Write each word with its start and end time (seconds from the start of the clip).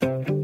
Vi 0.00 0.37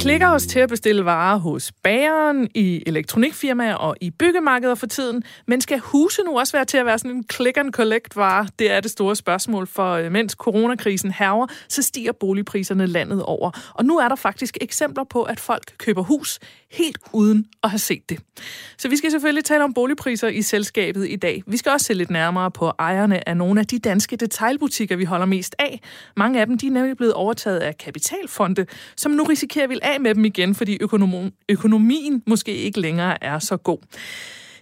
klikker 0.00 0.28
os 0.28 0.46
til 0.46 0.58
at 0.58 0.68
bestille 0.68 1.04
varer 1.04 1.38
hos 1.38 1.72
bageren, 1.82 2.48
i 2.54 2.82
elektronikfirmaer 2.86 3.74
og 3.74 3.96
i 4.00 4.10
byggemarkeder 4.10 4.74
for 4.74 4.86
tiden, 4.86 5.22
men 5.46 5.60
skal 5.60 5.78
huse 5.78 6.22
nu 6.22 6.38
også 6.38 6.56
være 6.56 6.64
til 6.64 6.76
at 6.76 6.86
være 6.86 6.98
sådan 6.98 7.10
en 7.10 7.24
click 7.32 7.56
and 7.56 7.72
collect 7.72 8.16
vare? 8.16 8.48
Det 8.58 8.72
er 8.72 8.80
det 8.80 8.90
store 8.90 9.16
spørgsmål, 9.16 9.66
for 9.66 9.92
øh, 9.92 10.12
mens 10.12 10.32
coronakrisen 10.32 11.10
herver, 11.10 11.46
så 11.68 11.82
stiger 11.82 12.12
boligpriserne 12.12 12.86
landet 12.86 13.22
over. 13.22 13.72
Og 13.74 13.84
nu 13.84 13.98
er 13.98 14.08
der 14.08 14.16
faktisk 14.16 14.58
eksempler 14.60 15.04
på, 15.04 15.22
at 15.22 15.40
folk 15.40 15.74
køber 15.78 16.02
hus 16.02 16.38
helt 16.70 16.98
uden 17.12 17.46
at 17.62 17.70
have 17.70 17.78
set 17.78 18.10
det. 18.10 18.20
Så 18.78 18.88
vi 18.88 18.96
skal 18.96 19.10
selvfølgelig 19.10 19.44
tale 19.44 19.64
om 19.64 19.74
boligpriser 19.74 20.28
i 20.28 20.42
selskabet 20.42 21.10
i 21.10 21.16
dag. 21.16 21.42
Vi 21.46 21.56
skal 21.56 21.72
også 21.72 21.86
se 21.86 21.94
lidt 21.94 22.10
nærmere 22.10 22.50
på 22.50 22.72
ejerne 22.78 23.28
af 23.28 23.36
nogle 23.36 23.60
af 23.60 23.66
de 23.66 23.78
danske 23.78 24.16
detailbutikker, 24.16 24.96
vi 24.96 25.04
holder 25.04 25.26
mest 25.26 25.56
af. 25.58 25.80
Mange 26.16 26.40
af 26.40 26.46
dem 26.46 26.58
de 26.58 26.66
er 26.66 26.70
nemlig 26.70 26.96
blevet 26.96 27.14
overtaget 27.14 27.58
af 27.58 27.78
kapitalfonde, 27.78 28.66
som 28.96 29.12
nu 29.12 29.22
risikerer 29.22 29.66
vil 29.66 29.80
af 29.94 30.00
med 30.00 30.14
dem 30.14 30.24
igen, 30.24 30.54
fordi 30.54 30.78
økonomien 31.48 32.22
måske 32.26 32.54
ikke 32.54 32.80
længere 32.80 33.24
er 33.24 33.38
så 33.38 33.56
god. 33.56 33.78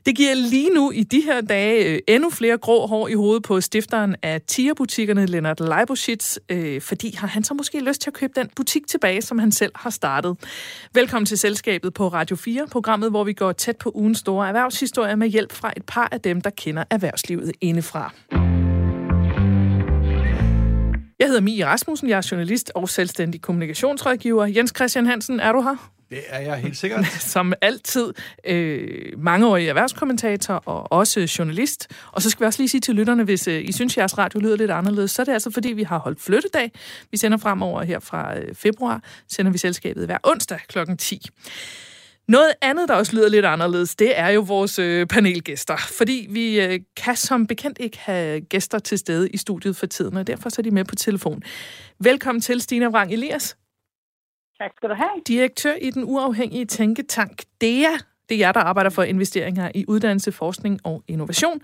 Det 0.06 0.16
giver 0.16 0.34
lige 0.34 0.70
nu 0.70 0.90
i 0.90 1.02
de 1.02 1.20
her 1.20 1.40
dage 1.40 1.84
øh, 1.84 1.98
endnu 2.08 2.30
flere 2.30 2.58
grå 2.58 2.86
hår 2.86 3.08
i 3.08 3.14
hovedet 3.14 3.42
på 3.42 3.60
stifteren 3.60 4.16
af 4.22 4.40
tierbutikkerne, 4.40 5.26
Lennart 5.26 5.60
Leibowitz, 5.60 6.36
øh, 6.48 6.80
fordi 6.80 7.14
har 7.16 7.28
han 7.28 7.44
så 7.44 7.54
måske 7.54 7.80
lyst 7.80 8.00
til 8.00 8.10
at 8.10 8.14
købe 8.14 8.32
den 8.36 8.48
butik 8.56 8.86
tilbage, 8.86 9.22
som 9.22 9.38
han 9.38 9.52
selv 9.52 9.72
har 9.74 9.90
startet. 9.90 10.36
Velkommen 10.94 11.26
til 11.26 11.38
Selskabet 11.38 11.94
på 11.94 12.08
Radio 12.08 12.36
4, 12.36 12.66
programmet, 12.70 13.10
hvor 13.10 13.24
vi 13.24 13.32
går 13.32 13.52
tæt 13.52 13.76
på 13.76 13.92
ugens 13.94 14.18
store 14.18 14.48
erhvervshistorie 14.48 15.16
med 15.16 15.28
hjælp 15.28 15.52
fra 15.52 15.72
et 15.76 15.84
par 15.86 16.08
af 16.12 16.20
dem, 16.20 16.40
der 16.40 16.50
kender 16.50 16.84
erhvervslivet 16.90 17.52
indefra. 17.60 18.12
Jeg 21.18 21.26
hedder 21.26 21.40
Mie 21.40 21.66
Rasmussen, 21.66 22.08
jeg 22.08 22.16
er 22.16 22.28
journalist 22.30 22.72
og 22.74 22.88
selvstændig 22.88 23.42
kommunikationsrådgiver. 23.42 24.46
Jens 24.46 24.72
Christian 24.76 25.06
Hansen, 25.06 25.40
er 25.40 25.52
du 25.52 25.62
her? 25.62 25.90
Det 26.10 26.20
er 26.28 26.40
jeg 26.40 26.56
helt 26.56 26.76
sikkert. 26.76 27.06
Som 27.34 27.52
altid 27.60 28.14
øh, 28.44 29.12
mangeårig 29.18 29.68
erhvervskommentator 29.68 30.54
og 30.54 30.92
også 30.92 31.34
journalist. 31.38 31.88
Og 32.12 32.22
så 32.22 32.30
skal 32.30 32.40
vi 32.40 32.46
også 32.46 32.60
lige 32.62 32.68
sige 32.68 32.80
til 32.80 32.94
lytterne, 32.94 33.24
hvis 33.24 33.48
øh, 33.48 33.64
I 33.64 33.72
synes, 33.72 33.96
jeres 33.96 34.18
radio 34.18 34.40
lyder 34.40 34.56
lidt 34.56 34.70
anderledes, 34.70 35.10
så 35.10 35.22
er 35.22 35.24
det 35.24 35.32
altså 35.32 35.50
fordi, 35.50 35.72
vi 35.72 35.82
har 35.82 35.98
holdt 35.98 36.20
flyttedag. 36.20 36.72
Vi 37.10 37.16
sender 37.16 37.38
fremover 37.38 37.82
her 37.82 37.98
fra 37.98 38.38
øh, 38.38 38.54
februar, 38.54 39.02
sender 39.28 39.52
vi 39.52 39.58
selskabet 39.58 40.06
hver 40.06 40.18
onsdag 40.24 40.58
kl. 40.68 40.78
10. 40.98 41.28
Noget 42.28 42.52
andet, 42.62 42.88
der 42.88 42.94
også 42.94 43.16
lyder 43.16 43.28
lidt 43.28 43.44
anderledes, 43.44 43.96
det 43.96 44.18
er 44.18 44.28
jo 44.28 44.40
vores 44.40 44.78
øh, 44.78 45.06
panelgæster. 45.06 45.76
Fordi 45.76 46.26
vi 46.30 46.60
øh, 46.60 46.80
kan 46.96 47.16
som 47.16 47.46
bekendt 47.46 47.78
ikke 47.80 47.98
have 47.98 48.40
gæster 48.40 48.78
til 48.78 48.98
stede 48.98 49.30
i 49.30 49.36
studiet 49.36 49.76
for 49.76 49.86
tiden, 49.86 50.16
og 50.16 50.26
derfor 50.26 50.48
så 50.48 50.60
er 50.60 50.62
de 50.62 50.70
med 50.70 50.84
på 50.84 50.94
telefon. 50.94 51.42
Velkommen 51.98 52.40
til, 52.42 52.60
Stina 52.60 52.88
Vrang 52.88 53.12
Elias. 53.12 53.56
Tak 54.58 54.70
skal 54.76 54.88
du 54.88 54.94
have. 54.94 55.10
Direktør 55.28 55.74
i 55.74 55.90
den 55.90 56.04
uafhængige 56.04 56.64
tænketank 56.64 57.42
DEA. 57.60 57.96
Det 58.28 58.34
er 58.34 58.38
jer, 58.38 58.52
der 58.52 58.60
arbejder 58.60 58.90
for 58.90 59.02
investeringer 59.02 59.70
i 59.74 59.84
uddannelse, 59.88 60.32
forskning 60.32 60.80
og 60.84 61.02
innovation. 61.08 61.60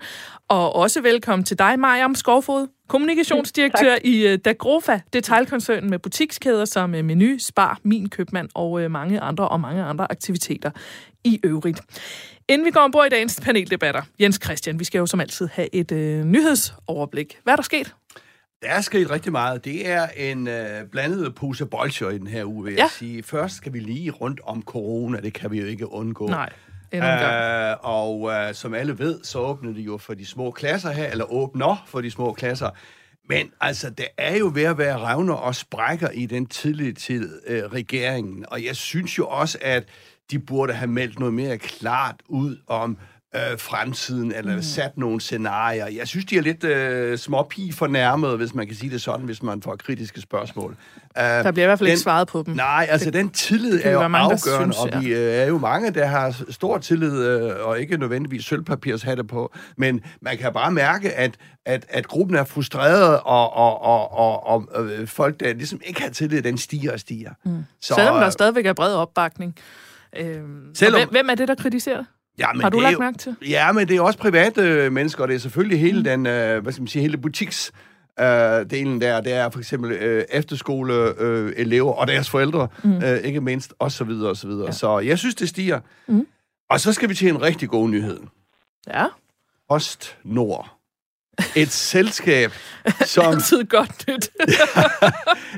Og 0.47 0.75
også 0.75 1.01
velkommen 1.01 1.43
til 1.43 1.59
dig, 1.59 1.79
Mariam 1.79 2.15
Skovfod, 2.15 2.67
kommunikationsdirektør 2.87 3.95
i 4.03 4.33
uh, 4.33 4.39
Dagrofa, 4.45 4.99
detaljkoncernen 5.13 5.89
med 5.89 5.99
butikskæder 5.99 6.65
som 6.65 6.93
uh, 6.93 7.05
Menu, 7.05 7.37
Spar, 7.39 7.79
Min 7.83 8.09
Købmand 8.09 8.49
og 8.53 8.71
uh, 8.71 8.91
mange 8.91 9.19
andre 9.19 9.49
og 9.49 9.59
mange 9.59 9.83
andre 9.83 10.11
aktiviteter 10.11 10.71
i 11.23 11.39
øvrigt. 11.43 11.81
Inden 12.49 12.65
vi 12.65 12.71
går 12.71 12.79
ombord 12.79 13.05
i 13.05 13.09
dagens 13.09 13.39
paneldebatter, 13.43 14.01
Jens 14.19 14.39
Christian, 14.43 14.79
vi 14.79 14.83
skal 14.83 14.99
jo 14.99 15.05
som 15.05 15.19
altid 15.19 15.47
have 15.47 15.75
et 15.75 15.91
uh, 15.91 15.97
nyhedsoverblik. 16.25 17.39
Hvad 17.43 17.53
er 17.53 17.55
der 17.55 17.63
sket? 17.63 17.95
Der 18.61 18.71
er 18.71 18.81
sket 18.81 19.11
rigtig 19.11 19.31
meget. 19.31 19.65
Det 19.65 19.89
er 19.89 20.07
en 20.17 20.47
øh, 20.47 20.87
blandet 20.91 21.35
pose 21.35 21.65
bolcher 21.65 22.09
i 22.09 22.17
den 22.17 22.27
her 22.27 22.45
uge, 22.45 22.63
vil 22.63 22.73
ja. 22.73 22.81
jeg 22.81 22.89
sige. 22.89 23.23
Først 23.23 23.55
skal 23.55 23.73
vi 23.73 23.79
lige 23.79 24.11
rundt 24.11 24.41
om 24.43 24.61
corona, 24.61 25.19
det 25.19 25.33
kan 25.33 25.51
vi 25.51 25.59
jo 25.59 25.65
ikke 25.65 25.91
undgå. 25.91 26.27
Nej. 26.27 26.49
Uh, 27.03 27.91
og 27.91 28.21
uh, 28.21 28.53
som 28.53 28.73
alle 28.73 28.99
ved, 28.99 29.23
så 29.23 29.39
åbnede 29.39 29.75
de 29.75 29.81
jo 29.81 29.97
for 29.97 30.13
de 30.13 30.25
små 30.25 30.51
klasser 30.51 30.91
her, 30.91 31.11
eller 31.11 31.31
åbner 31.31 31.83
for 31.87 32.01
de 32.01 32.11
små 32.11 32.33
klasser. 32.33 32.69
Men 33.29 33.51
altså, 33.61 33.89
det 33.89 34.07
er 34.17 34.37
jo 34.37 34.51
ved 34.53 34.63
at 34.63 34.77
være 34.77 34.97
revner 34.97 35.33
og 35.33 35.55
sprækker 35.55 36.09
i 36.09 36.25
den 36.25 36.45
tidlige 36.45 36.93
tid, 36.93 37.41
uh, 37.49 37.73
regeringen. 37.73 38.45
Og 38.47 38.65
jeg 38.65 38.75
synes 38.75 39.17
jo 39.17 39.27
også, 39.27 39.57
at 39.61 39.83
de 40.31 40.39
burde 40.39 40.73
have 40.73 40.87
meldt 40.87 41.19
noget 41.19 41.33
mere 41.33 41.57
klart 41.57 42.15
ud 42.27 42.57
om, 42.67 42.91
øh, 42.91 43.14
fremtiden, 43.57 44.31
eller 44.35 44.55
mm. 44.55 44.61
sat 44.61 44.97
nogle 44.97 45.21
scenarier. 45.21 45.87
Jeg 45.87 46.07
synes, 46.07 46.25
de 46.25 46.37
er 46.37 46.41
lidt 46.41 46.63
øh, 46.63 47.17
småpige 47.17 47.73
fornærmet, 47.73 48.37
hvis 48.37 48.53
man 48.53 48.67
kan 48.67 48.75
sige 48.75 48.89
det 48.89 49.01
sådan, 49.01 49.25
hvis 49.25 49.43
man 49.43 49.61
får 49.61 49.75
kritiske 49.75 50.21
spørgsmål. 50.21 50.69
Uh, 50.71 51.21
der 51.21 51.51
bliver 51.51 51.65
i 51.65 51.67
hvert 51.67 51.79
fald 51.79 51.87
den, 51.87 51.91
ikke 51.91 52.01
svaret 52.01 52.27
på 52.27 52.43
dem. 52.45 52.55
Nej, 52.55 52.87
altså 52.89 53.05
det, 53.05 53.13
den 53.13 53.29
tillid 53.29 53.81
er 53.83 53.91
jo 53.91 54.07
mange, 54.07 54.33
afgørende, 54.33 54.75
synes, 54.75 54.91
ja. 54.91 54.97
og 54.97 55.03
vi 55.03 55.13
øh, 55.13 55.33
er 55.33 55.45
jo 55.45 55.57
mange, 55.57 55.91
der 55.91 56.05
har 56.05 56.43
stor 56.49 56.77
tillid, 56.77 57.25
øh, 57.25 57.67
og 57.67 57.79
ikke 57.79 57.97
nødvendigvis 57.97 58.45
sølvpapirs 58.45 59.03
hatte 59.03 59.23
på, 59.23 59.53
men 59.77 60.01
man 60.21 60.37
kan 60.37 60.53
bare 60.53 60.71
mærke, 60.71 61.13
at, 61.13 61.35
at, 61.65 61.85
at 61.89 62.07
gruppen 62.07 62.35
er 62.35 62.43
frustreret, 62.43 63.19
og, 63.19 63.53
og, 63.53 63.81
og, 63.81 64.13
og, 64.17 64.47
og 64.47 64.85
øh, 64.85 65.07
folk, 65.07 65.39
der 65.39 65.53
ligesom 65.53 65.81
ikke 65.85 66.01
har 66.01 66.09
tillid, 66.09 66.41
den 66.41 66.57
stiger 66.57 66.93
og 66.93 66.99
stiger. 66.99 67.31
Mm. 67.43 67.65
Så, 67.81 67.93
Selvom 67.95 68.15
der 68.15 68.29
stadigvæk 68.29 68.65
er 68.65 68.73
bred 68.73 68.93
opbakning. 68.93 69.55
Øh, 70.17 70.41
Selvom, 70.73 70.99
hvem, 70.99 71.09
hvem 71.09 71.29
er 71.29 71.35
det, 71.35 71.47
der 71.47 71.55
kritiserer? 71.55 72.03
Ja, 72.39 72.53
men 72.53 72.61
har 72.61 72.69
du 72.69 72.79
lagt 72.79 72.93
jo, 72.93 72.99
mærke 72.99 73.17
til? 73.17 73.35
Ja, 73.49 73.71
men 73.71 73.87
det 73.87 73.97
er 73.97 74.01
også 74.01 74.19
private 74.19 74.61
øh, 74.61 74.91
mennesker, 74.91 75.21
og 75.21 75.27
det 75.27 75.35
er 75.35 75.39
selvfølgelig 75.39 75.79
hele 75.79 75.97
mm. 75.97 76.03
den, 76.03 76.27
øh, 76.27 76.63
hvad 76.63 76.73
skal 76.73 76.81
man 76.81 76.87
sige, 76.87 77.01
hele 77.01 77.17
butiks 77.17 77.71
øh, 78.19 78.69
delen 78.69 79.01
der, 79.01 79.21
det 79.21 79.33
er 79.33 79.49
for 79.49 79.59
eksempel 79.59 79.91
øh, 79.91 80.25
efterskoleelever 80.29 81.13
øh, 81.19 81.53
elever 81.57 81.93
og 81.93 82.07
deres 82.07 82.29
forældre, 82.29 82.67
mm. 82.83 83.03
øh, 83.03 83.17
ikke 83.17 83.41
mindst, 83.41 83.73
og 83.79 83.91
så 83.91 84.03
videre, 84.03 84.29
og 84.29 84.37
så 84.37 84.47
videre. 84.47 84.65
Ja. 84.65 84.71
Så 84.71 84.99
jeg 84.99 85.19
synes, 85.19 85.35
det 85.35 85.49
stiger. 85.49 85.79
Mm. 86.07 86.27
Og 86.69 86.79
så 86.79 86.93
skal 86.93 87.09
vi 87.09 87.15
til 87.15 87.29
en 87.29 87.41
rigtig 87.41 87.69
god 87.69 87.89
nyhed. 87.89 88.19
Ja. 88.87 89.05
Ost 89.69 90.17
Nord. 90.23 90.71
Et 91.55 91.71
selskab, 91.71 92.51
som... 93.05 93.33
Altid 93.33 93.63
godt 93.63 94.07
nyt. 94.07 94.29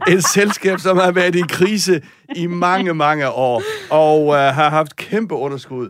et 0.15 0.23
selskab, 0.25 0.79
som 0.79 0.97
har 0.97 1.11
været 1.11 1.35
i 1.35 1.43
krise 1.49 2.01
i 2.35 2.47
mange, 2.47 2.93
mange 2.93 3.29
år, 3.29 3.63
og 3.89 4.35
øh, 4.35 4.39
har 4.39 4.69
haft 4.69 4.95
kæmpe 4.95 5.35
underskud 5.35 5.89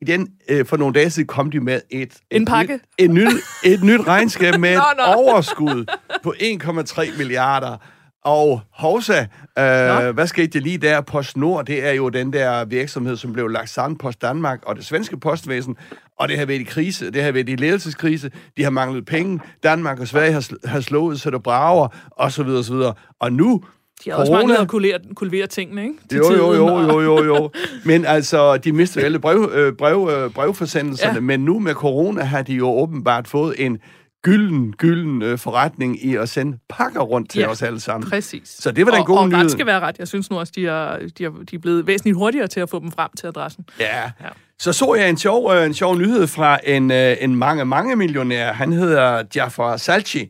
i 0.00 0.04
den, 0.04 0.28
øh, 0.48 0.66
for 0.66 0.76
nogle 0.76 0.94
dage 0.94 1.10
siden 1.10 1.26
kom 1.26 1.50
de 1.50 1.60
med 1.60 1.80
et... 1.90 2.14
En 2.30 2.44
pakke? 2.44 2.74
Et, 2.74 3.04
et, 3.04 3.10
nyt, 3.10 3.32
et 3.64 3.82
nyt 3.82 4.06
regnskab 4.06 4.58
med 4.58 4.72
et 4.76 4.82
overskud 5.16 5.84
på 6.22 6.34
1,3 6.40 7.18
milliarder. 7.18 7.76
Og 8.24 8.60
Hovsa, 8.70 9.20
øh, 9.58 10.14
hvad 10.14 10.26
skete 10.26 10.46
det 10.46 10.62
lige 10.62 10.78
der? 10.78 11.00
PostNord, 11.00 11.66
det 11.66 11.86
er 11.86 11.92
jo 11.92 12.08
den 12.08 12.32
der 12.32 12.64
virksomhed, 12.64 13.16
som 13.16 13.32
blev 13.32 13.48
lagt 13.48 13.70
sammen 13.70 13.98
Post 13.98 14.22
Danmark 14.22 14.60
og 14.66 14.76
det 14.76 14.84
svenske 14.84 15.20
postvæsen, 15.20 15.76
og 16.18 16.28
det 16.28 16.38
har 16.38 16.46
været 16.46 16.60
i 16.60 16.64
krise, 16.64 17.10
det 17.10 17.22
har 17.22 17.32
været 17.32 17.48
i 17.48 17.56
ledelseskrise, 17.56 18.30
de 18.56 18.62
har 18.62 18.70
manglet 18.70 19.06
penge, 19.06 19.40
Danmark 19.62 20.00
og 20.00 20.08
Sverige 20.08 20.32
har, 20.32 20.68
har 20.68 20.80
slået 20.80 21.20
så 21.20 21.30
der 21.30 21.38
brager, 21.38 21.88
og 22.10 22.32
så 22.32 22.42
videre, 22.42 22.58
og 22.58 22.64
så 22.64 22.72
videre. 22.74 22.94
Og 23.20 23.32
nu 23.32 23.64
de 24.04 24.10
har 24.10 24.16
Corona. 24.16 24.20
også 24.20 24.32
manglet 24.32 24.56
at 24.56 24.68
kulere, 24.68 24.98
kulivere 25.14 25.46
tingene, 25.46 25.82
ikke? 25.82 25.94
Til 26.10 26.18
jo, 26.18 26.32
jo, 26.32 26.54
jo, 26.54 26.80
jo, 26.80 27.00
jo, 27.00 27.24
jo. 27.24 27.50
Men 27.84 28.04
altså, 28.04 28.56
de 28.56 28.72
mistede 28.72 29.04
alle 29.04 29.18
brev, 29.18 29.50
øh, 29.54 29.72
brev, 29.72 30.10
øh, 30.12 30.30
brevforsendelserne, 30.30 31.14
ja. 31.14 31.20
men 31.20 31.40
nu 31.40 31.58
med 31.58 31.74
corona 31.74 32.22
har 32.22 32.42
de 32.42 32.54
jo 32.54 32.68
åbenbart 32.68 33.28
fået 33.28 33.54
en 33.58 33.78
gylden, 34.22 34.74
gylden 34.78 35.22
øh, 35.22 35.38
forretning 35.38 36.04
i 36.04 36.16
at 36.16 36.28
sende 36.28 36.58
pakker 36.68 37.00
rundt 37.00 37.30
til 37.30 37.40
ja, 37.40 37.50
os 37.50 37.62
alle 37.62 37.80
sammen. 37.80 38.10
præcis. 38.10 38.48
Så 38.48 38.70
det 38.70 38.86
var 38.86 38.92
den 38.92 39.04
gode 39.04 39.18
og, 39.18 39.22
og 39.22 39.28
nyhed. 39.28 39.44
Og 39.44 39.50
skal 39.50 39.66
være 39.66 39.80
ret. 39.80 39.98
Jeg 39.98 40.08
synes 40.08 40.30
nu 40.30 40.38
også, 40.38 40.52
de 40.56 40.66
er, 40.66 40.96
de, 41.18 41.24
er, 41.24 41.30
de 41.50 41.56
er 41.56 41.60
blevet 41.60 41.86
væsentligt 41.86 42.16
hurtigere 42.16 42.46
til 42.46 42.60
at 42.60 42.70
få 42.70 42.80
dem 42.80 42.92
frem 42.92 43.10
til 43.16 43.26
adressen. 43.26 43.64
Ja. 43.80 44.02
ja. 44.04 44.28
Så 44.58 44.72
så 44.72 44.94
jeg 44.94 45.10
en 45.10 45.16
sjov, 45.16 45.52
øh, 45.52 45.66
en 45.66 45.74
sjov 45.74 45.98
nyhed 45.98 46.26
fra 46.26 46.58
en, 46.64 46.90
øh, 46.90 47.16
en 47.20 47.36
mange, 47.36 47.64
mange 47.64 47.96
millionær. 47.96 48.52
Han 48.52 48.72
hedder 48.72 49.22
Jafar 49.34 49.76
Salchi, 49.76 50.22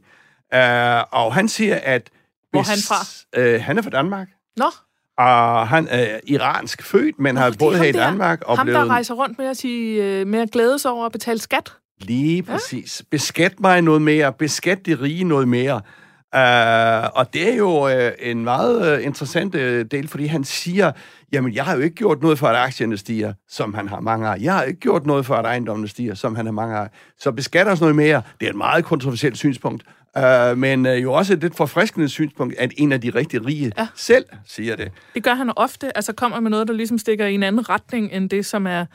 øh, 0.55 1.03
og 1.11 1.35
han 1.35 1.49
siger, 1.49 1.79
at 1.83 2.11
hvor 2.51 2.61
er 2.61 2.65
han 2.65 2.79
fra? 2.89 3.41
Øh, 3.41 3.63
han 3.63 3.79
er 3.79 3.83
fra 3.83 3.91
Danmark. 3.91 4.29
Nå. 4.57 4.67
Og 5.19 5.69
han 5.69 5.89
er 5.91 6.21
iransk 6.27 6.83
født, 6.83 7.19
men 7.19 7.35
Nå, 7.35 7.41
har 7.41 7.55
boet 7.59 7.79
her 7.79 7.85
i 7.85 7.93
Danmark. 7.93 8.43
Og 8.47 8.57
ham, 8.59 8.67
blevet... 8.67 8.81
der 8.81 8.87
rejser 8.87 9.15
rundt 9.15 9.39
med 9.39 9.47
at, 9.47 9.57
sige, 9.57 10.05
øh, 10.05 10.27
med 10.27 10.39
at 10.41 10.51
glæde 10.51 10.79
sig 10.79 10.91
over 10.91 11.07
at 11.07 11.13
betale 11.13 11.39
skat. 11.39 11.73
Lige 12.01 12.43
præcis. 12.43 13.01
Ja? 13.01 13.05
Beskat 13.11 13.61
mig 13.61 13.83
noget 13.83 14.03
mere. 14.03 14.33
Beskat 14.33 14.87
de 14.87 14.95
rige 14.95 15.25
noget 15.25 15.49
mere. 15.49 15.81
Uh, 16.37 17.19
og 17.19 17.35
det 17.35 17.53
er 17.53 17.57
jo 17.57 17.87
uh, 17.87 18.13
en 18.19 18.45
meget 18.45 18.99
uh, 18.99 19.05
interessant 19.05 19.55
uh, 19.55 19.61
del, 19.61 20.09
fordi 20.09 20.27
han 20.27 20.45
siger, 20.45 20.93
jamen, 21.33 21.55
jeg 21.55 21.65
har 21.65 21.75
jo 21.75 21.81
ikke 21.81 21.97
gjort 21.97 22.23
noget 22.23 22.39
for, 22.39 22.47
at 22.47 22.57
aktierne 22.57 22.97
stiger, 22.97 23.33
som 23.49 23.75
han 23.75 23.89
har 23.89 24.01
mange 24.01 24.29
af. 24.29 24.37
Jeg 24.41 24.55
har 24.55 24.63
ikke 24.63 24.81
gjort 24.81 25.07
noget 25.07 25.27
for, 25.27 25.35
at 25.35 25.45
ejendommene 25.45 25.89
stiger, 25.89 26.15
som 26.15 26.37
han 26.37 26.47
har 26.47 26.53
mange 26.53 26.77
af. 26.77 26.89
Så 27.19 27.33
beskat 27.33 27.69
os 27.69 27.81
noget 27.81 27.97
mere. 27.97 28.23
Det 28.41 28.47
er 28.47 28.51
et 28.51 28.57
meget 28.57 28.85
kontroversielt 28.85 29.37
synspunkt. 29.37 29.85
Uh, 30.19 30.59
men 30.59 30.87
uh, 30.87 31.03
jo 31.03 31.13
også 31.13 31.33
et 31.33 31.41
lidt 31.41 31.57
forfriskende 31.57 32.09
synspunkt, 32.09 32.55
at 32.59 32.73
en 32.77 32.93
af 32.93 33.01
de 33.01 33.11
rigtig 33.11 33.47
rige 33.47 33.73
ja. 33.79 33.87
selv 33.95 34.25
siger 34.47 34.77
det. 34.77 34.93
Det 35.15 35.25
gør 35.25 35.35
han 35.35 35.53
ofte, 35.57 35.97
altså 35.97 36.13
kommer 36.13 36.41
med 36.41 36.51
noget, 36.51 36.69
der 36.69 36.75
ligesom 36.75 36.99
stikker 36.99 37.27
i 37.27 37.35
en 37.35 37.43
anden 37.43 37.69
retning, 37.69 38.13
end 38.13 38.31
det, 38.31 38.47
som 38.47 38.67
er 38.67 38.87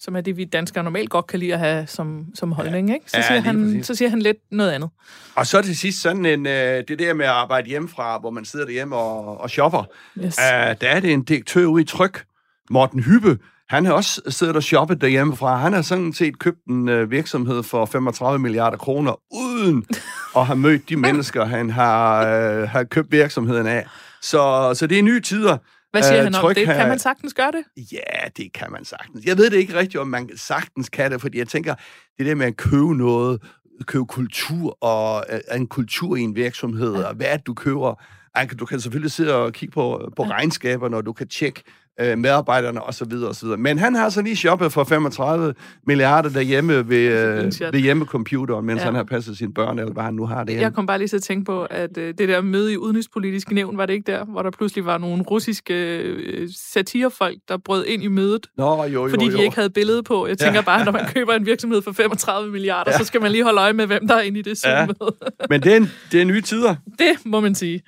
som 0.00 0.16
er 0.16 0.20
det, 0.20 0.36
vi 0.36 0.44
danskere 0.44 0.84
normalt 0.84 1.10
godt 1.10 1.26
kan 1.26 1.38
lide 1.38 1.52
at 1.52 1.58
have 1.58 1.86
som, 1.86 2.26
som 2.34 2.52
holdning. 2.52 2.88
Ja. 2.88 2.94
Ikke? 2.94 3.10
Så, 3.10 3.16
Ja, 3.16 3.22
siger 3.26 3.40
han, 3.40 3.64
præcis. 3.64 3.86
så 3.86 3.94
siger 3.94 4.08
han 4.08 4.22
lidt 4.22 4.36
noget 4.50 4.70
andet. 4.70 4.90
Og 5.34 5.46
så 5.46 5.62
til 5.62 5.78
sidst 5.78 6.02
sådan 6.02 6.26
en, 6.26 6.46
øh, 6.46 6.84
det 6.88 6.98
der 6.98 7.14
med 7.14 7.24
at 7.24 7.30
arbejde 7.30 7.68
hjemmefra, 7.68 8.18
hvor 8.18 8.30
man 8.30 8.44
sidder 8.44 8.66
derhjemme 8.66 8.96
og, 8.96 9.40
og 9.40 9.50
shopper. 9.50 9.84
Yes. 10.18 10.38
Uh, 10.38 10.42
der 10.80 10.88
er 10.88 11.00
det 11.00 11.12
en 11.12 11.22
direktør 11.22 11.66
ude 11.66 11.82
i 11.82 11.86
Tryk, 11.86 12.24
Morten 12.70 13.00
Hyppe. 13.02 13.38
Han 13.68 13.84
har 13.84 13.92
også 13.92 14.20
siddet 14.28 14.56
og 14.56 14.62
shoppet 14.62 15.00
derhjemmefra. 15.00 15.56
Han 15.56 15.72
har 15.72 15.82
sådan 15.82 16.12
set 16.12 16.38
købt 16.38 16.64
en 16.68 16.88
øh, 16.88 17.10
virksomhed 17.10 17.62
for 17.62 17.86
35 17.86 18.38
milliarder 18.38 18.76
kroner, 18.76 19.20
uden 19.32 19.86
at 20.36 20.46
have 20.46 20.56
mødt 20.56 20.88
de 20.88 20.96
mennesker, 20.96 21.44
han 21.44 21.70
har, 21.70 22.26
øh, 22.26 22.68
har 22.68 22.84
købt 22.84 23.12
virksomheden 23.12 23.66
af. 23.66 23.86
Så, 24.22 24.70
så 24.74 24.86
det 24.86 24.98
er 24.98 25.02
nye 25.02 25.20
tider. 25.20 25.56
Hvad 25.90 26.02
siger 26.02 26.18
Øh, 26.18 26.24
han 26.24 26.34
om 26.34 26.40
Tryg 26.40 26.56
det? 26.56 26.66
Kan 26.66 26.88
man 26.88 26.98
sagtens 26.98 27.34
gøre 27.34 27.52
det? 27.52 27.92
Ja, 27.92 28.28
det 28.36 28.52
kan 28.52 28.66
man 28.70 28.84
sagtens. 28.84 29.26
Jeg 29.26 29.36
ved 29.38 29.50
det 29.50 29.56
ikke 29.56 29.74
rigtigt, 29.74 29.96
om 29.96 30.08
man 30.08 30.30
sagtens 30.36 30.88
kan 30.88 31.12
det, 31.12 31.20
fordi 31.20 31.38
jeg 31.38 31.48
tænker, 31.48 31.74
det 32.18 32.26
der 32.26 32.34
med 32.34 32.46
at 32.46 32.56
købe 32.56 32.96
noget, 32.96 33.42
købe 33.86 34.06
kultur 34.06 34.84
og 34.84 35.24
øh, 35.30 35.56
en 35.56 35.66
kultur 35.66 36.16
i 36.16 36.20
en 36.20 36.34
virksomhed, 36.34 36.92
og 36.92 37.14
hvad 37.14 37.38
du 37.38 37.54
køber? 37.54 38.02
Ej, 38.34 38.48
Du 38.58 38.66
kan 38.66 38.80
selvfølgelig 38.80 39.10
sidde 39.12 39.34
og 39.34 39.52
kigge 39.52 39.72
på, 39.72 40.12
på 40.16 40.22
regnskaberne, 40.22 40.96
og 40.96 41.06
du 41.06 41.12
kan 41.12 41.28
tjekke 41.28 41.62
øh, 42.00 42.18
medarbejderne 42.18 42.82
osv. 42.82 43.12
osv. 43.28 43.48
Men 43.58 43.78
han 43.78 43.94
har 43.94 44.08
så 44.08 44.22
lige 44.22 44.36
shoppet 44.36 44.72
for 44.72 44.84
35 44.84 45.54
milliarder 45.86 46.28
derhjemme 46.30 46.88
ved, 46.88 46.96
øh, 46.98 47.72
ved 47.72 47.80
hjemmecomputeren, 47.80 48.66
mens 48.66 48.78
Ja. 48.78 48.82
ja. 48.82 48.86
han 48.86 48.94
har 48.94 49.04
passet 49.04 49.38
sine 49.38 49.54
børn, 49.54 49.78
eller 49.78 49.92
hvad 49.92 50.02
han 50.02 50.14
nu 50.14 50.26
har 50.26 50.44
det. 50.44 50.60
Jeg 50.60 50.72
kom 50.74 50.86
bare 50.86 50.98
lige 50.98 51.08
til 51.08 51.16
at 51.16 51.22
tænke 51.22 51.44
på, 51.44 51.62
at 51.70 51.98
øh, 51.98 52.14
det 52.18 52.28
der 52.28 52.40
møde 52.40 52.72
i 52.72 52.76
udenrigspolitisk 52.76 53.50
nævn, 53.50 53.76
var 53.78 53.86
det 53.86 53.92
ikke 53.92 54.12
der, 54.12 54.24
hvor 54.24 54.42
der 54.42 54.50
pludselig 54.50 54.84
var 54.84 54.98
nogle 54.98 55.22
russiske 55.22 55.98
øh, 55.98 56.48
satirefolk, 56.56 57.36
der 57.48 57.56
brød 57.64 57.84
ind 57.86 58.02
i 58.02 58.08
mødet, 58.08 58.46
Nå, 58.58 58.84
jo, 58.84 59.02
jo, 59.04 59.08
fordi 59.08 59.26
jo. 59.26 59.36
de 59.36 59.42
ikke 59.42 59.56
havde 59.56 59.70
billede 59.70 60.02
på. 60.02 60.26
Jeg 60.26 60.38
tænker 60.38 60.62
bare, 60.62 60.84
når 60.84 60.92
man 60.92 61.06
køber 61.14 61.32
en 61.32 61.46
virksomhed 61.46 61.82
for 61.82 61.92
35 61.92 62.50
milliarder, 62.52 62.92
så 62.98 63.04
skal 63.04 63.20
man 63.20 63.32
lige 63.32 63.44
holde 63.44 63.60
øje 63.60 63.72
med, 63.72 63.86
hvem 63.86 64.08
der 64.08 64.14
er 64.14 64.20
inde 64.20 64.38
i 64.38 64.42
det 64.42 64.64
Ja. 64.64 64.86
Zoom-møde. 64.86 65.14
Men 65.50 65.60
det 65.62 65.72
er, 65.72 65.76
en, 65.76 65.90
det 66.12 66.20
er 66.20 66.24
nye 66.24 66.40
tider. 66.40 66.74
Det 66.98 67.12
må 67.24 67.40
man 67.40 67.54
sige. 67.54 67.80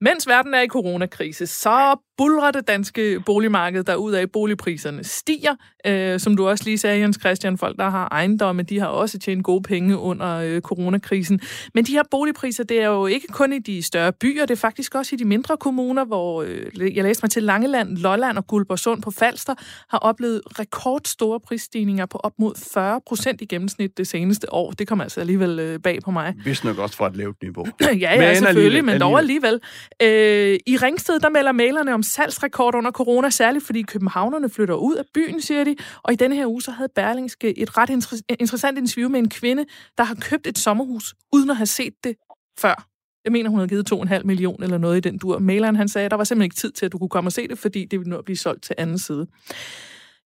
Mens 0.00 0.26
verden 0.26 0.54
er 0.54 0.60
i 0.60 0.68
coronakrise, 0.68 1.46
så 1.46 1.96
bulrer 2.18 2.50
det 2.50 2.68
danske 2.68 3.20
boligmarked 3.26 3.84
derud 3.84 4.12
af. 4.12 4.30
Boligpriserne 4.30 5.04
stiger. 5.04 5.54
Øh, 5.86 6.20
som 6.20 6.36
du 6.36 6.48
også 6.48 6.64
lige 6.64 6.78
sagde, 6.78 7.00
Jens 7.00 7.18
Christian, 7.20 7.58
folk, 7.58 7.76
der 7.78 7.90
har 7.90 8.08
ejendomme, 8.08 8.62
de 8.62 8.80
har 8.80 8.86
også 8.86 9.18
tjent 9.18 9.44
gode 9.44 9.62
penge 9.62 9.98
under 9.98 10.36
øh, 10.36 10.60
coronakrisen. 10.60 11.40
Men 11.74 11.84
de 11.84 11.92
her 11.92 12.02
boligpriser, 12.10 12.64
det 12.64 12.82
er 12.82 12.86
jo 12.86 13.06
ikke 13.06 13.26
kun 13.26 13.52
i 13.52 13.58
de 13.58 13.82
større 13.82 14.12
byer, 14.12 14.46
det 14.46 14.50
er 14.50 14.58
faktisk 14.58 14.94
også 14.94 15.14
i 15.14 15.18
de 15.18 15.24
mindre 15.24 15.56
kommuner, 15.56 16.04
hvor 16.04 16.42
øh, 16.42 16.96
jeg 16.96 17.04
læste 17.04 17.24
mig 17.24 17.30
til 17.30 17.42
Langeland, 17.42 17.96
Lolland 17.96 18.38
og 18.38 18.46
Guldborgsund 18.46 19.02
på 19.02 19.10
Falster, 19.10 19.54
har 19.90 19.98
oplevet 19.98 20.40
rekordstore 20.58 21.40
prisstigninger 21.40 22.06
på 22.06 22.18
op 22.18 22.32
mod 22.38 22.54
40 22.74 23.00
procent 23.06 23.40
i 23.40 23.44
gennemsnit 23.44 23.98
det 23.98 24.06
seneste 24.06 24.52
år. 24.52 24.70
Det 24.70 24.88
kommer 24.88 25.04
altså 25.04 25.20
alligevel 25.20 25.58
øh, 25.58 25.78
bag 25.78 25.98
på 26.04 26.10
mig. 26.10 26.34
Vist 26.44 26.64
nok 26.64 26.78
også 26.78 26.96
fra 26.96 27.06
et 27.06 27.16
lavt 27.16 27.42
niveau. 27.42 27.66
ja, 27.80 27.86
ja, 27.94 28.16
Men 28.16 28.36
selvfølgelig, 28.36 28.64
alligevel, 28.64 28.84
men 28.84 29.00
dog 29.00 29.18
alligevel. 29.18 29.60
Øh, 30.02 30.58
I 30.66 30.76
Ringsted, 30.76 31.20
der 31.20 31.28
melder 31.28 31.52
mailerne 31.52 31.94
om 31.94 32.02
salgsrekord 32.08 32.74
under 32.74 32.90
corona, 32.90 33.30
særligt 33.30 33.66
fordi 33.66 33.82
københavnerne 33.82 34.48
flytter 34.48 34.74
ud 34.74 34.94
af 34.94 35.04
byen, 35.14 35.40
siger 35.40 35.64
de. 35.64 35.76
Og 36.02 36.12
i 36.12 36.16
denne 36.16 36.36
her 36.36 36.46
uge, 36.46 36.62
så 36.62 36.70
havde 36.70 36.88
Berlingske 36.94 37.58
et 37.58 37.76
ret 37.76 37.90
inter- 37.90 38.36
interessant 38.40 38.78
interview 38.78 39.08
med 39.08 39.18
en 39.18 39.28
kvinde, 39.28 39.64
der 39.98 40.04
har 40.04 40.14
købt 40.14 40.46
et 40.46 40.58
sommerhus, 40.58 41.14
uden 41.32 41.50
at 41.50 41.56
have 41.56 41.66
set 41.66 41.94
det 42.04 42.16
før. 42.58 42.88
Jeg 43.24 43.32
mener, 43.32 43.50
hun 43.50 43.58
havde 43.58 43.68
givet 43.68 43.92
2,5 43.92 44.22
millioner 44.24 44.64
eller 44.64 44.78
noget 44.78 44.96
i 44.96 45.00
den 45.00 45.18
dur. 45.18 45.38
Maileren, 45.38 45.76
han 45.76 45.88
sagde, 45.88 46.04
at 46.04 46.10
der 46.10 46.16
var 46.16 46.24
simpelthen 46.24 46.44
ikke 46.44 46.56
tid 46.56 46.70
til, 46.70 46.86
at 46.86 46.92
du 46.92 46.98
kunne 46.98 47.08
komme 47.08 47.28
og 47.28 47.32
se 47.32 47.48
det, 47.48 47.58
fordi 47.58 47.84
det 47.84 47.98
ville 47.98 48.10
nå 48.10 48.16
at 48.16 48.24
blive 48.24 48.36
solgt 48.36 48.62
til 48.62 48.74
anden 48.78 48.98
side. 48.98 49.26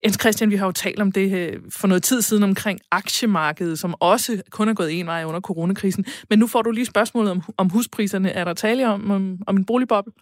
Jens 0.04 0.16
Christian, 0.20 0.50
vi 0.50 0.56
har 0.56 0.66
jo 0.66 0.72
talt 0.72 1.00
om 1.00 1.12
det 1.12 1.32
øh, 1.32 1.60
for 1.70 1.88
noget 1.88 2.02
tid 2.02 2.22
siden 2.22 2.42
omkring 2.42 2.80
aktiemarkedet, 2.90 3.78
som 3.78 3.94
også 4.00 4.42
kun 4.50 4.68
er 4.68 4.74
gået 4.74 5.00
en 5.00 5.06
vej 5.06 5.24
under 5.24 5.40
coronakrisen. 5.40 6.04
Men 6.30 6.38
nu 6.38 6.46
får 6.46 6.62
du 6.62 6.70
lige 6.70 6.86
spørgsmålet 6.86 7.30
om, 7.30 7.42
om 7.56 7.68
huspriserne. 7.68 8.30
Er 8.30 8.44
der 8.44 8.54
tale 8.54 8.88
om, 8.88 9.10
om, 9.10 9.38
om 9.46 9.56
en 9.56 9.64
boligboble? 9.64 10.12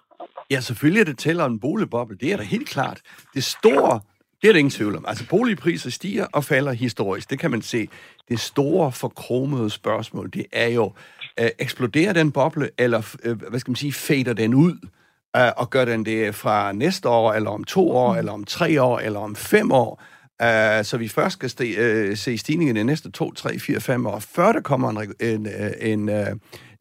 Ja, 0.51 0.61
selvfølgelig 0.61 1.01
er 1.01 1.05
det 1.05 1.19
tæller 1.19 1.45
en 1.45 1.61
boligboble. 1.61 2.17
Det 2.21 2.33
er 2.33 2.37
da 2.37 2.43
helt 2.43 2.69
klart. 2.69 3.01
Det 3.35 3.45
store, 3.45 4.01
det 4.43 4.49
er 4.49 4.53
der 4.53 4.59
ingen 4.59 4.71
tvivl 4.71 4.97
om. 4.97 5.05
Altså, 5.09 5.25
boligpriser 5.29 5.91
stiger 5.91 6.27
og 6.33 6.45
falder 6.45 6.73
historisk. 6.73 7.31
Det 7.31 7.39
kan 7.39 7.51
man 7.51 7.63
se. 7.63 7.89
Det 8.29 8.41
store 8.41 8.93
forkromede 8.93 9.71
spørgsmål, 9.71 10.31
det 10.33 10.47
er 10.53 10.69
jo, 10.69 10.93
øh, 11.41 11.49
eksploderer 11.59 12.13
den 12.13 12.33
boble, 12.33 12.71
eller 12.79 13.15
øh, 13.25 13.43
hvad 13.51 13.61
skal 13.61 13.71
man 13.71 13.77
sige, 13.77 13.93
fader 13.93 14.33
den 14.33 14.55
ud? 14.55 14.89
Øh, 15.37 15.51
og 15.57 15.71
gør 15.71 15.85
den 15.85 16.05
det 16.05 16.35
fra 16.35 16.73
næste 16.73 17.09
år, 17.09 17.33
eller 17.33 17.51
om 17.51 17.65
to 17.65 17.91
år, 17.91 18.15
eller 18.15 18.33
om 18.33 18.45
tre 18.45 18.83
år, 18.83 18.99
eller 18.99 19.21
om 19.21 19.37
fem 19.37 19.73
år? 19.73 20.03
Uh, 20.43 20.85
så 20.85 20.97
vi 20.99 21.09
først 21.09 21.33
skal 21.33 21.51
sti, 21.51 21.77
uh, 22.11 22.17
se 22.17 22.39
stigningen 22.39 22.77
de 22.77 22.85
næste 22.85 23.11
to, 23.11 23.33
tre, 23.33 23.59
fire, 23.59 23.81
fem 23.81 24.07
år, 24.07 24.19
før 24.19 24.53
der 24.53 24.61
kommer 24.61 24.91
en, 24.91 24.99
reg- 24.99 25.27
en, 25.27 25.49
en, 25.81 26.09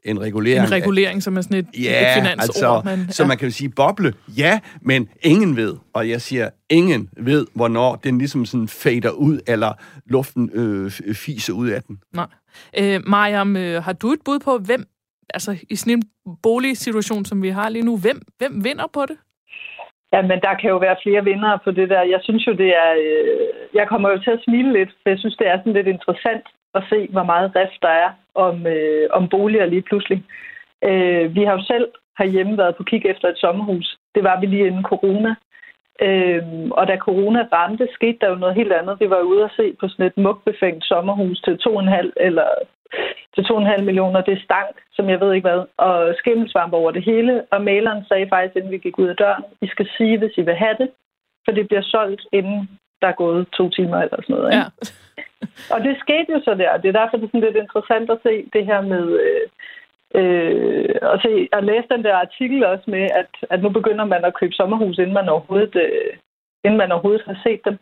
en 0.04 0.22
regulering. 0.22 0.66
En 0.66 0.72
regulering, 0.72 1.24
som 1.24 1.38
er 1.38 1.42
sådan 1.42 1.58
et, 1.58 1.68
Ja, 1.84 2.02
et 2.02 2.22
finansord. 2.22 2.42
altså, 2.42 2.82
men, 2.86 3.12
så 3.12 3.26
man 3.26 3.38
kan 3.38 3.48
jo 3.48 3.52
sige 3.52 3.70
boble, 3.70 4.14
ja, 4.38 4.60
men 4.82 5.10
ingen 5.24 5.56
ved, 5.58 5.76
og 5.94 6.10
jeg 6.10 6.22
siger, 6.22 6.50
ingen 6.70 7.10
ved, 7.18 7.48
hvornår 7.56 7.96
den 7.96 8.18
ligesom 8.18 8.46
sådan 8.46 8.68
fader 8.68 9.12
ud, 9.12 9.40
eller 9.48 9.74
luften 10.06 10.50
øh, 10.54 10.92
fiser 11.16 11.54
ud 11.54 11.68
af 11.70 11.82
den. 11.84 12.00
Nej. 12.14 12.26
Øh, 12.80 13.00
Mariam, 13.08 13.56
øh, 13.58 13.84
har 13.84 13.94
du 13.94 14.12
et 14.12 14.20
bud 14.26 14.40
på, 14.40 14.58
hvem, 14.58 14.84
altså 15.34 15.58
i 15.70 15.76
sådan 15.76 15.94
en 15.94 16.04
boligsituation, 16.44 17.26
som 17.26 17.44
vi 17.44 17.50
har 17.50 17.70
lige 17.70 17.86
nu, 17.86 17.98
hvem, 17.98 18.22
hvem 18.38 18.64
vinder 18.64 18.88
på 18.94 19.02
det? 19.10 19.18
Ja, 20.14 20.22
men 20.22 20.38
der 20.46 20.54
kan 20.62 20.70
jo 20.70 20.78
være 20.78 20.98
flere 21.04 21.24
vinder 21.24 21.58
på 21.64 21.72
det 21.72 21.90
der. 21.90 22.02
Jeg 22.02 22.20
synes 22.24 22.48
jo, 22.48 22.54
det 22.54 22.70
er... 22.84 22.92
Øh, 23.06 23.48
jeg 23.80 23.86
kommer 23.92 24.10
jo 24.10 24.18
til 24.26 24.32
at 24.32 24.44
smile 24.46 24.74
lidt, 24.78 24.92
for 25.02 25.10
jeg 25.14 25.20
synes, 25.20 25.36
det 25.40 25.48
er 25.48 25.58
sådan 25.58 25.74
lidt 25.74 25.88
interessant 25.96 26.46
at 26.76 26.84
se, 26.90 27.08
hvor 27.12 27.24
meget 27.24 27.56
rift 27.56 27.82
der 27.82 27.94
er 28.06 28.12
om, 28.36 28.68
øh, 28.68 29.10
om 29.12 29.30
boliger 29.30 29.66
lige 29.66 29.82
pludselig. 29.82 30.24
Øh, 30.84 31.36
vi 31.36 31.44
har 31.44 31.54
jo 31.54 31.64
selv 31.64 31.88
herhjemme 32.18 32.58
været 32.58 32.76
på 32.76 32.84
kig 32.84 33.06
efter 33.06 33.28
et 33.30 33.38
sommerhus. 33.38 33.98
Det 34.16 34.24
var 34.24 34.40
vi 34.40 34.46
lige 34.46 34.68
inden 34.68 34.84
corona. 34.84 35.36
Øh, 36.02 36.44
og 36.72 36.88
da 36.88 36.98
corona 36.98 37.48
ramte, 37.54 37.88
skete 37.94 38.18
der 38.22 38.30
jo 38.30 38.36
noget 38.36 38.56
helt 38.56 38.74
andet. 38.74 39.00
Vi 39.00 39.10
var 39.10 39.22
ude 39.22 39.44
at 39.44 39.56
se 39.56 39.76
på 39.80 39.88
sådan 39.88 40.06
et 40.06 40.18
mugbefængt 40.18 40.86
sommerhus 40.86 41.42
til 41.42 41.60
2,5 41.68 42.12
eller 42.18 42.50
til 43.36 43.44
2,5 43.44 43.82
millioner. 43.82 44.22
Det 44.22 44.42
stank, 44.42 44.76
som 44.92 45.10
jeg 45.10 45.20
ved 45.20 45.34
ikke 45.34 45.50
hvad. 45.50 45.64
Og 45.78 46.16
skimmelsvamp 46.18 46.74
over 46.74 46.92
det 46.92 47.04
hele. 47.04 47.44
Og 47.52 47.62
maleren 47.62 48.06
sagde 48.06 48.30
faktisk, 48.30 48.56
inden 48.56 48.72
vi 48.72 48.78
gik 48.78 49.00
ud 49.00 49.08
af 49.08 49.16
døren, 49.16 49.44
I 49.62 49.68
skal 49.68 49.88
sige, 49.98 50.18
hvis 50.18 50.38
I 50.38 50.42
vil 50.42 50.56
have 50.56 50.76
det. 50.80 50.90
For 51.46 51.52
det 51.52 51.68
bliver 51.68 51.82
solgt, 51.82 52.22
inden 52.32 52.70
der 53.02 53.08
er 53.08 53.22
gået 53.24 53.48
to 53.58 53.70
timer 53.70 53.98
eller 53.98 54.18
sådan 54.22 54.36
noget. 54.36 54.54
Ikke? 54.54 54.58
Ja. 54.58 54.66
Og 55.74 55.80
det 55.86 55.98
skete 56.00 56.30
jo 56.34 56.40
så 56.44 56.54
der. 56.56 56.78
Det 56.78 56.88
er 56.90 57.00
derfor, 57.00 57.18
det 57.18 57.24
er 57.24 57.28
sådan 57.28 57.48
lidt 57.48 57.64
interessant 57.64 58.10
at 58.12 58.20
se 58.24 58.34
det 58.54 58.66
her 58.66 58.82
med... 58.82 59.06
Øh, 59.26 59.48
øh, 60.16 60.96
at, 61.14 61.22
se, 61.22 61.50
at 61.52 61.64
læse 61.64 61.88
den 61.92 62.04
der 62.04 62.16
artikel 62.16 62.66
også 62.66 62.84
med, 62.88 63.08
at, 63.22 63.32
at 63.50 63.62
nu 63.62 63.70
begynder 63.70 64.06
man 64.06 64.26
at 64.26 64.34
købe 64.40 64.54
sommerhus, 64.54 64.98
inden 64.98 65.14
man 65.14 65.30
overhovedet, 65.30 65.76
øh, 65.76 66.14
inden 66.64 66.78
man 66.78 66.92
overhovedet 66.92 67.26
har 67.26 67.38
set 67.44 67.62
dem. 67.66 67.78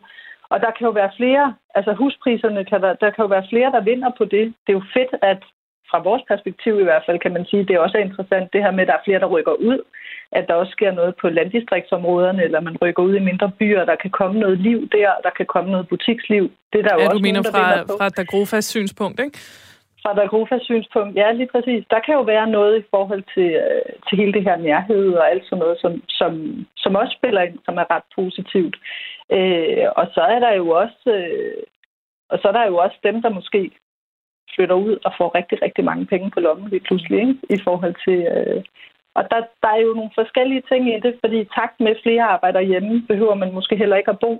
Og 0.50 0.60
der 0.60 0.70
kan 0.70 0.86
jo 0.86 0.90
være 0.90 1.10
flere, 1.16 1.54
altså 1.74 1.92
huspriserne, 1.92 2.64
kan 2.64 2.82
der, 2.82 2.92
der 2.94 3.10
kan 3.10 3.22
jo 3.22 3.28
være 3.28 3.46
flere, 3.48 3.72
der 3.72 3.80
vinder 3.80 4.10
på 4.18 4.24
det. 4.24 4.54
Det 4.66 4.70
er 4.72 4.78
jo 4.80 4.82
fedt, 4.94 5.12
at 5.22 5.42
fra 5.90 5.98
vores 5.98 6.22
perspektiv 6.28 6.80
i 6.80 6.82
hvert 6.82 7.02
fald, 7.06 7.18
kan 7.18 7.32
man 7.32 7.46
sige, 7.46 7.64
det 7.64 7.74
er 7.74 7.78
også 7.80 7.98
interessant, 7.98 8.52
det 8.52 8.62
her 8.62 8.70
med, 8.70 8.82
at 8.82 8.88
der 8.88 8.94
er 8.94 9.04
flere, 9.04 9.20
der 9.20 9.26
rykker 9.26 9.52
ud. 9.52 9.78
At 10.32 10.44
der 10.48 10.54
også 10.54 10.72
sker 10.72 10.92
noget 10.92 11.14
på 11.20 11.28
landdistriktsområderne, 11.28 12.42
eller 12.42 12.60
man 12.60 12.76
rykker 12.82 13.02
ud 13.02 13.14
i 13.14 13.26
mindre 13.30 13.50
byer, 13.58 13.84
der 13.84 13.96
kan 13.96 14.10
komme 14.10 14.40
noget 14.40 14.58
liv 14.58 14.88
der, 14.92 15.10
der 15.22 15.30
kan 15.36 15.46
komme 15.46 15.70
noget 15.70 15.88
butiksliv. 15.88 16.44
Det 16.72 16.78
er 16.78 16.82
der 16.82 16.94
jo 16.94 17.00
Ja, 17.00 17.06
også 17.06 17.18
du 17.18 17.22
mener 17.22 17.42
nogen, 17.42 17.54
der 17.54 17.86
fra, 17.86 17.96
fra 17.98 18.08
Dagrofas 18.08 18.64
synspunkt, 18.64 19.20
ikke? 19.20 19.38
Fra 20.02 20.14
Dagrofas 20.14 20.62
synspunkt, 20.62 21.16
ja, 21.16 21.32
lige 21.32 21.50
præcis. 21.54 21.84
Der 21.90 22.00
kan 22.00 22.14
jo 22.14 22.22
være 22.22 22.46
noget 22.46 22.78
i 22.78 22.84
forhold 22.90 23.24
til, 23.34 23.48
øh, 23.64 23.92
til 24.08 24.18
hele 24.18 24.32
det 24.32 24.42
her 24.42 24.56
nærhed 24.56 25.12
og 25.20 25.30
alt 25.30 25.44
sådan 25.44 25.58
noget, 25.58 25.78
som, 25.80 25.92
som, 26.08 26.32
som 26.76 26.94
også 26.94 27.14
spiller 27.18 27.42
ind, 27.42 27.58
som 27.64 27.76
er 27.76 27.90
ret 27.94 28.08
positivt. 28.14 28.76
Øh, 29.36 29.86
og 29.96 30.06
så 30.14 30.20
er 30.20 30.38
der 30.38 30.52
jo 30.54 30.68
også, 30.68 31.04
øh, 31.06 31.62
og 32.28 32.38
så 32.38 32.48
er 32.48 32.52
der 32.52 32.66
jo 32.66 32.76
også 32.76 32.98
dem, 33.02 33.22
der 33.22 33.30
måske 33.38 33.70
flytter 34.54 34.74
ud 34.74 34.96
og 35.04 35.12
får 35.18 35.34
rigtig, 35.34 35.62
rigtig 35.62 35.84
mange 35.84 36.06
penge 36.06 36.30
på 36.30 36.40
lommen 36.40 36.68
lige 36.70 36.86
pludselig, 36.88 37.18
ikke? 37.20 37.34
i 37.50 37.58
forhold 37.64 37.94
til... 38.06 38.18
Øh, 38.36 38.62
og 39.16 39.22
der, 39.30 39.40
der 39.62 39.70
er 39.76 39.80
jo 39.86 39.92
nogle 39.98 40.10
forskellige 40.20 40.62
ting 40.70 40.82
i 40.88 41.00
det, 41.00 41.14
fordi 41.22 41.40
i 41.40 41.50
takt 41.58 41.76
med 41.80 41.94
flere 42.02 42.24
arbejder 42.34 42.60
hjemme, 42.60 43.02
behøver 43.10 43.34
man 43.34 43.54
måske 43.54 43.76
heller 43.76 43.96
ikke 43.96 44.10
at 44.10 44.22
bo 44.24 44.32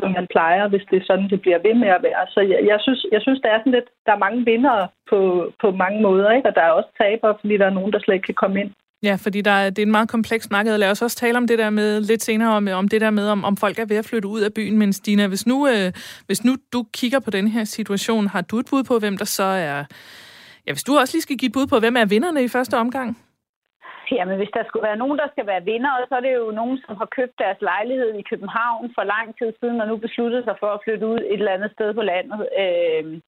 som 0.00 0.10
man 0.18 0.26
plejer, 0.34 0.68
hvis 0.68 0.86
det 0.90 0.96
er 0.98 1.06
sådan, 1.06 1.28
det 1.32 1.40
bliver 1.40 1.60
ved 1.66 1.74
med 1.82 1.88
at 1.96 2.02
være. 2.08 2.22
Så 2.34 2.40
jeg, 2.52 2.60
jeg, 2.70 2.78
synes, 2.84 3.06
jeg 3.12 3.20
synes, 3.22 3.40
der 3.42 3.50
er 3.50 3.58
sådan 3.60 3.76
lidt, 3.78 3.88
der 4.06 4.12
er 4.12 4.24
mange 4.26 4.44
vinder 4.50 4.86
på, 5.10 5.20
på 5.60 5.70
mange 5.82 5.98
måder, 6.02 6.30
ikke? 6.36 6.48
og 6.48 6.54
der 6.54 6.64
er 6.64 6.70
også 6.70 6.90
tabere, 7.00 7.34
fordi 7.40 7.54
der 7.56 7.66
er 7.66 7.78
nogen, 7.78 7.92
der 7.92 8.00
slet 8.00 8.14
ikke 8.14 8.30
kan 8.30 8.40
komme 8.42 8.60
ind. 8.60 8.70
Ja, 9.02 9.14
fordi 9.24 9.40
der 9.40 9.50
er, 9.50 9.70
det 9.70 9.78
er 9.78 9.86
en 9.86 9.98
meget 9.98 10.08
kompleks 10.08 10.50
marked, 10.50 10.78
lad 10.78 10.90
os 10.90 11.02
også 11.02 11.16
tale 11.16 11.36
om 11.38 11.46
det 11.46 11.58
der 11.58 11.70
med 11.70 12.00
lidt 12.00 12.22
senere, 12.22 12.56
om, 12.56 12.68
om 12.72 12.88
det 12.88 13.00
der 13.00 13.10
med, 13.10 13.28
om, 13.28 13.44
om 13.44 13.56
folk 13.56 13.78
er 13.78 13.84
ved 13.84 13.96
at 13.96 14.04
flytte 14.04 14.28
ud 14.28 14.40
af 14.40 14.54
byen. 14.54 14.78
Men 14.78 14.92
Stina, 14.92 15.26
hvis 15.26 15.46
nu, 15.46 15.68
øh, 15.68 15.92
hvis 16.26 16.44
nu 16.44 16.56
du 16.72 16.86
kigger 16.92 17.20
på 17.20 17.30
den 17.30 17.48
her 17.48 17.64
situation, 17.64 18.26
har 18.26 18.40
du 18.40 18.58
et 18.58 18.66
bud 18.70 18.84
på, 18.84 18.98
hvem 18.98 19.16
der 19.16 19.24
så 19.24 19.42
er... 19.42 19.84
Ja, 20.66 20.72
hvis 20.72 20.84
du 20.84 20.98
også 20.98 21.14
lige 21.14 21.22
skal 21.22 21.36
give 21.36 21.48
et 21.48 21.52
bud 21.52 21.66
på, 21.66 21.78
hvem 21.78 21.96
er 21.96 22.04
vinderne 22.04 22.44
i 22.44 22.48
første 22.48 22.76
omgang? 22.76 23.18
Jamen, 24.12 24.36
hvis 24.36 24.54
der 24.54 24.64
skulle 24.64 24.88
være 24.88 25.02
nogen, 25.02 25.18
der 25.18 25.28
skal 25.32 25.46
være 25.46 25.64
vinder, 25.64 26.06
så 26.08 26.14
er 26.16 26.20
det 26.20 26.34
jo 26.34 26.50
nogen, 26.50 26.78
som 26.86 26.96
har 26.96 27.08
købt 27.18 27.38
deres 27.38 27.60
lejlighed 27.60 28.14
i 28.14 28.28
København 28.30 28.92
for 28.94 29.04
lang 29.04 29.38
tid 29.38 29.52
siden, 29.60 29.80
og 29.80 29.88
nu 29.88 29.96
besluttede 29.96 30.44
sig 30.44 30.56
for 30.60 30.70
at 30.72 30.80
flytte 30.84 31.06
ud 31.06 31.18
et 31.18 31.32
eller 31.32 31.56
andet 31.56 31.72
sted 31.72 31.94
på 31.94 32.02
landet. 32.02 32.48
Øh, 32.62 33.20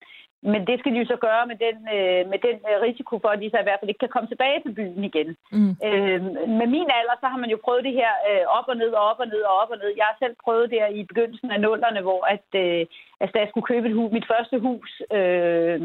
men 0.43 0.61
det 0.69 0.77
skal 0.79 0.93
de 0.93 0.99
jo 1.03 1.07
så 1.13 1.17
gøre 1.27 1.45
med 1.51 1.57
den, 1.67 1.77
øh, 1.97 2.23
med 2.33 2.39
den 2.47 2.57
øh, 2.71 2.77
risiko 2.87 3.13
for, 3.23 3.29
at 3.29 3.41
de 3.43 3.51
så 3.51 3.59
i 3.61 3.67
hvert 3.67 3.81
fald 3.81 3.93
ikke 3.93 4.05
kan 4.05 4.15
komme 4.15 4.29
tilbage 4.31 4.61
til 4.63 4.73
byen 4.79 5.05
igen. 5.11 5.31
Mm. 5.53 5.73
Øh, 5.89 6.21
med 6.61 6.69
min 6.75 6.89
alder, 6.99 7.17
så 7.21 7.27
har 7.33 7.39
man 7.43 7.51
jo 7.55 7.59
prøvet 7.65 7.85
det 7.85 7.95
her 8.01 8.13
øh, 8.29 8.45
op 8.59 8.69
og 8.73 8.77
ned 8.77 8.93
og 8.99 9.05
op 9.11 9.21
og 9.21 9.29
ned 9.35 9.43
og 9.51 9.55
op 9.63 9.71
og 9.71 9.79
ned. 9.79 9.91
Jeg 9.97 10.07
har 10.11 10.17
selv 10.19 10.35
prøvet 10.45 10.71
det 10.71 10.79
her 10.83 10.91
i 11.01 11.03
begyndelsen 11.11 11.51
af 11.51 11.61
nullerne, 11.61 12.01
hvor 12.07 12.21
at, 12.35 12.49
øh, 12.63 12.87
altså, 13.21 13.33
da 13.35 13.39
jeg 13.41 13.49
skulle 13.51 13.71
købe 13.73 13.89
et 13.89 13.95
hus, 13.99 14.13
mit 14.13 14.31
første 14.33 14.57
hus, 14.67 14.91
øh, 15.19 15.81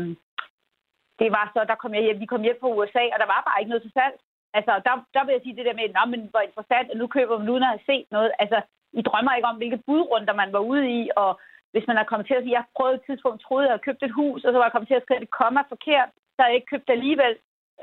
det 1.22 1.30
var 1.38 1.46
så, 1.54 1.60
der 1.72 1.76
kom 1.82 1.94
jeg 1.94 2.04
hjem, 2.04 2.20
vi 2.20 2.32
kom 2.32 2.44
hjem 2.48 2.58
fra 2.62 2.74
USA, 2.78 3.04
og 3.14 3.18
der 3.22 3.30
var 3.34 3.42
bare 3.48 3.60
ikke 3.60 3.74
noget 3.74 3.86
til 3.86 3.96
salg. 3.98 4.16
Altså, 4.58 4.74
der, 4.86 4.94
der 5.16 5.22
vil 5.24 5.36
jeg 5.36 5.44
sige 5.44 5.58
det 5.58 5.66
der 5.68 5.78
med, 5.80 5.86
at 5.90 6.10
men 6.14 6.22
hvor 6.32 6.44
interessant, 6.48 6.88
at 6.92 6.98
nu 6.98 7.08
køber 7.08 7.36
man 7.38 7.50
uden 7.54 7.68
at 7.68 7.74
have 7.76 7.88
set 7.92 8.08
noget. 8.16 8.32
Altså, 8.44 8.58
I 9.00 9.02
drømmer 9.02 9.34
ikke 9.34 9.52
om, 9.52 9.60
hvilke 9.60 9.84
budrunder 9.90 10.34
man 10.42 10.54
var 10.56 10.64
ude 10.72 10.86
i, 11.00 11.02
og 11.24 11.32
hvis 11.74 11.88
man 11.88 11.98
er 11.98 12.10
kommet 12.10 12.28
til 12.28 12.38
at 12.38 12.44
sige, 12.44 12.58
jeg 12.58 12.72
prøvede 12.78 12.98
et 13.00 13.08
tidspunkt, 13.08 13.42
troede, 13.42 13.66
jeg 13.66 13.74
havde 13.74 13.88
købt 13.88 14.04
et 14.04 14.18
hus, 14.20 14.40
og 14.44 14.50
så 14.50 14.58
var 14.58 14.66
jeg 14.66 14.76
kommet 14.76 14.90
til 14.90 15.00
at 15.00 15.06
skrive 15.06 15.22
et 15.22 15.38
komma 15.40 15.62
forkert, 15.74 16.10
så 16.34 16.40
har 16.40 16.48
jeg 16.48 16.58
ikke 16.58 16.72
købt 16.74 16.88
det 16.88 16.98
alligevel. 16.98 17.36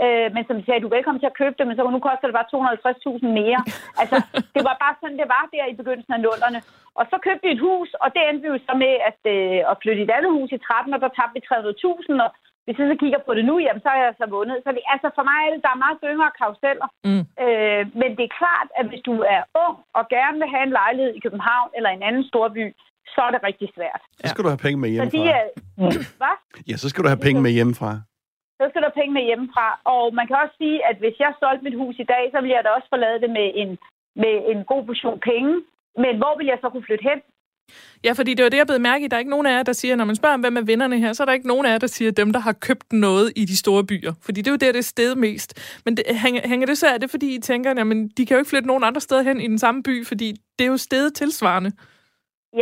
Øh, 0.05 0.29
men 0.35 0.43
som 0.45 0.57
de 0.57 0.65
sagde, 0.65 0.83
du 0.83 0.91
er 0.91 0.97
velkommen 0.99 1.21
til 1.21 1.33
at 1.33 1.41
købe 1.43 1.57
det, 1.59 1.67
men 1.67 1.77
så 1.77 1.83
nu 1.83 2.01
koster 2.09 2.27
det 2.29 2.39
bare 2.39 2.53
250.000 2.55 3.27
mere. 3.41 3.61
Altså, 4.01 4.17
det 4.55 4.63
var 4.69 4.77
bare 4.85 4.95
sådan, 5.01 5.19
det 5.23 5.29
var 5.37 5.45
der 5.53 5.67
i 5.73 5.79
begyndelsen 5.81 6.17
af 6.17 6.21
nullerne. 6.27 6.61
Og 6.99 7.05
så 7.11 7.17
købte 7.27 7.45
vi 7.47 7.53
et 7.55 7.65
hus, 7.69 7.89
og 8.03 8.09
det 8.15 8.23
endte 8.23 8.43
vi 8.45 8.53
jo 8.55 8.59
så 8.69 8.75
med 8.85 8.95
at, 9.11 9.21
øh, 9.35 9.61
at 9.71 9.79
flytte 9.83 10.03
et 10.03 10.15
andet 10.17 10.33
hus 10.37 10.51
i 10.53 10.59
13, 10.59 10.95
og 10.95 11.01
der 11.01 11.17
tabte 11.17 11.37
vi 11.37 11.49
300.000, 11.49 12.25
og 12.25 12.31
hvis 12.65 12.79
jeg 12.79 12.89
så 12.93 12.97
kigger 13.03 13.21
på 13.27 13.33
det 13.39 13.45
nu, 13.51 13.55
jamen, 13.65 13.83
så 13.87 13.91
er 13.97 14.01
jeg 14.05 14.15
så 14.21 14.27
vundet. 14.37 14.57
Så 14.65 14.69
det, 14.75 14.83
altså 14.95 15.09
for 15.17 15.25
mig 15.31 15.41
er 15.43 15.51
det, 15.53 15.63
der 15.67 15.73
er 15.73 15.85
meget 15.85 15.99
yngre 16.13 16.31
karuseller. 16.41 16.89
Mm. 17.09 17.25
Øh, 17.45 17.83
men 18.01 18.11
det 18.17 18.25
er 18.27 18.39
klart, 18.43 18.69
at 18.79 18.85
hvis 18.91 19.03
du 19.09 19.15
er 19.35 19.43
ung 19.65 19.77
og 19.99 20.05
gerne 20.17 20.37
vil 20.41 20.53
have 20.55 20.65
en 20.69 20.77
lejlighed 20.81 21.13
i 21.15 21.25
København 21.25 21.69
eller 21.77 21.91
en 21.91 22.03
anden 22.09 22.25
storby, 22.31 22.65
så 23.15 23.21
er 23.27 23.31
det 23.33 23.43
rigtig 23.49 23.69
svært. 23.77 24.03
Så 24.21 24.29
skal 24.33 24.45
du 24.45 24.51
have 24.55 24.65
penge 24.67 24.79
med 24.83 24.91
hjemmefra. 24.91 25.11
Fordi, 25.11 25.23
øh, 25.85 26.05
hvad? 26.21 26.37
Ja, 26.69 26.77
så 26.83 26.87
skal 26.89 27.03
du 27.05 27.09
have 27.13 27.25
penge 27.27 27.41
med 27.47 27.53
hjemmefra. 27.59 27.91
Så 28.61 28.65
skal 28.69 28.81
du 28.81 28.87
have 28.91 29.01
penge 29.01 29.15
med 29.19 29.25
hjemmefra. 29.29 29.67
Og 29.95 30.15
man 30.19 30.27
kan 30.27 30.37
også 30.43 30.55
sige, 30.63 30.79
at 30.91 30.97
hvis 31.03 31.17
jeg 31.25 31.33
solgte 31.41 31.65
mit 31.67 31.81
hus 31.83 31.97
i 32.05 32.11
dag, 32.15 32.25
så 32.33 32.39
ville 32.41 32.57
jeg 32.57 32.65
da 32.65 32.71
også 32.79 32.89
forlade 32.95 33.19
det 33.25 33.31
med 33.39 33.49
en, 33.63 33.71
med 34.23 34.35
en 34.53 34.61
god 34.71 34.83
portion 34.89 35.21
penge. 35.31 35.53
Men 36.05 36.15
hvor 36.21 36.35
vil 36.39 36.47
jeg 36.53 36.59
så 36.61 36.69
kunne 36.71 36.89
flytte 36.89 37.09
hen? 37.11 37.21
Ja, 38.05 38.13
fordi 38.13 38.35
det 38.35 38.43
var 38.43 38.51
det, 38.51 38.57
jeg 38.57 38.67
blev 38.67 38.81
mærke 38.81 39.05
i. 39.05 39.09
Der 39.09 39.17
er 39.17 39.19
ikke 39.25 39.31
nogen 39.37 39.47
af 39.47 39.53
jer, 39.57 39.63
der 39.63 39.73
siger, 39.73 39.97
når 39.97 40.05
man 40.05 40.17
spørger, 40.17 40.37
hvem 40.37 40.57
er 40.57 40.65
vinderne 40.73 40.99
her, 40.99 41.13
så 41.13 41.23
er 41.23 41.25
der 41.25 41.33
ikke 41.33 41.53
nogen 41.53 41.67
af 41.67 41.71
jer, 41.71 41.79
der 41.79 41.87
siger, 41.87 42.11
dem, 42.11 42.33
der 42.33 42.41
har 42.41 42.53
købt 42.53 42.93
noget 42.93 43.33
i 43.37 43.45
de 43.45 43.57
store 43.57 43.85
byer. 43.91 44.13
Fordi 44.27 44.39
det 44.43 44.49
er 44.51 44.57
jo 44.57 44.63
der, 44.65 44.73
det 44.73 44.79
er 44.79 44.93
sted 44.97 45.15
mest. 45.27 45.51
Men 45.85 45.97
det, 45.97 46.05
hænger, 46.25 46.49
hænger 46.49 46.67
det 46.67 46.79
så 46.79 46.87
af 46.95 47.01
det, 47.01 47.11
fordi 47.11 47.35
I 47.35 47.41
tænker, 47.41 47.71
at 47.71 47.77
de 48.17 48.27
kan 48.27 48.35
jo 48.35 48.39
ikke 48.39 48.53
flytte 48.53 48.69
nogen 48.69 48.85
andre 48.85 49.01
steder 49.01 49.23
hen 49.23 49.41
i 49.41 49.47
den 49.47 49.59
samme 49.59 49.83
by, 49.83 50.07
fordi 50.07 50.29
det 50.59 50.65
er 50.65 50.71
jo 50.75 50.77
stedet 50.77 51.15
tilsvarende? 51.15 51.71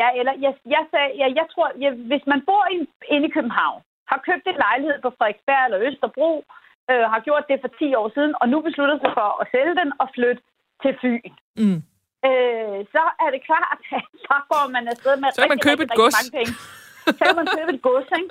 Ja, 0.01 0.09
eller 0.19 0.33
jeg, 0.45 0.53
jeg, 0.75 0.85
sagde, 0.91 1.11
ja, 1.21 1.27
jeg 1.41 1.47
tror, 1.53 1.69
ja, 1.81 1.91
hvis 2.11 2.25
man 2.27 2.41
bor 2.49 2.65
i, 2.75 2.77
inde 3.15 3.27
i 3.29 3.35
København, 3.37 3.83
har 4.11 4.21
købt 4.29 4.47
en 4.47 4.59
lejlighed 4.67 4.99
på 5.03 5.11
Frederiksberg 5.19 5.65
eller 5.67 5.81
Østerbro, 5.89 6.31
øh, 6.91 7.05
har 7.13 7.21
gjort 7.27 7.45
det 7.51 7.59
for 7.61 7.71
10 7.79 7.95
år 8.01 8.09
siden, 8.17 8.33
og 8.41 8.49
nu 8.49 8.61
beslutter 8.61 8.97
sig 8.99 9.13
for 9.19 9.29
at 9.43 9.49
sælge 9.53 9.75
den 9.81 9.91
og 10.03 10.07
flytte 10.15 10.43
til 10.83 10.93
Fyn. 11.03 11.33
Mm 11.63 11.83
øh, 12.29 12.79
så 12.95 13.03
er 13.25 13.29
det 13.35 13.41
klart, 13.49 13.79
at 13.93 14.03
så 14.27 14.37
går 14.51 14.65
man 14.75 14.85
afsted 14.93 15.15
med 15.21 15.29
så 15.31 15.41
rigtig, 15.41 15.53
man 15.55 15.67
købe 15.69 15.83
rigtig, 15.83 15.97
et 15.97 16.01
rigtig 16.05 16.19
mange 16.21 16.37
penge. 16.39 16.53
Så 17.19 17.23
kan 17.29 17.39
man 17.41 17.49
købe 17.59 17.71
et 17.77 17.83
gods, 17.89 18.11
ikke? 18.19 18.31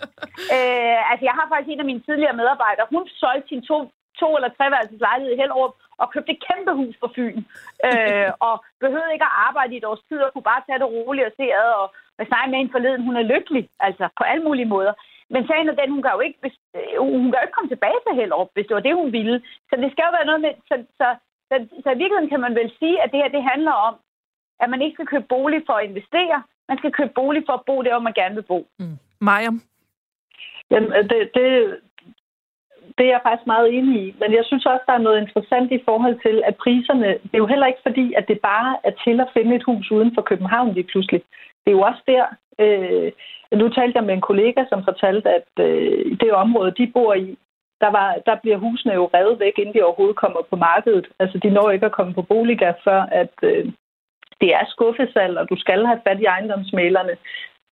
Øh, 0.56 1.12
altså, 1.12 1.24
jeg 1.29 1.36
har 1.38 1.46
faktisk 1.51 1.70
en 1.72 1.84
af 1.84 1.89
mine 1.91 2.06
tidligere 2.08 2.39
medarbejdere, 2.41 2.91
hun 2.96 3.03
solgte 3.22 3.48
sin 3.50 3.62
to, 3.70 3.77
to 4.22 4.27
eller 4.38 4.50
treværelses 4.58 5.01
lejlighed 5.08 5.34
i 5.34 5.39
Hellerup 5.41 5.74
og 6.01 6.12
købte 6.13 6.32
et 6.36 6.44
kæmpe 6.48 6.72
hus 6.82 6.96
på 7.01 7.08
Fyn. 7.15 7.39
øh, 7.88 8.29
og 8.48 8.56
behøvede 8.84 9.13
ikke 9.13 9.29
at 9.29 9.38
arbejde 9.48 9.74
i 9.74 9.79
et 9.79 9.89
års 9.91 10.03
tid 10.10 10.20
og 10.25 10.32
kunne 10.32 10.50
bare 10.51 10.65
tage 10.65 10.79
det 10.82 10.94
roligt 10.96 11.27
og 11.29 11.34
se 11.39 11.46
ad. 11.63 11.70
Og 11.82 11.88
jeg 12.20 12.27
snakkede 12.29 12.51
med 12.51 12.60
en 12.60 12.74
forleden, 12.75 13.06
hun 13.08 13.15
er 13.22 13.29
lykkelig, 13.34 13.63
altså 13.88 14.06
på 14.17 14.24
alle 14.32 14.44
mulige 14.48 14.72
måder. 14.75 14.94
Men 15.34 15.48
sagen 15.48 15.70
er 15.70 15.79
den, 15.82 15.94
hun 15.96 16.03
kan 16.03 16.15
jo 16.17 16.22
ikke, 16.27 16.39
øh, 16.77 16.98
hun 17.13 17.27
kan 17.29 17.39
jo 17.39 17.46
ikke 17.46 17.58
komme 17.58 17.72
tilbage 17.72 18.00
til 18.03 18.17
Hellerup, 18.20 18.50
hvis 18.53 18.67
det 18.67 18.75
var 18.75 18.86
det, 18.88 19.00
hun 19.01 19.12
ville. 19.17 19.38
Så 19.70 19.74
det 19.82 19.89
skal 19.91 20.08
jo 20.08 20.15
være 20.17 20.29
noget 20.29 20.41
med, 20.46 20.53
så, 20.70 20.75
så 21.00 21.08
så, 21.50 21.56
så 21.84 21.89
i 21.92 22.00
virkeligheden 22.01 22.30
kan 22.30 22.39
man 22.46 22.56
vel 22.56 22.72
sige, 22.80 23.01
at 23.04 23.12
det 23.12 23.20
her 23.22 23.36
det 23.38 23.44
handler 23.51 23.72
om, 23.72 23.96
at 24.60 24.70
man 24.70 24.82
ikke 24.82 24.94
skal 24.94 25.08
købe 25.08 25.27
bolig 25.30 25.62
for 25.66 25.74
at 25.74 25.89
investere, 25.89 26.44
man 26.70 26.77
skal 26.77 26.92
købe 26.92 27.13
bolig 27.16 27.44
for 27.46 27.54
at 27.54 27.66
bo 27.66 27.82
der, 27.82 27.94
hvor 27.94 28.08
man 28.08 28.20
gerne 28.22 28.36
vil 28.36 28.50
bo. 28.54 28.68
Mm. 28.80 28.98
Maja? 29.22 29.51
Jamen, 30.72 30.92
det, 30.92 31.20
det, 31.38 31.48
det 32.98 33.06
er 33.06 33.13
jeg 33.16 33.22
faktisk 33.24 33.48
meget 33.48 33.74
enig 33.77 33.96
i. 34.08 34.16
Men 34.20 34.34
jeg 34.34 34.44
synes 34.46 34.66
også, 34.66 34.84
der 34.88 34.94
er 34.94 35.08
noget 35.08 35.22
interessant 35.22 35.72
i 35.72 35.82
forhold 35.86 36.20
til, 36.25 36.44
at 36.46 36.56
priserne... 36.56 37.08
Det 37.08 37.34
er 37.34 37.44
jo 37.46 37.51
heller 37.54 37.68
ikke 37.68 37.86
fordi, 37.88 38.13
at 38.13 38.27
det 38.27 38.39
bare 38.42 38.77
er 38.84 38.92
til 39.06 39.20
at 39.20 39.30
finde 39.34 39.56
et 39.56 39.63
hus 39.63 39.92
uden 39.92 40.12
for 40.16 40.22
København 40.22 40.74
lige 40.74 40.89
pludselig. 40.92 41.22
Det 41.63 41.72
er 41.72 41.77
jo 41.77 41.82
også 41.82 42.01
der... 42.08 42.25
Øh, 42.60 43.12
nu 43.62 43.70
talte 43.70 43.98
jeg 43.98 44.04
med 44.04 44.13
en 44.13 44.27
kollega, 44.30 44.63
som 44.70 44.84
fortalte, 44.84 45.30
at 45.30 45.51
øh, 45.60 46.12
i 46.12 46.16
det 46.16 46.32
område, 46.32 46.72
de 46.72 46.92
bor 46.94 47.13
i, 47.13 47.38
der, 47.81 47.91
var, 47.98 48.15
der 48.25 48.36
bliver 48.36 48.57
husene 48.57 48.93
jo 48.93 49.10
revet 49.13 49.39
væk, 49.39 49.53
inden 49.57 49.74
de 49.74 49.84
overhovedet 49.84 50.15
kommer 50.15 50.41
på 50.50 50.55
markedet. 50.55 51.07
Altså, 51.19 51.38
de 51.38 51.50
når 51.50 51.72
ikke 51.72 51.86
at 51.86 51.98
komme 51.98 52.13
på 52.13 52.22
boliggas, 52.22 52.75
før 52.84 53.01
at 53.01 53.34
øh, 53.43 53.65
det 54.41 54.50
er 54.53 54.65
skuffesal, 54.67 55.38
og 55.38 55.50
du 55.50 55.55
skal 55.57 55.86
have 55.86 56.01
fat 56.07 56.19
i 56.19 56.25
ejendomsmalerne. 56.25 57.15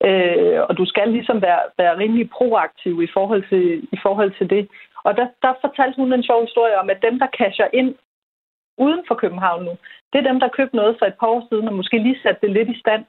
Øh, 0.08 0.62
og 0.70 0.78
du 0.78 0.86
skal 0.86 1.08
ligesom 1.10 1.42
være, 1.42 1.62
være 1.78 1.98
rimelig 1.98 2.30
proaktiv 2.30 3.04
i 3.04 3.08
forhold 3.14 3.44
til, 3.50 3.88
i 3.92 3.98
forhold 4.02 4.32
til 4.38 4.50
det. 4.50 4.68
Og 5.04 5.18
der, 5.18 5.28
der 5.42 5.54
fortalte 5.62 5.96
hun 5.96 6.14
en 6.14 6.24
sjov 6.24 6.42
historie 6.42 6.80
om, 6.80 6.90
at 6.90 7.02
dem, 7.02 7.20
der 7.20 7.28
casher 7.38 7.68
ind 7.74 7.96
uden 8.78 9.04
for 9.08 9.16
København 9.16 9.66
nu, 9.66 9.74
det 10.14 10.20
er 10.20 10.30
dem, 10.32 10.40
der 10.40 10.56
købte 10.58 10.76
noget 10.76 10.96
for 11.00 11.06
et 11.06 11.20
par 11.20 11.28
år 11.28 11.48
siden, 11.50 11.68
og 11.68 11.74
måske 11.74 11.98
lige 11.98 12.22
satte 12.24 12.42
det 12.42 12.52
lidt 12.52 12.70
i 12.70 12.80
stand. 12.80 13.06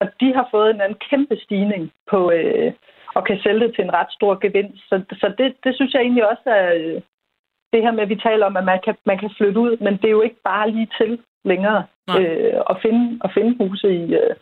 Og 0.00 0.06
de 0.20 0.34
har 0.34 0.48
fået 0.50 0.70
en 0.70 0.80
anden 0.80 0.98
kæmpe 1.10 1.36
stigning 1.36 1.92
på, 2.10 2.30
øh, 2.30 2.72
og 3.14 3.24
kan 3.24 3.38
sælge 3.42 3.66
det 3.66 3.74
til 3.74 3.84
en 3.84 3.94
ret 3.94 4.12
stor 4.12 4.38
gevinst. 4.44 4.82
Så, 4.88 5.02
så 5.12 5.34
det, 5.38 5.54
det 5.64 5.74
synes 5.74 5.94
jeg 5.94 6.02
egentlig 6.02 6.28
også 6.30 6.46
er 6.46 6.74
øh, 6.74 7.00
det 7.72 7.82
her 7.82 7.92
med, 7.92 8.02
at 8.02 8.08
vi 8.08 8.16
taler 8.28 8.46
om, 8.46 8.56
at 8.56 8.64
man 8.64 8.80
kan, 8.84 8.94
man 9.06 9.18
kan 9.18 9.30
flytte 9.36 9.60
ud, 9.60 9.76
men 9.84 9.92
det 9.96 10.04
er 10.04 10.16
jo 10.18 10.22
ikke 10.22 10.42
bare 10.44 10.70
lige 10.70 10.90
til 11.00 11.18
længere 11.44 11.84
øh, 12.18 12.54
at, 12.70 12.76
finde, 12.82 13.20
at 13.24 13.30
finde 13.34 13.56
huse 13.58 13.94
i, 13.94 14.14
øh, 14.14 14.34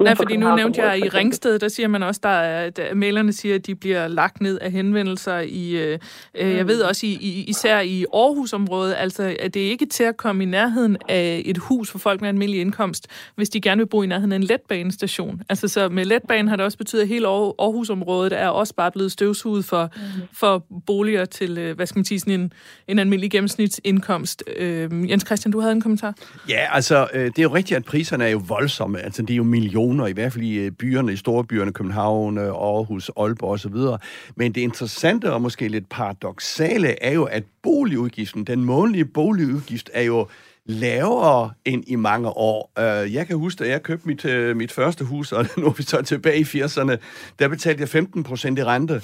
Nej, 0.00 0.14
fordi 0.14 0.36
nu 0.36 0.56
nævnte 0.56 0.82
jeg 0.82 0.98
i 0.98 1.08
Ringsted, 1.08 1.58
der 1.58 1.68
siger 1.68 1.88
man 1.88 2.02
også, 2.02 2.20
der 2.22 2.28
er, 2.28 2.66
at 2.66 2.80
mailerne 2.96 3.32
siger, 3.32 3.54
at 3.54 3.66
de 3.66 3.74
bliver 3.74 4.08
lagt 4.08 4.40
ned 4.40 4.58
af 4.58 4.72
henvendelser 4.72 5.38
i, 5.38 5.70
øh, 5.70 5.98
mm. 6.34 6.40
jeg 6.40 6.66
ved 6.66 6.82
også 6.82 7.06
i, 7.06 7.10
i, 7.10 7.44
især 7.44 7.80
i 7.80 8.04
Aarhusområdet, 8.14 8.94
altså 8.98 9.36
at 9.40 9.54
det 9.54 9.60
ikke 9.60 9.84
er 9.84 9.88
til 9.88 10.04
at 10.04 10.16
komme 10.16 10.42
i 10.42 10.46
nærheden 10.46 10.96
af 11.08 11.42
et 11.44 11.58
hus 11.58 11.90
for 11.90 11.98
folk 11.98 12.20
med 12.20 12.28
almindelig 12.28 12.60
indkomst, 12.60 13.06
hvis 13.34 13.48
de 13.48 13.60
gerne 13.60 13.78
vil 13.78 13.86
bo 13.86 14.02
i 14.02 14.06
nærheden 14.06 14.32
af 14.32 14.36
en 14.36 14.42
letbanestation. 14.42 15.42
Altså 15.48 15.68
så 15.68 15.88
med 15.88 16.04
letbanen 16.04 16.48
har 16.48 16.56
det 16.56 16.64
også 16.64 16.78
betydet, 16.78 17.02
at 17.02 17.08
hele 17.08 17.26
Aarhusområdet 17.28 18.32
er 18.32 18.48
også 18.48 18.74
bare 18.74 18.90
blevet 18.90 19.12
støvsuget 19.12 19.64
for, 19.64 19.90
mm. 19.96 20.22
for 20.32 20.64
boliger 20.86 21.24
til, 21.24 21.58
øh, 21.58 21.76
hvad 21.76 21.86
skal 21.86 21.98
man 21.98 22.04
sige, 22.04 22.20
sådan 22.20 22.40
en, 22.40 22.52
en 22.88 22.98
almindelig 22.98 23.30
gennemsnitsindkomst. 23.30 24.42
Øh, 24.56 25.10
Jens 25.10 25.26
Christian, 25.26 25.52
du 25.52 25.60
havde 25.60 25.72
en 25.72 25.80
kommentar? 25.80 26.14
Ja, 26.48 26.66
altså 26.72 27.08
det 27.14 27.38
er 27.38 27.42
jo 27.42 27.54
rigtigt, 27.54 27.76
at 27.76 27.84
priserne 27.84 28.24
er 28.24 28.28
jo 28.28 28.42
voldsomme. 28.48 29.00
Altså 29.00 29.22
det 29.22 29.30
er 29.30 29.36
jo 29.36 29.44
millioner 29.44 29.75
regioner, 29.76 30.06
i 30.06 30.12
hvert 30.12 30.32
fald 30.32 30.44
i 30.44 30.54
øh, 30.54 30.70
byerne, 30.70 31.12
i 31.12 31.16
store 31.16 31.44
byerne, 31.44 31.72
København, 31.72 32.38
øh, 32.38 32.44
Aarhus, 32.44 33.10
Aalborg 33.16 33.50
osv. 33.50 34.00
Men 34.36 34.52
det 34.52 34.60
interessante 34.60 35.32
og 35.32 35.42
måske 35.42 35.68
lidt 35.68 35.88
paradoxale 35.88 37.02
er 37.02 37.12
jo, 37.12 37.24
at 37.24 37.44
boligudgiften, 37.62 38.44
den 38.44 38.64
månedlige 38.64 39.04
boligudgift, 39.04 39.90
er 39.92 40.02
jo 40.02 40.26
lavere 40.66 41.50
end 41.64 41.84
i 41.86 41.96
mange 41.96 42.28
år. 42.28 42.72
Øh, 42.78 43.14
jeg 43.14 43.26
kan 43.26 43.36
huske, 43.36 43.64
at 43.64 43.70
jeg 43.70 43.82
købte 43.82 44.08
mit, 44.08 44.24
øh, 44.24 44.56
mit 44.56 44.72
første 44.72 45.04
hus, 45.04 45.32
og 45.32 45.46
nu 45.58 45.66
er 45.66 45.70
vi 45.70 45.82
så 45.82 46.02
tilbage 46.02 46.38
i 46.38 46.42
80'erne, 46.42 46.96
der 47.38 47.48
betalte 47.48 47.80
jeg 47.80 47.88
15 47.88 48.22
procent 48.22 48.58
i 48.58 48.64
rente. 48.64 48.94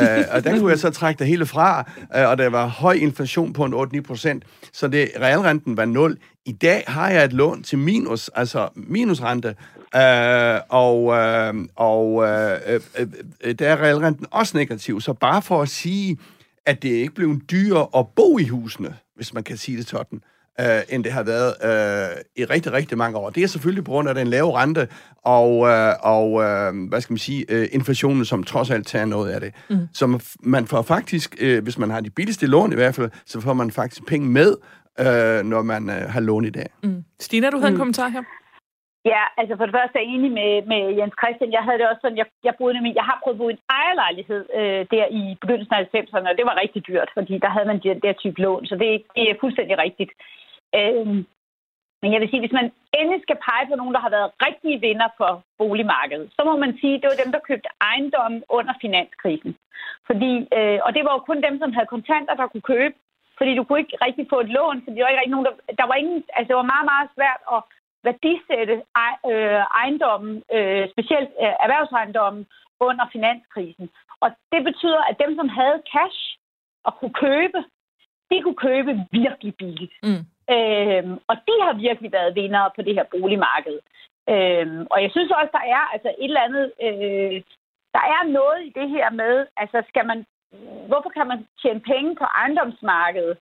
Øh, 0.00 0.24
og 0.32 0.44
der 0.44 0.58
kunne 0.58 0.70
jeg 0.70 0.78
så 0.78 0.90
trække 0.90 1.18
det 1.18 1.26
hele 1.26 1.46
fra, 1.46 1.90
og 2.10 2.38
der 2.38 2.48
var 2.48 2.66
høj 2.66 2.92
inflation 2.92 3.52
på 3.52 3.64
en 3.64 3.74
8-9 3.74 4.00
procent, 4.00 4.44
så 4.72 4.88
det, 4.88 5.10
realrenten 5.20 5.76
var 5.76 5.84
0. 5.84 6.18
I 6.46 6.52
dag 6.52 6.84
har 6.86 7.10
jeg 7.10 7.24
et 7.24 7.32
lån 7.32 7.62
til 7.62 7.78
minus, 7.78 8.28
altså 8.34 8.68
minusrente, 8.74 9.54
Uh, 9.96 10.60
og 10.68 11.04
uh, 11.04 11.64
og 11.76 12.12
uh, 12.12 12.24
uh, 12.24 13.50
der 13.58 13.68
er 13.68 13.76
realrenten 13.76 14.26
også 14.30 14.56
negativ. 14.56 15.00
Så 15.00 15.12
bare 15.12 15.42
for 15.42 15.62
at 15.62 15.68
sige, 15.68 16.18
at 16.66 16.82
det 16.82 16.88
ikke 16.88 17.14
blev 17.14 17.40
dyrere 17.50 17.88
at 17.96 18.06
bo 18.16 18.38
i 18.38 18.44
husene, 18.44 18.96
hvis 19.16 19.34
man 19.34 19.44
kan 19.44 19.56
sige 19.56 19.78
det 19.78 19.88
sådan, 19.88 20.22
uh, 20.60 20.94
end 20.94 21.04
det 21.04 21.12
har 21.12 21.24
været 21.32 21.50
uh, 21.68 22.42
i 22.42 22.44
rigtig, 22.44 22.72
rigtig 22.72 22.98
mange 22.98 23.18
år. 23.18 23.30
Det 23.30 23.42
er 23.42 23.46
selvfølgelig 23.46 23.84
på 23.84 23.90
grund 23.90 24.08
af 24.08 24.14
den 24.14 24.26
lave 24.26 24.58
rente 24.58 24.88
og, 25.24 25.50
uh, 25.58 26.14
og 26.14 26.26
uh, 26.32 26.88
hvad 26.88 27.00
skal 27.00 27.12
man 27.12 27.18
sige, 27.18 27.46
uh, 27.54 27.64
inflationen, 27.72 28.24
som 28.24 28.44
trods 28.44 28.70
alt 28.70 28.86
tager 28.86 29.04
noget 29.04 29.30
af 29.30 29.40
det. 29.40 29.54
Mm. 29.70 29.88
Så 29.92 30.34
man 30.42 30.66
får 30.66 30.82
faktisk, 30.82 31.36
uh, 31.42 31.62
hvis 31.62 31.78
man 31.78 31.90
har 31.90 32.00
de 32.00 32.10
billigste 32.10 32.46
lån 32.46 32.72
i 32.72 32.74
hvert 32.74 32.94
fald, 32.94 33.10
så 33.26 33.40
får 33.40 33.52
man 33.52 33.70
faktisk 33.70 34.06
penge 34.06 34.28
med, 34.28 34.50
uh, 35.00 35.46
når 35.52 35.62
man 35.62 35.82
uh, 35.88 35.94
har 35.94 36.20
lån 36.20 36.44
i 36.44 36.50
dag. 36.50 36.66
Mm. 36.82 37.04
Stina, 37.20 37.50
du 37.50 37.58
havde 37.58 37.70
mm. 37.70 37.74
en 37.74 37.78
kommentar 37.78 38.08
her. 38.08 38.22
Ja, 39.04 39.22
altså 39.40 39.54
for 39.56 39.64
det 39.66 39.76
første 39.78 39.96
er 39.98 40.02
jeg 40.02 40.12
enig 40.14 40.30
med, 40.40 40.52
med 40.72 40.82
Jens 40.98 41.16
Christian. 41.20 41.56
Jeg 41.56 41.64
havde 41.66 41.78
det 41.78 41.88
også 41.88 42.02
sådan, 42.02 42.20
jeg, 42.22 42.26
jeg, 42.46 42.54
boede 42.58 42.74
nemlig, 42.74 42.94
jeg 43.00 43.08
har 43.10 43.18
prøvet 43.22 43.36
at 43.36 43.40
bo 43.40 43.48
i 43.48 43.56
en 43.56 43.66
ejerlejlighed 43.78 44.42
øh, 44.58 44.82
der 44.94 45.06
i 45.20 45.22
begyndelsen 45.42 45.74
af 45.74 45.88
90'erne, 45.94 46.30
og 46.30 46.36
det 46.38 46.46
var 46.48 46.60
rigtig 46.62 46.80
dyrt, 46.88 47.10
fordi 47.16 47.34
der 47.44 47.50
havde 47.54 47.68
man 47.70 47.78
den 47.78 48.00
der 48.04 48.12
type 48.12 48.40
lån, 48.44 48.66
så 48.66 48.74
det, 48.82 48.88
det 49.16 49.24
er 49.30 49.40
fuldstændig 49.42 49.76
rigtigt. 49.86 50.12
Øh, 50.78 51.06
men 52.02 52.12
jeg 52.12 52.20
vil 52.20 52.30
sige, 52.30 52.44
hvis 52.44 52.58
man 52.60 52.72
endelig 52.98 53.22
skal 53.22 53.38
pege 53.48 53.66
på 53.68 53.74
nogen, 53.76 53.94
der 53.94 54.00
har 54.06 54.12
været 54.16 54.30
rigtige 54.46 54.80
vinder 54.86 55.08
for 55.16 55.30
boligmarkedet, 55.58 56.26
så 56.36 56.42
må 56.44 56.56
man 56.56 56.72
sige, 56.80 56.94
at 56.94 57.00
det 57.00 57.10
var 57.10 57.22
dem, 57.22 57.32
der 57.32 57.48
købte 57.48 57.70
ejendomme 57.90 58.38
under 58.48 58.74
finanskrisen. 58.80 59.52
Fordi, 60.08 60.32
øh, 60.58 60.78
og 60.86 60.90
det 60.94 61.02
var 61.04 61.12
jo 61.14 61.20
kun 61.28 61.40
dem, 61.46 61.58
som 61.58 61.72
havde 61.72 61.94
kontanter, 61.94 62.34
der 62.34 62.46
kunne 62.52 62.70
købe, 62.74 62.96
fordi 63.38 63.52
du 63.54 63.64
kunne 63.64 63.80
ikke 63.82 63.96
rigtig 64.06 64.26
få 64.32 64.40
et 64.40 64.50
lån, 64.56 64.82
fordi 64.82 64.96
der 64.96 65.04
var 65.04 65.12
ikke 65.12 65.20
rigtig 65.20 65.36
nogen, 65.36 65.48
der, 65.48 65.54
der 65.80 65.86
var 65.90 65.96
ingen, 66.02 66.18
altså 66.36 66.48
det 66.48 66.60
var 66.60 66.72
meget, 66.74 66.86
meget 66.92 67.08
svært 67.16 67.42
at 67.54 67.60
værdisætte 68.06 68.76
øh, 69.30 69.62
ejendommen, 69.82 70.34
øh, 70.56 70.84
specielt 70.94 71.30
øh, 71.42 71.54
erhvervsejendommen, 71.64 72.44
under 72.88 73.06
finanskrisen. 73.14 73.86
Og 74.22 74.28
det 74.52 74.60
betyder, 74.68 75.02
at 75.10 75.16
dem, 75.22 75.32
som 75.38 75.48
havde 75.48 75.82
cash 75.94 76.20
og 76.86 76.92
kunne 76.98 77.16
købe, 77.26 77.58
de 78.30 78.42
kunne 78.42 78.62
købe 78.68 78.90
virkelig 79.12 79.52
billigt. 79.62 79.94
Mm. 80.02 80.22
Øh, 80.54 81.04
og 81.30 81.36
de 81.46 81.54
har 81.64 81.72
virkelig 81.86 82.12
været 82.12 82.34
vinder 82.34 82.64
på 82.76 82.82
det 82.82 82.94
her 82.94 83.06
boligmarked. 83.14 83.78
Øh, 84.32 84.86
og 84.92 84.98
jeg 85.02 85.10
synes 85.12 85.30
også, 85.30 85.52
der 85.58 85.64
er 85.76 85.82
altså 85.94 86.10
et 86.18 86.30
eller 86.30 86.46
andet... 86.48 86.72
Øh, 86.86 87.42
der 87.96 88.04
er 88.16 88.22
noget 88.38 88.58
i 88.66 88.70
det 88.78 88.88
her 88.88 89.10
med, 89.10 89.46
altså 89.56 89.82
skal 89.88 90.06
man... 90.06 90.26
Hvorfor 90.90 91.10
kan 91.16 91.26
man 91.26 91.46
tjene 91.62 91.80
penge 91.80 92.16
på 92.16 92.24
ejendomsmarkedet, 92.24 93.36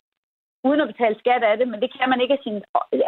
uden 0.64 0.82
at 0.82 0.92
betale 0.94 1.20
skat 1.20 1.44
af 1.44 1.58
det, 1.58 1.68
men 1.68 1.82
det 1.82 1.90
kan 1.98 2.10
man 2.10 2.22
ikke 2.22 2.34
af 2.38 2.44
sin, 2.44 2.58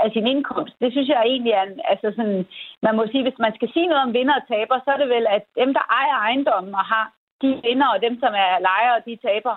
af 0.05 0.09
sin 0.13 0.27
indkomst. 0.27 0.73
Det 0.81 0.91
synes 0.91 1.09
jeg 1.09 1.21
egentlig 1.21 1.53
er, 1.53 1.63
en, 1.63 1.81
altså 1.91 2.07
sådan, 2.15 2.47
man 2.85 2.95
må 2.95 3.03
sige, 3.07 3.23
hvis 3.23 3.39
man 3.45 3.55
skal 3.55 3.69
sige 3.73 3.87
noget 3.87 4.03
om 4.03 4.13
vinder 4.13 4.35
og 4.41 4.47
taber, 4.47 4.77
så 4.79 4.89
er 4.91 4.97
det 4.97 5.09
vel, 5.09 5.25
at 5.27 5.43
dem, 5.61 5.73
der 5.73 5.83
ejer 5.99 6.17
ejendommen 6.27 6.75
og 6.75 6.85
har, 6.93 7.05
de 7.41 7.47
vinder, 7.63 7.87
og 7.87 8.01
dem, 8.01 8.19
som 8.19 8.33
er 8.45 8.59
lejere, 8.69 9.01
de 9.07 9.15
taber. 9.27 9.55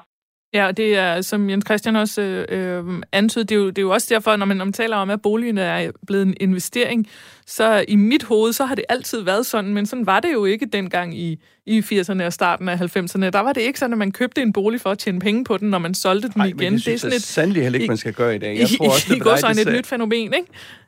Ja, 0.54 0.66
og 0.66 0.76
det 0.76 0.96
er, 0.96 1.20
som 1.20 1.50
Jens 1.50 1.64
Christian 1.64 1.96
også 1.96 2.20
øh, 2.22 2.84
antydede, 3.12 3.44
det 3.48 3.54
er, 3.54 3.58
jo, 3.58 3.68
det 3.68 3.78
er 3.78 3.82
jo 3.82 3.90
også 3.90 4.06
derfor, 4.10 4.36
når 4.36 4.46
man, 4.46 4.56
når 4.56 4.64
man 4.64 4.72
taler 4.72 4.96
om, 4.96 5.10
at 5.10 5.22
boligen 5.22 5.58
er 5.58 5.90
blevet 6.06 6.26
en 6.26 6.34
investering, 6.40 7.08
så 7.46 7.84
i 7.88 7.96
mit 7.96 8.22
hoved, 8.22 8.52
så 8.52 8.64
har 8.64 8.74
det 8.74 8.84
altid 8.88 9.20
været 9.20 9.46
sådan, 9.46 9.74
men 9.74 9.86
sådan 9.86 10.06
var 10.06 10.20
det 10.20 10.32
jo 10.32 10.44
ikke 10.44 10.66
dengang 10.66 11.18
i, 11.18 11.40
i 11.66 11.80
80'erne 11.80 12.22
og 12.22 12.32
starten 12.32 12.68
af 12.68 12.96
90'erne. 12.96 13.30
Der 13.30 13.40
var 13.40 13.52
det 13.52 13.60
ikke 13.60 13.78
sådan, 13.78 13.92
at 13.92 13.98
man 13.98 14.12
købte 14.12 14.42
en 14.42 14.52
bolig 14.52 14.80
for 14.80 14.90
at 14.90 14.98
tjene 14.98 15.20
penge 15.20 15.44
på 15.44 15.56
den, 15.56 15.70
når 15.70 15.78
man 15.78 15.94
solgte 15.94 16.28
den 16.28 16.40
Ej, 16.40 16.46
igen. 16.46 16.56
Men 16.56 16.72
det, 16.72 16.82
synes, 16.82 16.84
det 16.84 16.94
er 16.94 16.98
sådan 16.98 17.16
et... 17.16 17.22
sandelig 17.22 17.62
heller 17.62 17.78
ikke, 17.78 17.90
man 17.90 17.96
skal 17.96 18.12
gøre 18.12 18.34
i 18.34 18.38
dag. 18.38 18.58
Jeg 18.58 18.68
tror 18.78 18.92
også, 18.92 19.14
det, 19.14 19.22
går 19.22 19.36
så 19.36 19.62
et 19.66 19.72
nyt 19.72 19.86
fænomen, 19.86 20.34
ikke? 20.34 20.46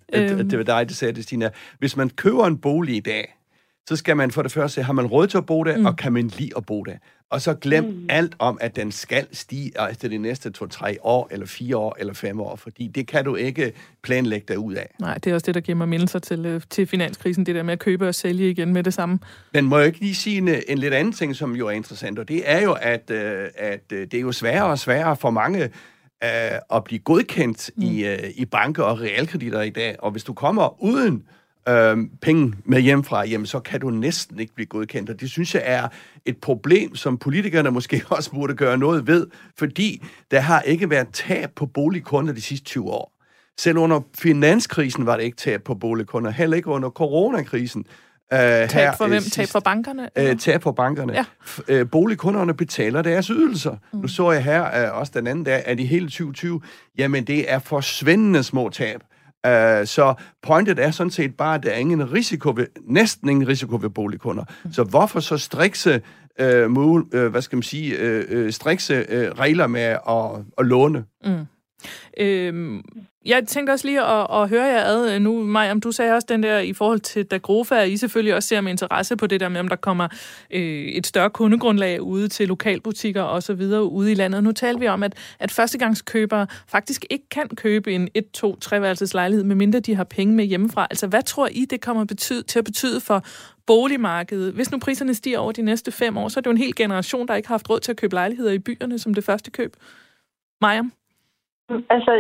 At, 0.09 0.31
at 0.31 0.51
det 0.51 0.59
var 0.59 0.65
dig, 0.65 0.89
der 0.89 0.95
sagde 0.95 1.15
det, 1.15 1.25
Stina. 1.25 1.51
Hvis 1.79 1.97
man 1.97 2.11
køber 2.11 2.47
en 2.47 2.59
bolig 2.59 2.97
i 2.97 3.01
dag, 3.01 3.37
så 3.89 3.97
skal 3.97 4.17
man 4.17 4.31
for 4.31 4.43
det 4.43 4.53
første, 4.53 4.83
har 4.83 4.93
man 4.93 5.07
råd 5.07 5.27
til 5.27 5.39
at 5.39 5.47
bo 5.47 5.65
der, 5.65 5.79
mm. 5.79 5.87
og 5.87 5.97
kan 5.97 6.13
man 6.13 6.29
lide 6.29 6.51
at 6.57 6.67
bo 6.67 6.83
der? 6.83 6.97
Og 7.31 7.41
så 7.41 7.55
glem 7.55 7.85
mm. 7.85 8.07
alt 8.09 8.35
om, 8.39 8.59
at 8.61 8.77
den 8.77 8.93
skal 8.93 9.27
stige 9.33 9.73
efter 9.91 10.09
de 10.09 10.19
næste 10.19 10.51
to-tre 10.51 10.97
år, 11.03 11.29
eller 11.31 11.47
fire 11.47 11.77
år, 11.77 11.97
eller 11.99 12.15
fem 12.15 12.41
år, 12.41 12.57
fordi 12.57 12.87
det 12.87 13.07
kan 13.07 13.25
du 13.25 13.35
ikke 13.35 13.73
planlægge 14.03 14.45
dig 14.49 14.59
ud 14.59 14.75
af. 14.75 14.95
Nej, 15.01 15.15
det 15.15 15.31
er 15.31 15.35
også 15.35 15.47
det, 15.47 15.55
der 15.55 15.61
giver 15.61 15.77
mig 15.77 15.89
mindelser 15.89 16.19
til, 16.19 16.47
øh, 16.47 16.61
til 16.71 16.87
finanskrisen, 16.87 17.47
det 17.47 17.55
der 17.55 17.63
med 17.63 17.73
at 17.73 17.79
købe 17.79 18.09
og 18.09 18.15
sælge 18.15 18.51
igen 18.51 18.73
med 18.73 18.83
det 18.83 18.95
samme. 18.95 19.19
Men 19.53 19.65
må 19.65 19.79
jeg 19.79 19.87
ikke 19.87 20.01
lige 20.01 20.15
sige 20.15 20.39
en, 20.39 20.49
en 20.69 20.79
lidt 20.79 20.95
anden 20.95 21.13
ting, 21.13 21.37
som 21.37 21.57
jo 21.57 21.67
er 21.67 21.71
interessant, 21.71 22.19
og 22.19 22.29
det 22.29 22.43
er 22.51 22.63
jo, 22.63 22.73
at, 22.73 23.11
øh, 23.11 23.49
at 23.57 23.93
øh, 23.93 24.01
det 24.01 24.15
er 24.15 24.21
jo 24.21 24.33
sværere 24.33 24.67
og 24.67 24.79
sværere 24.79 25.17
for 25.17 25.31
mange 25.31 25.71
at 26.71 26.85
blive 26.85 26.99
godkendt 26.99 27.71
mm. 27.77 27.83
i, 27.83 28.17
i 28.31 28.45
banker 28.45 28.83
og 28.83 29.01
realkreditter 29.01 29.63
i 29.63 29.71
dag, 29.71 29.97
og 29.99 30.11
hvis 30.11 30.25
du 30.25 30.33
kommer 30.33 30.83
uden 30.83 31.25
øh, 31.69 31.97
penge 32.23 32.53
med 32.65 32.81
hjemmefra, 32.81 33.25
jamen 33.25 33.47
så 33.47 33.61
kan 33.61 33.81
du 33.81 33.91
næsten 33.91 34.41
ikke 34.41 34.55
blive 34.55 34.67
godkendt. 34.67 35.11
Og 35.11 35.21
det 35.21 35.31
synes 35.31 35.55
jeg 35.55 35.63
er 35.65 35.89
et 36.25 36.37
problem, 36.37 36.97
som 36.97 37.19
politikerne 37.19 37.71
måske 37.71 38.03
også 38.11 38.31
burde 38.31 38.55
gøre 38.55 38.79
noget 38.79 39.07
ved, 39.07 39.27
fordi 39.59 40.07
der 40.31 40.41
har 40.41 40.61
ikke 40.61 40.91
været 40.91 41.09
tab 41.13 41.51
på 41.57 41.67
boligkunder 41.67 42.33
de 42.33 42.41
sidste 42.41 42.67
20 42.67 42.91
år. 42.91 43.13
Selv 43.59 43.79
under 43.79 44.01
finanskrisen 44.19 45.07
var 45.07 45.17
det 45.17 45.25
ikke 45.25 45.37
tab 45.37 45.63
på 45.63 45.75
boligkunder, 45.75 46.31
heller 46.31 46.57
ikke 46.57 46.69
under 46.69 46.91
coronakrisen. 46.91 47.85
Uh, 48.33 48.39
tab 48.39 48.95
for 48.99 49.07
hvem? 49.07 49.23
Tab 49.23 49.49
for 49.49 49.61
bankerne? 49.61 50.09
Uh, 50.21 50.39
tab 50.39 50.63
for 50.63 50.73
bankerne. 50.73 51.25
Ja. 51.69 51.81
Uh, 51.81 51.91
boligkunderne 51.91 52.55
betaler 52.55 53.03
deres 53.03 53.27
ydelser. 53.27 53.77
Mm. 53.93 53.99
Nu 53.99 54.09
så 54.09 54.33
jeg 54.33 54.45
her 54.45 54.91
uh, 54.91 54.99
også 54.99 55.13
den 55.17 55.27
anden 55.27 55.45
dag, 55.45 55.63
at 55.67 55.81
i 55.81 55.85
hele 55.85 56.07
2020, 56.07 56.61
jamen 56.99 57.25
det 57.25 57.53
er 57.53 57.59
forsvindende 57.59 58.43
små 58.43 58.69
tab. 58.69 59.01
Uh, 59.47 59.87
så 59.87 60.15
pointet 60.43 60.79
er 60.79 60.91
sådan 60.91 61.11
set 61.11 61.37
bare, 61.37 61.55
at 61.55 61.63
der 61.63 61.71
er 61.71 61.77
ingen 61.77 62.13
risiko 62.13 62.53
ved, 62.57 62.67
næsten 62.83 63.29
ingen 63.29 63.49
risiko 63.49 63.79
ved 63.83 63.91
boligkunder. 63.91 64.45
Mm. 64.65 64.73
Så 64.73 64.85
hvorfor 64.85 65.21
så 65.21 65.39
strikse, 65.39 66.01
uh, 66.43 66.71
mål, 66.71 67.07
uh, 67.15 67.27
hvad 67.27 67.43
skal 67.43 67.57
man 67.57 67.63
sige, 67.63 67.97
uh, 68.45 68.51
strikse 68.51 68.99
uh, 68.99 69.39
regler 69.39 69.67
med 69.67 69.81
at, 70.09 70.45
at 70.59 70.67
låne? 70.67 71.05
Mm. 71.25 71.47
Øhm, 72.21 72.83
jeg 73.25 73.47
tænker 73.47 73.73
også 73.73 73.87
lige 73.87 74.03
at, 74.03 74.27
at 74.31 74.49
høre 74.49 74.65
jer 74.65 74.85
ad 74.85 75.15
øh, 75.15 75.21
nu, 75.21 75.43
Maja, 75.43 75.71
om 75.71 75.81
du 75.81 75.93
sagde 75.93 76.13
også 76.13 76.27
den 76.29 76.43
der 76.43 76.59
i 76.59 76.73
forhold 76.73 77.01
til 77.01 77.25
Dagrofa, 77.25 77.75
at 77.75 77.89
I 77.89 77.97
selvfølgelig 77.97 78.35
også 78.35 78.49
ser 78.49 78.61
med 78.61 78.71
interesse 78.71 79.17
på 79.17 79.27
det 79.27 79.41
der 79.41 79.49
med, 79.49 79.61
om 79.61 79.69
der 79.69 79.77
kommer 79.77 80.09
øh, 80.51 80.85
et 80.85 81.07
større 81.07 81.31
kundegrundlag 81.31 82.03
ude 82.03 82.29
til 82.29 82.49
lokalbutikker 82.49 83.23
og 83.23 83.43
så 83.43 83.55
videre 83.55 83.85
ude 83.85 84.13
i 84.13 84.15
landet. 84.15 84.45
Nu 84.45 84.53
taler 84.53 84.79
vi 84.79 84.89
om, 84.89 85.03
at, 85.03 85.15
at 85.39 85.51
førstegangskøbere 85.51 86.47
faktisk 86.69 87.05
ikke 87.11 87.29
kan 87.29 87.49
købe 87.49 87.93
en 87.93 88.09
1, 88.15 88.31
2, 88.31 88.57
3 88.57 88.83
værelses 88.83 89.15
lejlighed, 89.15 89.45
medmindre 89.45 89.81
de 89.81 89.95
har 89.95 90.05
penge 90.05 90.35
med 90.35 90.45
hjemmefra. 90.45 90.87
Altså, 90.91 91.07
hvad 91.07 91.23
tror 91.23 91.49
I, 91.53 91.65
det 91.71 91.81
kommer 91.81 92.05
betyde, 92.05 92.43
til 92.43 92.59
at 92.59 92.65
betyde 92.65 93.01
for 93.01 93.25
boligmarkedet? 93.67 94.53
Hvis 94.53 94.71
nu 94.71 94.79
priserne 94.79 95.15
stiger 95.15 95.39
over 95.39 95.53
de 95.53 95.63
næste 95.63 95.93
fem 95.93 96.17
år, 96.17 96.29
så 96.29 96.41
er 96.41 96.43
det 96.43 96.47
jo 96.47 96.53
en 96.53 96.59
hel 96.59 96.75
generation, 96.75 97.29
der 97.29 97.35
ikke 97.35 97.49
har 97.49 97.55
haft 97.55 97.71
råd 97.71 97.81
til 97.81 97.93
at 97.93 97.97
købe 97.97 98.15
lejligheder 98.15 98.53
i 98.53 98.59
byerne 98.59 98.99
som 98.99 99.15
det 99.15 99.25
første 99.25 99.51
køb. 99.51 99.77
Maja? 100.61 100.83
Altså, 101.69 102.13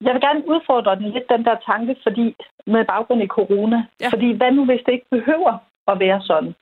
jeg 0.00 0.14
vil 0.14 0.20
gerne 0.20 0.48
udfordre 0.48 0.96
den 0.96 1.10
lidt, 1.10 1.28
den 1.28 1.44
der 1.44 1.56
tanke, 1.70 1.96
fordi 2.02 2.36
med 2.66 2.84
baggrund 2.84 3.22
i 3.22 3.26
corona. 3.26 3.86
Ja. 4.00 4.08
Fordi 4.08 4.32
hvad 4.32 4.52
nu, 4.52 4.64
hvis 4.64 4.82
det 4.86 4.92
ikke 4.92 5.10
behøver 5.10 5.54
at 5.88 6.00
være 6.00 6.20
sådan? 6.22 6.54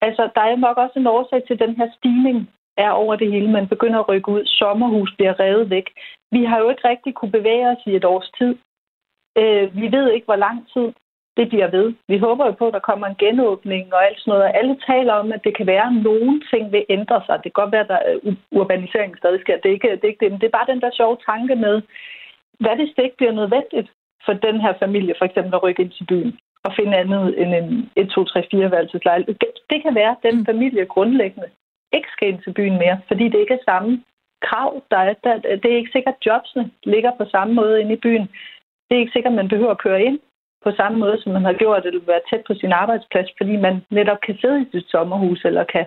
Altså, 0.00 0.30
der 0.34 0.40
er 0.40 0.56
nok 0.56 0.76
også 0.76 0.98
en 0.98 1.06
årsag 1.06 1.42
til 1.46 1.58
den 1.58 1.76
her 1.76 1.88
stigning 1.98 2.50
er 2.76 2.90
over 2.90 3.16
det 3.16 3.32
hele. 3.32 3.50
Man 3.50 3.68
begynder 3.68 3.98
at 4.00 4.08
rykke 4.08 4.28
ud. 4.28 4.44
Sommerhus 4.46 5.14
bliver 5.16 5.40
revet 5.40 5.70
væk. 5.70 5.86
Vi 6.30 6.44
har 6.44 6.58
jo 6.58 6.70
ikke 6.70 6.88
rigtig 6.88 7.14
kunne 7.14 7.32
bevæge 7.38 7.68
os 7.68 7.82
i 7.86 7.96
et 7.96 8.04
års 8.04 8.30
tid. 8.38 8.52
Øh, 9.38 9.76
vi 9.80 9.92
ved 9.96 10.10
ikke, 10.10 10.24
hvor 10.24 10.36
lang 10.46 10.58
tid 10.72 10.92
det 11.38 11.48
bliver 11.48 11.70
ved. 11.76 11.86
Vi 12.08 12.18
håber 12.18 12.44
jo 12.46 12.52
på, 12.52 12.66
at 12.68 12.76
der 12.76 12.88
kommer 12.90 13.06
en 13.06 13.22
genåbning 13.24 13.84
og 13.94 14.00
alt 14.06 14.20
sådan 14.20 14.30
noget. 14.32 14.56
Alle 14.60 14.76
taler 14.90 15.12
om, 15.12 15.32
at 15.32 15.44
det 15.44 15.56
kan 15.56 15.66
være, 15.66 15.86
at 15.86 16.02
nogle 16.08 16.42
ting 16.52 16.72
vil 16.72 16.84
ændre 16.88 17.18
sig. 17.26 17.34
Det 17.36 17.48
kan 17.48 17.60
godt 17.62 17.72
være, 17.72 17.86
at 17.86 17.92
der 17.94 18.00
øh, 18.10 18.34
urbanisering 18.58 19.12
stadig 19.18 19.40
sker. 19.40 19.56
Det 19.56 19.68
er, 19.68 19.76
ikke, 19.78 19.90
det 19.98 20.04
er 20.04 20.12
ikke 20.12 20.24
det, 20.24 20.32
men 20.32 20.40
det 20.40 20.46
er 20.46 20.58
bare 20.58 20.72
den 20.72 20.80
der 20.80 20.90
sjove 20.98 21.16
tanke 21.30 21.54
med, 21.54 21.76
hvad 22.62 22.76
hvis 22.76 22.94
det 22.96 23.02
ikke 23.04 23.20
bliver 23.20 23.32
nødvendigt 23.40 23.88
for 24.26 24.32
den 24.32 24.60
her 24.64 24.72
familie 24.84 25.14
for 25.18 25.24
eksempel 25.24 25.54
at 25.54 25.62
rykke 25.62 25.82
ind 25.82 25.90
til 25.90 26.06
byen 26.10 26.38
og 26.66 26.70
finde 26.78 26.96
andet 27.02 27.24
end 27.42 27.50
en 27.60 27.90
1, 27.96 28.08
2, 28.08 28.24
3, 28.24 28.44
4 28.50 28.70
værelseslejlighed. 28.70 29.34
Det 29.70 29.82
kan 29.82 29.94
være, 29.94 30.14
at 30.16 30.24
den 30.28 30.46
familie 30.46 30.84
grundlæggende 30.84 31.48
ikke 31.92 32.08
skal 32.12 32.28
ind 32.28 32.40
til 32.42 32.52
byen 32.52 32.78
mere, 32.78 33.00
fordi 33.08 33.24
det 33.24 33.38
ikke 33.40 33.54
er 33.54 33.68
samme 33.70 34.02
krav. 34.42 34.82
Der 34.90 34.96
er, 34.96 35.14
der, 35.24 35.38
det 35.62 35.68
er 35.72 35.76
ikke 35.76 35.96
sikkert, 35.96 36.14
at 36.20 36.26
jobsene 36.26 36.70
ligger 36.84 37.12
på 37.18 37.24
samme 37.30 37.54
måde 37.54 37.80
inde 37.80 37.92
i 37.92 38.04
byen. 38.06 38.26
Det 38.86 38.92
er 38.94 39.00
ikke 39.00 39.12
sikkert, 39.12 39.32
at 39.32 39.36
man 39.36 39.48
behøver 39.48 39.70
at 39.70 39.82
køre 39.86 40.02
ind 40.02 40.18
på 40.64 40.70
samme 40.76 40.98
måde, 40.98 41.16
som 41.22 41.32
man 41.32 41.44
har 41.44 41.52
gjort, 41.52 41.86
at 41.86 41.94
være 42.06 42.26
tæt 42.30 42.42
på 42.46 42.54
sin 42.54 42.72
arbejdsplads, 42.72 43.28
fordi 43.38 43.56
man 43.56 43.74
netop 43.90 44.20
kan 44.26 44.38
sidde 44.40 44.62
i 44.62 44.70
sit 44.72 44.90
sommerhus 44.90 45.44
eller 45.44 45.64
kan 45.64 45.86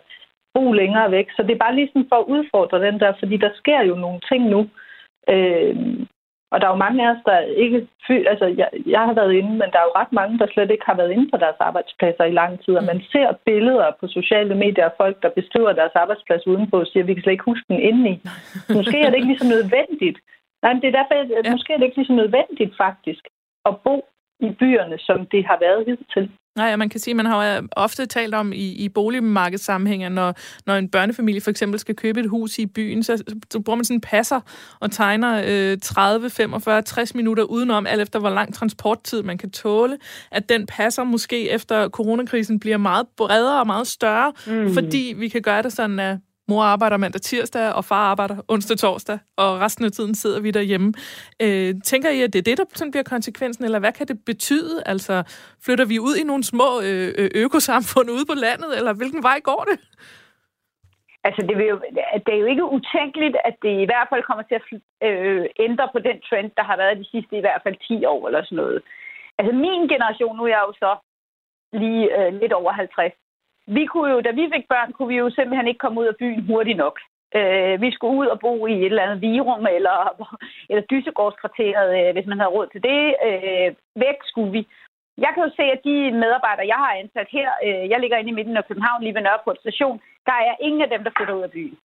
bo 0.54 0.72
længere 0.72 1.12
væk. 1.12 1.28
Så 1.36 1.44
det 1.44 1.52
er 1.52 1.66
bare 1.66 1.76
lige 1.76 1.88
sådan 1.88 2.10
for 2.10 2.20
at 2.20 2.30
udfordre 2.36 2.86
den 2.88 3.00
der, 3.00 3.14
fordi 3.20 3.38
der 3.38 3.52
sker 3.56 3.82
jo 3.82 3.96
nogle 3.96 4.20
ting 4.30 4.44
nu. 4.50 4.70
Øh, 5.30 5.76
og 6.52 6.62
der 6.62 6.68
er 6.68 6.74
jo 6.76 6.86
mange 6.86 7.00
af 7.04 7.12
os, 7.14 7.24
der 7.26 7.38
ikke... 7.64 7.88
Altså, 8.34 8.46
jeg, 8.62 8.70
jeg 8.86 9.02
har 9.08 9.14
været 9.14 9.34
inde, 9.34 9.52
men 9.62 9.70
der 9.74 9.80
er 9.80 9.88
jo 9.90 10.00
ret 10.02 10.14
mange, 10.20 10.40
der 10.40 10.48
slet 10.54 10.72
ikke 10.72 10.86
har 10.86 10.96
været 10.96 11.12
inde 11.12 11.28
på 11.32 11.38
deres 11.38 11.60
arbejdspladser 11.60 12.24
i 12.24 12.38
lang 12.42 12.64
tid. 12.64 12.74
Og 12.76 12.84
man 12.84 13.02
ser 13.12 13.28
billeder 13.46 13.92
på 14.00 14.08
sociale 14.08 14.56
medier 14.56 14.86
af 14.86 14.98
folk, 14.98 15.16
der 15.24 15.30
beskriver 15.40 15.72
deres 15.74 15.96
arbejdsplads 15.96 16.48
udenpå 16.48 16.80
og 16.80 16.88
siger, 16.88 17.04
at 17.04 17.08
vi 17.08 17.14
kan 17.14 17.24
slet 17.24 17.32
ikke 17.32 17.52
huske 17.52 17.66
den 17.68 17.80
indeni. 17.80 18.14
Måske 18.78 18.98
er 19.02 19.10
det 19.10 19.16
ikke 19.18 19.32
lige 19.32 19.44
så 19.44 19.50
nødvendigt. 19.56 20.18
Nej, 20.64 20.74
men 20.74 20.82
det 20.82 20.88
er 20.88 20.98
derfor, 21.00 21.16
at 21.22 21.46
ja. 21.46 21.52
måske 21.52 21.74
er 21.74 21.78
det 21.78 21.86
ikke 21.86 21.98
lige 21.98 22.12
så 22.12 22.14
nødvendigt 22.14 22.74
faktisk 22.78 23.24
at 23.66 23.74
bo 23.86 23.96
i 24.42 24.50
byerne, 24.60 24.98
som 25.00 25.26
det 25.32 25.46
har 25.46 25.58
været 25.60 25.86
hidtil. 25.88 26.32
Nej, 26.56 26.76
man 26.76 26.90
kan 26.90 27.00
sige, 27.00 27.14
man 27.14 27.26
har 27.26 27.46
jo 27.46 27.68
ofte 27.72 28.06
talt 28.06 28.36
om 28.36 28.54
i, 28.54 28.86
i 28.86 28.90
boligmarkedssammenhænge, 28.90 30.10
når, 30.10 30.34
når 30.66 30.76
en 30.76 30.90
børnefamilie 30.90 31.42
for 31.42 31.50
eksempel 31.50 31.80
skal 31.80 31.96
købe 31.96 32.20
et 32.20 32.30
hus 32.30 32.60
i 32.60 32.66
byen, 32.66 33.04
så, 33.04 33.24
så 33.52 33.60
bruger 33.60 33.76
man 33.76 33.86
sådan 33.86 33.98
en 33.98 34.02
passer 34.02 34.40
og 34.80 34.92
tegner 34.92 35.44
øh, 35.48 35.78
30, 35.82 36.30
45, 36.30 36.82
60 36.82 37.16
minutter 37.16 37.44
udenom, 37.44 37.88
alt 37.88 38.02
efter 38.02 38.20
hvor 38.20 38.30
lang 38.30 38.54
transporttid 38.54 39.24
man 39.24 39.38
kan 39.38 39.52
tåle, 39.52 39.98
at 40.32 40.50
den 40.50 40.66
passer 40.66 41.04
måske 41.04 41.50
efter 41.50 41.90
coronakrisen 41.90 42.60
bliver 42.60 42.78
meget 42.78 43.08
bredere 43.18 43.60
og 43.60 43.68
meget 43.68 43.88
større, 43.88 44.34
mm. 44.48 44.74
fordi 44.74 45.14
vi 45.18 45.28
kan 45.28 45.42
gøre 45.42 45.62
det 45.62 45.74
sådan, 45.74 46.00
at 46.00 46.18
Mor 46.50 46.64
arbejder 46.64 46.98
mandag 46.98 47.22
tirsdag, 47.22 47.74
og 47.74 47.86
far 47.86 48.06
arbejder 48.12 48.36
onsdag 48.48 48.78
torsdag, 48.78 49.20
og 49.38 49.60
resten 49.60 49.86
af 49.86 49.92
tiden 49.92 50.16
sidder 50.16 50.42
vi 50.42 50.52
derhjemme. 50.52 50.94
Øh, 51.42 51.74
tænker 51.86 52.10
I, 52.10 52.22
at 52.22 52.34
det 52.34 52.40
er 52.40 52.50
det, 52.50 52.58
der 52.58 52.66
sådan 52.74 52.92
bliver 52.92 53.04
konsekvensen, 53.04 53.66
eller 53.66 53.80
hvad 53.80 53.94
kan 53.94 54.08
det 54.08 54.26
betyde? 54.26 54.84
Altså, 54.86 55.24
flytter 55.66 55.86
vi 55.86 56.00
ud 56.00 56.16
i 56.22 56.24
nogle 56.24 56.44
små 56.44 56.70
øh, 56.88 57.08
øh 57.18 57.30
økosamfund 57.36 58.10
ude 58.10 58.26
på 58.32 58.36
landet, 58.46 58.78
eller 58.78 58.94
hvilken 58.94 59.24
vej 59.24 59.40
går 59.40 59.64
det? 59.70 59.78
Altså, 61.24 61.42
det, 61.48 61.58
vil 61.58 61.68
jo, 61.74 61.78
det 62.26 62.34
er 62.34 62.42
jo 62.44 62.46
ikke 62.54 62.72
utænkeligt, 62.78 63.38
at 63.50 63.56
det 63.62 63.74
i 63.82 63.90
hvert 63.90 64.08
fald 64.10 64.24
kommer 64.24 64.44
til 64.44 64.56
at 64.60 64.66
øh, 65.10 65.46
ændre 65.60 65.90
på 65.94 66.00
den 66.00 66.18
trend, 66.28 66.52
der 66.58 66.64
har 66.64 66.78
været 66.78 66.98
de 66.98 67.12
sidste 67.14 67.38
i 67.38 67.46
hvert 67.46 67.62
fald 67.64 67.76
10 67.88 68.06
år 68.06 68.28
eller 68.28 68.44
sådan 68.44 68.56
noget. 68.56 68.82
Altså, 69.38 69.52
min 69.66 69.82
generation, 69.94 70.38
nu 70.38 70.44
er 70.44 70.54
jeg 70.56 70.64
jo 70.68 70.74
så 70.84 70.92
lige 71.74 72.04
øh, 72.18 72.34
lidt 72.42 72.54
over 72.54 72.72
50. 72.72 73.14
Vi 73.68 73.86
kunne 73.86 74.12
jo, 74.12 74.22
da 74.22 74.32
vi 74.32 74.50
fik 74.56 74.68
børn, 74.68 74.92
kunne 74.94 75.08
vi 75.08 75.18
jo 75.18 75.30
simpelthen 75.30 75.68
ikke 75.68 75.84
komme 75.84 76.02
ud 76.02 76.06
af 76.06 76.16
byen 76.16 76.46
hurtigt 76.48 76.78
nok. 76.78 77.00
Øh, 77.36 77.82
vi 77.82 77.92
skulle 77.92 78.18
ud 78.18 78.28
og 78.28 78.40
bo 78.40 78.68
i 78.68 78.74
et 78.74 78.86
eller 78.86 79.04
andet 79.04 79.22
virum 79.22 79.66
eller, 79.78 79.98
eller 80.70 80.84
dysegårdskvarteret, 80.92 81.90
øh, 82.00 82.14
hvis 82.14 82.28
man 82.28 82.40
havde 82.40 82.56
råd 82.56 82.68
til 82.68 82.84
det. 82.84 83.16
Øh, 83.28 83.70
væk 83.96 84.18
skulle 84.24 84.52
vi. 84.52 84.68
Jeg 85.18 85.32
kan 85.34 85.44
jo 85.44 85.52
se, 85.56 85.64
at 85.76 85.82
de 85.84 85.96
medarbejdere, 86.24 86.68
jeg 86.74 86.80
har 86.84 86.94
ansat 86.94 87.28
her, 87.32 87.50
øh, 87.66 87.90
jeg 87.90 88.00
ligger 88.00 88.18
inde 88.18 88.30
i 88.30 88.40
midten 88.40 88.58
af 88.58 88.68
København, 88.68 89.04
lige 89.04 89.16
ved 89.16 89.22
Nørreport 89.22 89.60
station, 89.60 90.02
der 90.26 90.38
er 90.50 90.56
ingen 90.60 90.82
af 90.82 90.90
dem, 90.90 91.04
der 91.04 91.12
flytter 91.18 91.34
ud 91.34 91.44
af 91.44 91.52
byen. 91.52 91.78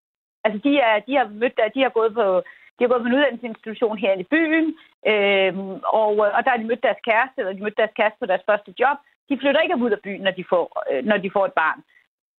Altså, 0.45 0.59
de, 0.65 0.79
er, 0.79 0.99
de, 1.07 1.12
har, 1.17 1.29
mødt, 1.29 1.61
de 1.75 1.83
har 1.83 1.89
gået 1.99 2.15
på 2.15 2.43
de 2.77 2.85
har 2.85 2.89
gået 2.89 3.03
på 3.03 3.09
en 3.09 3.17
uddannelsesinstitution 3.17 3.99
her 3.99 4.12
i 4.15 4.31
byen, 4.35 4.67
øh, 5.11 5.53
og, 6.01 6.11
og 6.37 6.41
der 6.45 6.51
har 6.51 6.61
de 6.61 6.71
mødt 6.71 6.83
deres 6.83 7.01
kæreste, 7.09 7.37
eller 7.39 7.53
de 7.53 7.62
mødt 7.62 7.81
deres 7.81 7.97
kæreste 7.97 8.19
på 8.21 8.27
deres 8.27 8.45
første 8.49 8.75
job. 8.81 8.99
De 9.29 9.39
flytter 9.41 9.61
ikke 9.61 9.77
ud 9.87 9.91
af 9.91 10.01
byen, 10.07 10.23
når 10.27 10.31
de 10.39 10.45
får, 10.53 10.65
øh, 10.91 11.05
når 11.05 11.17
de 11.17 11.31
får 11.37 11.45
et 11.47 11.53
barn. 11.62 11.81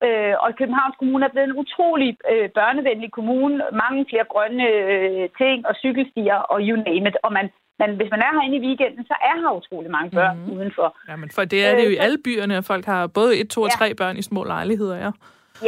Øh, 0.05 0.35
og 0.43 0.49
Københavns 0.59 0.97
Kommune 0.99 1.25
er 1.25 1.33
blevet 1.33 1.49
en 1.49 1.59
utrolig 1.63 2.17
øh, 2.31 2.49
børnevenlig 2.49 3.11
kommune. 3.11 3.55
Mange 3.83 4.05
flere 4.09 4.25
grønne 4.33 4.65
øh, 4.67 5.29
ting 5.41 5.67
og 5.69 5.73
cykelstier 5.83 6.39
og 6.51 6.57
you 6.67 6.75
name 6.89 7.09
it. 7.09 7.17
Og 7.25 7.33
man, 7.37 7.45
man, 7.81 7.89
hvis 7.99 8.11
man 8.13 8.21
er 8.25 8.31
herinde 8.35 8.57
i 8.57 8.65
weekenden, 8.67 9.03
så 9.05 9.15
er 9.29 9.35
her 9.41 9.57
utrolig 9.61 9.91
mange 9.91 10.11
børn 10.17 10.37
mm-hmm. 10.37 10.53
udenfor. 10.55 10.87
Ja, 11.09 11.15
men 11.15 11.29
for 11.35 11.43
det 11.45 11.59
er 11.67 11.75
det 11.75 11.83
jo 11.85 11.89
i 11.89 11.99
øh, 11.99 12.05
alle 12.05 12.17
byerne, 12.25 12.57
at 12.57 12.65
folk 12.71 12.85
har 12.85 13.07
både 13.07 13.31
et, 13.41 13.49
to 13.49 13.61
og 13.61 13.69
ja. 13.69 13.77
tre 13.79 13.87
børn 13.95 14.17
i 14.17 14.21
små 14.21 14.43
lejligheder, 14.43 14.97
ja. 15.05 15.11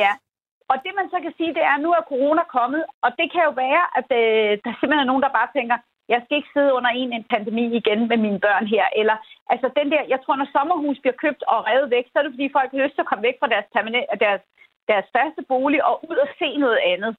Ja, 0.04 0.12
og 0.72 0.76
det 0.84 0.92
man 1.00 1.08
så 1.14 1.18
kan 1.26 1.34
sige, 1.38 1.54
det 1.58 1.64
er, 1.70 1.74
at 1.78 1.84
nu 1.86 1.92
er 1.92 2.10
corona 2.12 2.44
kommet, 2.58 2.84
og 3.06 3.10
det 3.20 3.28
kan 3.34 3.44
jo 3.48 3.54
være, 3.66 3.84
at 4.00 4.08
øh, 4.22 4.52
der 4.64 4.72
simpelthen 4.74 5.06
er 5.06 5.12
nogen, 5.12 5.26
der 5.26 5.38
bare 5.40 5.50
tænker, 5.58 5.78
jeg 6.14 6.20
skal 6.22 6.38
ikke 6.38 6.54
sidde 6.56 6.76
under 6.78 6.92
en, 7.02 7.12
en 7.14 7.26
pandemi 7.34 7.66
igen 7.80 8.02
med 8.12 8.18
mine 8.26 8.40
børn 8.46 8.66
her. 8.76 8.86
Eller, 9.02 9.18
altså 9.54 9.68
den 9.80 9.88
der, 9.94 10.02
jeg 10.14 10.20
tror, 10.22 10.36
når 10.36 10.50
sommerhus 10.56 10.98
bliver 11.00 11.22
købt 11.24 11.44
og 11.54 11.60
revet 11.70 11.92
væk, 11.96 12.06
så 12.08 12.16
er 12.20 12.24
det, 12.24 12.34
fordi 12.36 12.56
folk 12.58 12.70
har 12.72 12.84
lyst 12.84 12.96
til 12.96 13.06
at 13.06 13.10
komme 13.10 13.28
væk 13.28 13.38
fra 13.40 13.52
deres, 13.54 13.68
deres, 14.26 14.42
deres 14.92 15.08
faste 15.16 15.42
bolig 15.52 15.80
og 15.90 15.96
ud 16.10 16.18
og 16.26 16.30
se 16.40 16.50
noget 16.66 16.80
andet. 16.92 17.12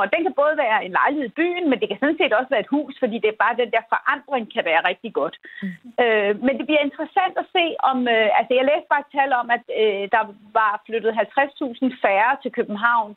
Og 0.00 0.06
den 0.12 0.20
kan 0.22 0.34
både 0.42 0.54
være 0.64 0.78
en 0.86 0.94
lejlighed 1.00 1.28
i 1.28 1.38
byen, 1.40 1.64
men 1.70 1.78
det 1.80 1.88
kan 1.88 2.00
sådan 2.00 2.20
set 2.20 2.38
også 2.38 2.50
være 2.52 2.64
et 2.66 2.74
hus, 2.76 2.94
fordi 3.02 3.16
det 3.22 3.30
er 3.30 3.42
bare 3.44 3.60
den 3.62 3.70
der 3.74 3.84
forandring 3.94 4.44
kan 4.54 4.64
være 4.70 4.86
rigtig 4.90 5.12
godt. 5.20 5.36
Mm. 5.62 5.68
Øh, 6.02 6.32
men 6.46 6.54
det 6.58 6.66
bliver 6.66 6.86
interessant 6.88 7.34
at 7.42 7.50
se 7.56 7.64
om, 7.90 7.98
øh, 8.14 8.28
altså 8.38 8.52
jeg 8.54 8.64
læste 8.70 8.90
bare 8.92 9.04
et 9.06 9.14
tal 9.18 9.30
om, 9.40 9.46
at 9.56 9.64
øh, 9.80 10.04
der 10.14 10.22
var 10.58 10.72
flyttet 10.86 11.12
50.000 11.12 12.02
færre 12.04 12.32
til 12.42 12.50
København 12.58 13.10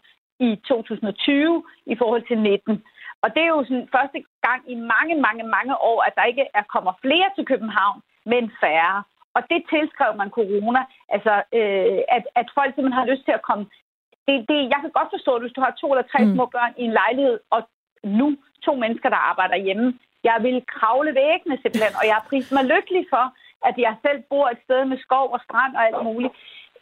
i 0.48 0.50
2020 0.56 1.64
i 1.94 1.96
forhold 2.02 2.24
til 2.28 2.38
19. 2.38 2.84
Og 3.24 3.30
det 3.36 3.42
er 3.44 3.52
jo 3.56 3.64
sådan 3.64 3.90
første 3.96 4.20
gang 4.48 4.62
i 4.74 4.76
mange, 4.94 5.16
mange, 5.28 5.44
mange 5.58 5.76
år, 5.92 6.00
at 6.08 6.14
der 6.18 6.24
ikke 6.32 6.46
er 6.54 6.64
kommer 6.76 6.94
flere 7.02 7.30
til 7.36 7.46
København, 7.46 8.02
men 8.26 8.52
færre. 8.62 9.04
Og 9.36 9.42
det 9.52 9.70
tilskrev 9.74 10.12
man 10.22 10.30
corona, 10.30 10.82
altså 11.16 11.34
øh, 11.58 12.00
at, 12.18 12.24
at 12.40 12.48
folk 12.58 12.72
simpelthen 12.72 13.02
har 13.02 13.12
lyst 13.12 13.26
til 13.26 13.38
at 13.40 13.48
komme. 13.50 13.66
Det, 14.28 14.36
det, 14.50 14.60
jeg 14.74 14.80
kan 14.82 14.92
godt 15.00 15.14
forstå, 15.16 15.32
at 15.36 15.42
hvis 15.42 15.56
du 15.58 15.62
har 15.62 15.74
to 15.82 15.88
eller 15.92 16.08
tre 16.12 16.20
mm. 16.26 16.34
små 16.34 16.46
børn 16.46 16.74
i 16.78 16.84
en 16.90 16.98
lejlighed, 17.02 17.40
og 17.50 17.62
nu 18.04 18.28
to 18.66 18.76
mennesker, 18.76 19.10
der 19.10 19.22
arbejder 19.32 19.56
hjemme, 19.66 19.88
jeg 20.24 20.38
vil 20.42 20.66
kravle 20.76 21.16
væggene 21.16 21.58
simpelthen, 21.62 21.96
og 22.00 22.06
jeg 22.08 22.16
har 22.16 22.26
prisen 22.30 22.56
mig 22.58 22.66
lykkelig 22.74 23.04
for, 23.14 23.26
at 23.70 23.76
jeg 23.86 23.96
selv 24.06 24.20
bor 24.30 24.46
et 24.50 24.62
sted 24.66 24.86
med 24.86 24.98
skov 25.06 25.26
og 25.36 25.40
strand 25.46 25.76
og 25.76 25.84
alt 25.88 26.04
muligt. 26.04 26.34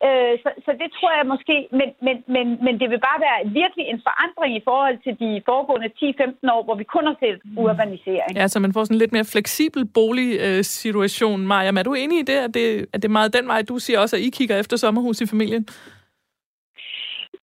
Øh, 0.07 0.33
så, 0.43 0.49
så 0.65 0.71
det 0.81 0.89
tror 0.97 1.11
jeg 1.17 1.25
måske, 1.33 1.55
men, 1.79 1.89
men, 2.05 2.15
men, 2.35 2.45
men 2.65 2.73
det 2.81 2.87
vil 2.91 3.01
bare 3.09 3.19
være 3.27 3.39
virkelig 3.61 3.85
en 3.93 4.01
forandring 4.07 4.51
i 4.59 4.63
forhold 4.69 4.97
til 5.05 5.13
de 5.23 5.29
foregående 5.49 5.89
10-15 5.99 6.53
år, 6.55 6.63
hvor 6.63 6.75
vi 6.81 6.85
kun 6.95 7.05
har 7.09 7.17
set 7.23 7.39
mm. 7.45 7.57
urbanisering. 7.57 8.31
Ja, 8.35 8.47
så 8.47 8.59
man 8.59 8.73
får 8.73 8.83
sådan 8.83 8.95
en 8.95 9.03
lidt 9.03 9.15
mere 9.17 9.31
fleksibel 9.33 9.81
boligsituation. 9.97 11.47
Maja, 11.47 11.71
er 11.79 11.83
du 11.83 11.93
enig 11.93 12.19
i 12.19 12.27
det, 12.31 12.39
at 12.47 12.53
det, 12.53 12.65
at 12.93 13.01
det 13.01 13.07
er 13.09 13.17
meget 13.19 13.33
den 13.37 13.47
vej, 13.47 13.61
du 13.61 13.79
siger 13.79 13.99
også, 13.99 14.15
at 14.15 14.21
I 14.21 14.29
kigger 14.29 14.55
efter 14.57 14.77
sommerhus 14.77 15.21
i 15.21 15.27
familien? 15.33 15.63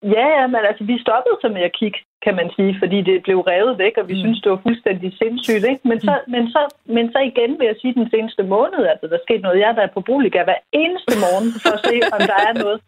Ja, 0.03 0.27
ja, 0.39 0.47
men 0.47 0.61
altså, 0.71 0.85
vi 0.85 0.99
stoppede 0.99 1.37
så 1.41 1.49
med 1.49 1.63
at 1.63 1.77
kigge, 1.81 1.99
kan 2.27 2.35
man 2.41 2.51
sige, 2.57 2.73
fordi 2.83 2.99
det 3.09 3.17
blev 3.27 3.39
revet 3.41 3.79
væk, 3.85 3.95
og 4.01 4.09
vi 4.09 4.15
mm. 4.15 4.23
synes, 4.23 4.39
det 4.43 4.51
var 4.53 4.61
fuldstændig 4.67 5.09
sindssygt. 5.23 5.65
Ikke? 5.71 5.83
Men, 5.91 5.99
så, 6.07 6.15
mm. 6.17 6.33
men, 6.35 6.45
så, 6.55 6.63
men 6.97 7.05
så 7.13 7.19
igen 7.31 7.53
vil 7.59 7.67
jeg 7.71 7.79
sige, 7.81 7.99
den 8.01 8.09
seneste 8.15 8.43
måned, 8.55 8.83
altså, 8.93 9.07
der 9.13 9.19
skete 9.27 9.43
noget. 9.47 9.63
Jeg 9.63 9.71
er 9.71 9.97
på 9.97 10.01
Boliga 10.09 10.41
hver 10.45 10.61
eneste 10.83 11.15
morgen 11.25 11.49
for 11.63 11.73
at 11.77 11.85
se, 11.89 11.97
om 12.17 12.21
der 12.31 12.39
er 12.49 12.55
noget. 12.63 12.79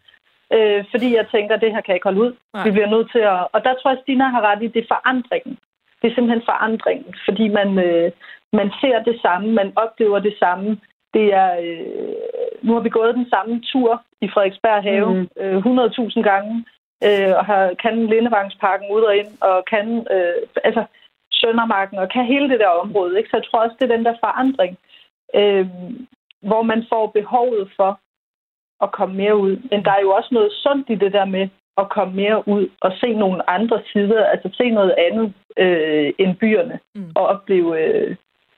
Øh, 0.55 0.81
fordi 0.91 1.07
jeg 1.19 1.25
tænker, 1.35 1.55
det 1.63 1.73
her 1.73 1.81
kan 1.81 1.91
jeg 1.91 1.99
ikke 1.99 2.09
holde 2.09 2.23
ud. 2.25 2.31
Nej. 2.53 2.63
Vi 2.65 2.71
bliver 2.75 2.93
nødt 2.95 3.09
til 3.15 3.23
at... 3.33 3.39
Og 3.53 3.59
der 3.65 3.73
tror 3.73 3.91
jeg, 3.91 3.99
Stina 4.01 4.25
har 4.35 4.41
ret 4.49 4.63
i, 4.63 4.67
det 4.75 4.81
er 4.83 4.93
forandringen. 4.95 5.53
Det 5.99 6.05
er 6.07 6.15
simpelthen 6.15 6.49
forandringen, 6.51 7.11
fordi 7.27 7.45
man, 7.59 7.69
øh, 7.87 8.11
man 8.59 8.69
ser 8.81 8.97
det 9.09 9.15
samme, 9.25 9.47
man 9.61 9.69
oplever 9.83 10.19
det 10.27 10.35
samme. 10.43 10.69
Det 11.15 11.25
er, 11.41 11.51
øh, 11.65 12.15
nu 12.65 12.71
har 12.73 12.83
vi 12.85 12.89
gået 12.89 13.19
den 13.19 13.27
samme 13.33 13.53
tur 13.71 13.91
i 14.21 14.27
Frederiksberg 14.33 14.83
Have 14.89 15.09
mm. 15.13 15.27
øh, 15.41 15.57
100.000 15.57 16.21
gange 16.31 16.65
øh, 17.07 17.31
og 17.39 17.45
har, 17.45 17.73
kan 17.83 18.05
Lindevangsparken 18.05 18.87
ud 18.95 19.01
og 19.01 19.15
ind, 19.17 19.31
og 19.41 19.65
kan 19.65 20.07
øh, 20.15 20.41
altså, 20.63 20.83
Søndermarken, 21.31 21.97
og 21.97 22.09
kan 22.09 22.25
hele 22.25 22.49
det 22.49 22.59
der 22.59 22.67
område. 22.67 23.17
Ikke? 23.17 23.29
Så 23.29 23.37
jeg 23.37 23.45
tror 23.45 23.63
også, 23.63 23.75
det 23.79 23.91
er 23.91 23.95
den 23.95 24.05
der 24.05 24.15
forandring, 24.25 24.77
øh, 25.35 25.67
hvor 26.41 26.61
man 26.61 26.85
får 26.89 27.07
behovet 27.07 27.71
for 27.75 27.99
at 28.81 28.91
komme 28.91 29.15
mere 29.15 29.37
ud. 29.37 29.53
Men 29.71 29.85
der 29.85 29.91
er 29.91 30.01
jo 30.01 30.11
også 30.11 30.29
noget 30.31 30.51
sundt 30.63 30.89
i 30.89 30.95
det 30.95 31.13
der 31.13 31.25
med 31.25 31.47
at 31.77 31.89
komme 31.89 32.13
mere 32.13 32.47
ud 32.47 32.67
og 32.81 32.91
se 33.01 33.13
nogle 33.13 33.49
andre 33.49 33.81
sider, 33.91 34.25
altså 34.25 34.49
se 34.53 34.69
noget 34.69 34.93
andet 35.05 35.33
øh, 35.57 36.13
end 36.19 36.35
byerne, 36.35 36.79
mm. 36.95 37.11
og 37.15 37.25
opleve, 37.27 37.71
øh, 37.83 38.15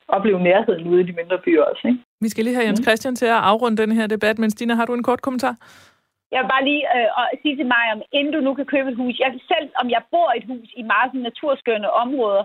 opleve 0.07 0.39
nærheden 0.39 0.87
ude 0.87 1.01
i 1.01 1.03
de 1.03 1.11
mindre 1.11 1.37
byer 1.45 1.63
også. 1.63 1.87
Ikke? 1.87 1.99
Vi 2.21 2.29
skal 2.29 2.43
lige 2.43 2.55
have 2.55 2.67
Jens 2.67 2.79
mm. 2.79 2.83
Christian 2.83 3.15
til 3.15 3.25
at 3.25 3.41
afrunde 3.51 3.77
den 3.77 3.91
her 3.91 4.07
debat, 4.07 4.39
men 4.39 4.49
Stina, 4.49 4.73
har 4.75 4.85
du 4.85 4.93
en 4.93 5.03
kort 5.03 5.21
kommentar? 5.21 5.55
Jeg 6.31 6.39
vil 6.41 6.53
bare 6.53 6.67
lige 6.69 6.83
øh, 6.95 7.07
sige 7.41 7.55
til 7.57 7.67
mig, 7.75 7.85
om 7.93 8.01
inden 8.17 8.33
du 8.33 8.41
nu 8.47 8.51
kan 8.53 8.71
købe 8.73 8.89
et 8.89 8.99
hus, 9.01 9.15
jeg 9.19 9.31
selv, 9.53 9.67
om 9.81 9.87
jeg 9.95 10.01
bor 10.11 10.29
i 10.31 10.37
et 10.37 10.49
hus 10.51 10.69
i 10.81 10.83
meget 10.93 11.13
naturskønne 11.13 11.89
områder, 12.03 12.43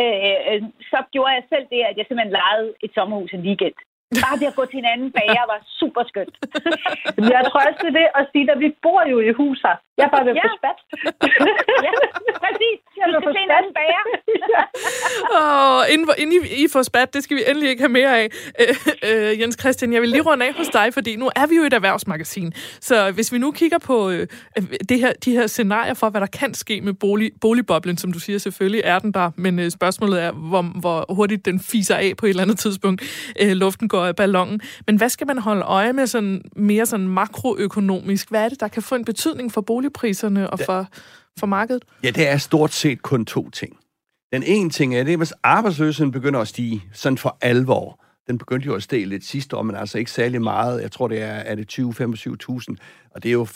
øh, 0.00 0.38
øh, 0.50 0.62
så 0.90 0.98
gjorde 1.12 1.36
jeg 1.38 1.44
selv 1.52 1.66
det, 1.74 1.82
at 1.90 1.96
jeg 1.96 2.04
simpelthen 2.06 2.36
lejede 2.40 2.68
et 2.84 2.90
sommerhus 2.94 3.32
en 3.32 3.46
weekend. 3.48 3.78
Bare 4.26 4.40
det 4.40 4.52
at 4.52 4.58
gå 4.58 4.64
til 4.66 4.78
en 4.78 4.92
anden 4.94 5.10
bager 5.16 5.44
var 5.52 5.60
super 5.80 6.02
skønt. 6.10 6.36
jeg 7.34 7.42
tror 7.48 7.60
også, 7.68 7.86
det 7.98 8.06
at 8.20 8.28
sige, 8.32 8.52
at 8.52 8.60
vi 8.64 8.68
bor 8.84 9.02
jo 9.12 9.18
i 9.20 9.32
hus 9.40 9.58
her. 9.66 9.76
Jeg 9.98 10.04
er 10.04 10.12
bare 10.14 10.24
ved 10.26 10.34
ja. 10.34 10.42
på 10.42 10.48
spat. 10.60 10.78
ja, 11.86 11.90
præcis. 12.44 12.78
Jeg 13.00 13.06
vil 13.08 13.16
få 13.26 13.30
se 13.36 13.40
en 13.48 13.50
anden 13.58 13.72
bager. 13.78 14.02
oh, 15.38 15.82
inden, 15.92 16.08
inden 16.18 16.44
I, 16.44 16.64
I 16.64 16.68
får 16.72 16.82
spat, 16.82 17.14
det 17.14 17.24
skal 17.24 17.36
vi 17.36 17.42
endelig 17.48 17.68
ikke 17.68 17.82
have 17.82 17.88
mere 17.88 18.18
af. 18.20 18.28
Øh, 18.60 19.30
øh, 19.30 19.40
Jens 19.40 19.56
Christian, 19.60 19.92
jeg 19.92 20.02
vil 20.02 20.08
lige 20.08 20.22
runde 20.22 20.46
af 20.46 20.54
hos 20.54 20.68
dig, 20.68 20.94
fordi 20.94 21.16
nu 21.16 21.30
er 21.36 21.46
vi 21.46 21.56
jo 21.56 21.62
et 21.62 21.72
erhvervsmagasin. 21.72 22.52
Så 22.80 23.10
hvis 23.10 23.32
vi 23.32 23.38
nu 23.38 23.50
kigger 23.50 23.78
på 23.78 24.10
øh, 24.10 24.26
det 24.88 25.00
her, 25.00 25.12
de 25.24 25.32
her 25.32 25.46
scenarier 25.46 25.94
for, 25.94 26.10
hvad 26.10 26.20
der 26.20 26.26
kan 26.26 26.54
ske 26.54 26.80
med 26.80 26.92
bolig, 26.92 27.30
boligboblen, 27.40 27.96
som 27.96 28.12
du 28.12 28.18
siger, 28.18 28.38
selvfølgelig 28.38 28.82
er 28.84 28.98
den 28.98 29.12
der, 29.12 29.30
men 29.36 29.58
øh, 29.58 29.70
spørgsmålet 29.70 30.22
er, 30.22 30.32
hvor, 30.32 30.62
hvor 30.80 31.14
hurtigt 31.14 31.44
den 31.44 31.60
fiser 31.60 31.96
af 31.96 32.12
på 32.18 32.26
et 32.26 32.30
eller 32.30 32.42
andet 32.42 32.58
tidspunkt. 32.58 33.02
Øh, 33.40 33.50
luften 33.50 33.88
går 33.88 34.04
af 34.04 34.16
ballonen. 34.16 34.60
Men 34.86 34.96
hvad 34.96 35.08
skal 35.08 35.26
man 35.26 35.38
holde 35.38 35.62
øje 35.62 35.92
med 35.92 36.06
sådan 36.06 36.42
mere 36.56 36.86
sådan 36.86 37.08
makroøkonomisk? 37.08 38.30
Hvad 38.30 38.44
er 38.44 38.48
det, 38.48 38.60
der 38.60 38.68
kan 38.68 38.82
få 38.82 38.94
en 38.94 39.04
betydning 39.04 39.52
for 39.52 39.60
boligpriserne 39.90 40.50
og 40.50 40.58
for, 40.58 40.88
for 41.38 41.46
markedet? 41.46 41.84
Ja, 42.02 42.10
det 42.10 42.28
er 42.28 42.36
stort 42.36 42.72
set 42.72 43.02
kun 43.02 43.24
to 43.24 43.50
ting. 43.50 43.76
Den 44.32 44.42
ene 44.42 44.70
ting 44.70 44.94
er 44.96 45.04
det, 45.04 45.16
hvis 45.16 45.32
arbejdsløsheden 45.42 46.12
begynder 46.12 46.40
at 46.40 46.48
stige, 46.48 46.84
sådan 46.92 47.18
for 47.18 47.38
alvor. 47.40 48.00
Den 48.26 48.38
begyndte 48.38 48.66
jo 48.66 48.74
at 48.74 48.82
stige 48.82 49.04
lidt 49.04 49.24
sidste 49.24 49.56
år, 49.56 49.62
men 49.62 49.76
altså 49.76 49.98
ikke 49.98 50.10
særlig 50.10 50.42
meget. 50.42 50.82
Jeg 50.82 50.92
tror, 50.92 51.08
det 51.08 51.22
er, 51.22 51.26
er 51.26 51.54
det 51.54 51.78
20-25.000, 51.78 52.76
og 53.10 53.22
det 53.22 53.28
er 53.28 53.32
jo 53.32 53.46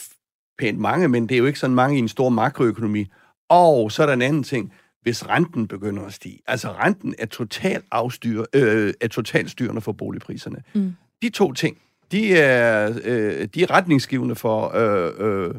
pænt 0.59 0.79
mange, 0.79 1.09
men 1.09 1.29
det 1.29 1.35
er 1.35 1.39
jo 1.39 1.47
ikke 1.47 1.59
sådan 1.59 1.75
mange 1.75 1.97
i 1.97 1.99
en 1.99 2.09
stor 2.09 2.29
makroøkonomi. 2.29 3.07
Og 3.49 3.93
så 3.93 4.03
er 4.03 4.07
der 4.07 4.13
en 4.13 4.23
anden 4.23 4.43
ting 4.43 4.73
hvis 5.03 5.29
renten 5.29 5.69
begynder 5.69 6.03
at 6.05 6.13
stige. 6.13 6.39
Altså 6.47 6.73
renten 6.73 7.15
er 7.19 7.27
totalt, 7.27 7.85
afstyr, 7.91 8.45
øh, 8.53 8.95
er 9.01 9.09
totalt 9.09 9.51
styrende 9.51 9.81
for 9.81 9.93
boligpriserne. 9.93 10.63
Mm. 10.75 10.95
De 11.23 11.29
to 11.29 11.53
ting, 11.53 11.79
de 12.13 12.37
er, 12.37 12.99
øh, 13.05 13.49
de 13.55 13.63
er 13.63 13.71
retningsgivende 13.71 14.35
for 14.35 14.73
øh, 14.75 15.13
øh, 15.19 15.55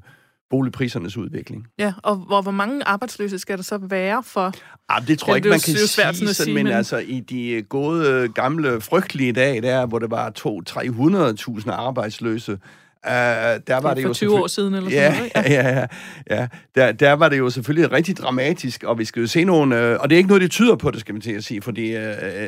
boligprisernes 0.49 1.17
udvikling. 1.17 1.67
Ja, 1.79 1.93
og 2.03 2.15
hvor, 2.15 2.41
hvor 2.41 2.51
mange 2.51 2.83
arbejdsløse 2.83 3.39
skal 3.39 3.57
der 3.57 3.63
så 3.63 3.77
være 3.77 4.23
for? 4.23 4.53
Ah, 4.89 5.07
det 5.07 5.19
tror 5.19 5.33
jeg 5.33 5.35
ikke, 5.35 5.49
man 5.49 5.59
kan 5.59 5.75
sige, 5.75 5.88
sådan, 5.88 6.33
sige, 6.33 6.53
men, 6.53 6.63
men 6.63 6.73
altså 6.73 6.97
i 6.97 7.19
de 7.19 7.63
gode, 7.69 8.29
gamle, 8.35 8.81
frygtelige 8.81 9.33
dage, 9.33 9.62
der 9.62 9.85
hvor 9.85 9.99
det 9.99 10.12
var 10.12 10.31
200-300.000 11.59 11.71
arbejdsløse, 11.71 12.57
Uh, 13.05 13.12
der 13.12 13.81
var 13.81 13.93
det, 13.93 13.97
det 13.97 14.03
for 14.03 14.09
jo 14.09 14.13
20 14.13 14.35
år 14.35 14.47
siden 14.47 14.73
eller 14.73 14.89
ja, 14.89 15.15
sådan 15.15 15.31
noget. 15.35 15.49
Ja, 15.49 15.69
ja, 15.69 15.85
ja. 16.29 16.35
ja. 16.35 16.47
Der, 16.75 16.91
der 16.91 17.13
var 17.13 17.29
det 17.29 17.38
jo 17.38 17.49
selvfølgelig 17.49 17.91
rigtig 17.91 18.17
dramatisk, 18.17 18.83
og 18.83 18.99
vi 18.99 19.05
skal 19.05 19.19
jo 19.19 19.27
se 19.27 19.43
nogle... 19.43 19.93
Uh, 19.93 20.01
og 20.01 20.09
det 20.09 20.15
er 20.15 20.17
ikke 20.17 20.27
noget, 20.27 20.41
det 20.41 20.51
tyder 20.51 20.75
på, 20.75 20.91
det 20.91 20.99
skal 20.99 21.13
man 21.13 21.21
til 21.21 21.31
at 21.31 21.43
sige, 21.43 21.62
fordi 21.62 21.95
uh, 21.95 22.01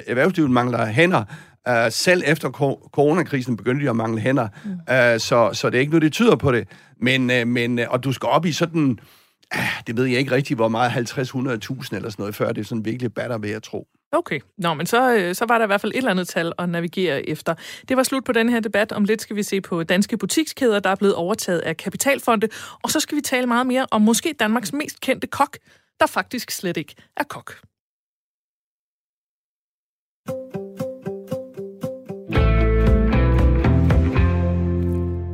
erhvervslivet 0.08 0.52
mangler 0.52 0.86
hænder. 0.86 1.24
Uh, 1.70 1.76
selv 1.90 2.24
efter 2.26 2.50
ko- 2.50 2.90
coronakrisen 2.94 3.58
begyndte 3.58 3.86
de 3.86 3.90
at 3.90 3.96
mangle 3.96 4.22
hænder, 4.22 4.48
mm. 4.66 4.72
uh, 4.72 5.20
så, 5.20 5.50
så 5.54 5.70
det 5.70 5.76
er 5.76 5.80
ikke 5.80 5.92
noget, 5.92 6.02
det 6.02 6.14
tyder 6.14 6.36
på 6.36 6.52
det. 6.52 6.68
Men, 7.02 7.32
uh, 7.32 7.48
men 7.48 7.80
uh, 7.80 7.86
og 7.90 8.04
du 8.04 8.14
skal 8.14 8.28
op 8.28 8.46
i 8.46 8.52
sådan... 8.52 9.00
Uh, 9.56 9.82
det 9.88 9.98
ved 9.98 10.06
jeg 10.06 10.20
ikke 10.20 10.32
rigtig, 10.32 10.56
hvor 10.56 10.68
meget 10.68 10.92
50-100.000 10.92 11.96
eller 11.96 12.10
sådan 12.10 12.14
noget, 12.18 12.36
før 12.36 12.52
det 12.52 12.62
er 12.62 12.66
sådan 12.66 12.86
virkelig 12.86 13.14
batter, 13.14 13.38
ved 13.38 13.52
at 13.52 13.64
tro. 13.64 13.88
Okay, 14.14 14.40
Nå, 14.58 14.74
men 14.74 14.86
så, 14.86 15.32
så 15.34 15.46
var 15.46 15.58
der 15.58 15.66
i 15.66 15.68
hvert 15.68 15.82
fald 15.82 15.92
et 15.92 15.98
eller 15.98 16.12
andet 16.12 16.28
tal 16.28 16.54
at 16.60 16.70
navigere 16.70 17.30
efter. 17.30 17.56
Det 17.90 17.98
var 17.98 18.04
slut 18.04 18.24
på 18.24 18.32
den 18.32 18.50
her 18.50 18.60
debat. 18.60 18.92
Om 18.92 19.04
lidt 19.04 19.22
skal 19.22 19.36
vi 19.36 19.44
se 19.44 19.62
på 19.62 19.84
danske 19.84 20.18
butikskæder, 20.18 20.80
der 20.80 20.90
er 20.90 20.96
blevet 20.96 21.16
overtaget 21.16 21.60
af 21.60 21.78
kapitalfonde. 21.78 22.48
Og 22.84 22.90
så 22.90 23.00
skal 23.00 23.16
vi 23.16 23.22
tale 23.22 23.48
meget 23.48 23.68
mere 23.68 23.86
om 23.92 24.02
måske 24.02 24.36
Danmarks 24.40 24.74
mest 24.74 25.02
kendte 25.02 25.28
kok, 25.28 25.58
der 26.00 26.08
faktisk 26.08 26.52
slet 26.52 26.78
ikke 26.78 26.96
er 27.18 27.24
kok. 27.24 27.54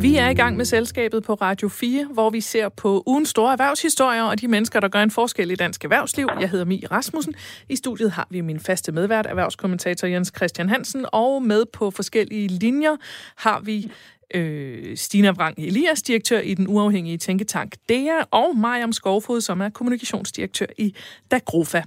Vi 0.08 0.16
er 0.16 0.30
i 0.30 0.34
gang 0.34 0.58
med 0.58 0.66
selskabet 0.66 1.24
på 1.24 1.34
Radio 1.34 1.70
4, 1.70 2.06
hvor 2.06 2.30
vi 2.30 2.42
ser 2.42 2.70
på 2.70 3.04
ugens 3.06 3.30
store 3.30 3.52
erhvervshistorier 3.52 4.24
og 4.24 4.42
de 4.42 4.48
mennesker, 4.48 4.80
der 4.80 4.88
gør 4.88 5.04
en 5.04 5.12
forskel 5.12 5.52
i 5.52 5.56
dansk 5.56 5.84
erhvervsliv. 5.84 6.30
Jeg 6.40 6.50
hedder 6.50 6.66
Mi 6.66 6.84
Rasmussen. 6.92 7.34
I 7.70 7.76
studiet 7.76 8.12
har 8.12 8.28
vi 8.30 8.42
min 8.42 8.60
faste 8.60 8.92
medvært, 8.92 9.26
erhvervskommentator 9.26 10.08
Jens 10.08 10.32
Christian 10.36 10.70
Hansen, 10.70 11.06
og 11.12 11.44
med 11.44 11.66
på 11.74 11.92
forskellige 11.92 12.48
linjer 12.48 12.96
har 13.36 13.60
vi 13.60 13.92
øh, 14.36 14.98
Stina 14.98 15.32
Vrang 15.32 15.60
Elias, 15.60 16.02
direktør 16.02 16.40
i 16.40 16.54
den 16.54 16.68
uafhængige 16.68 17.18
tænketank 17.18 17.76
DEA, 17.90 18.24
og 18.32 18.58
Mariam 18.58 18.94
Skovfod, 18.94 19.42
som 19.42 19.62
er 19.62 19.70
kommunikationsdirektør 19.70 20.66
i 20.78 20.96
Dagrofa. 21.32 21.82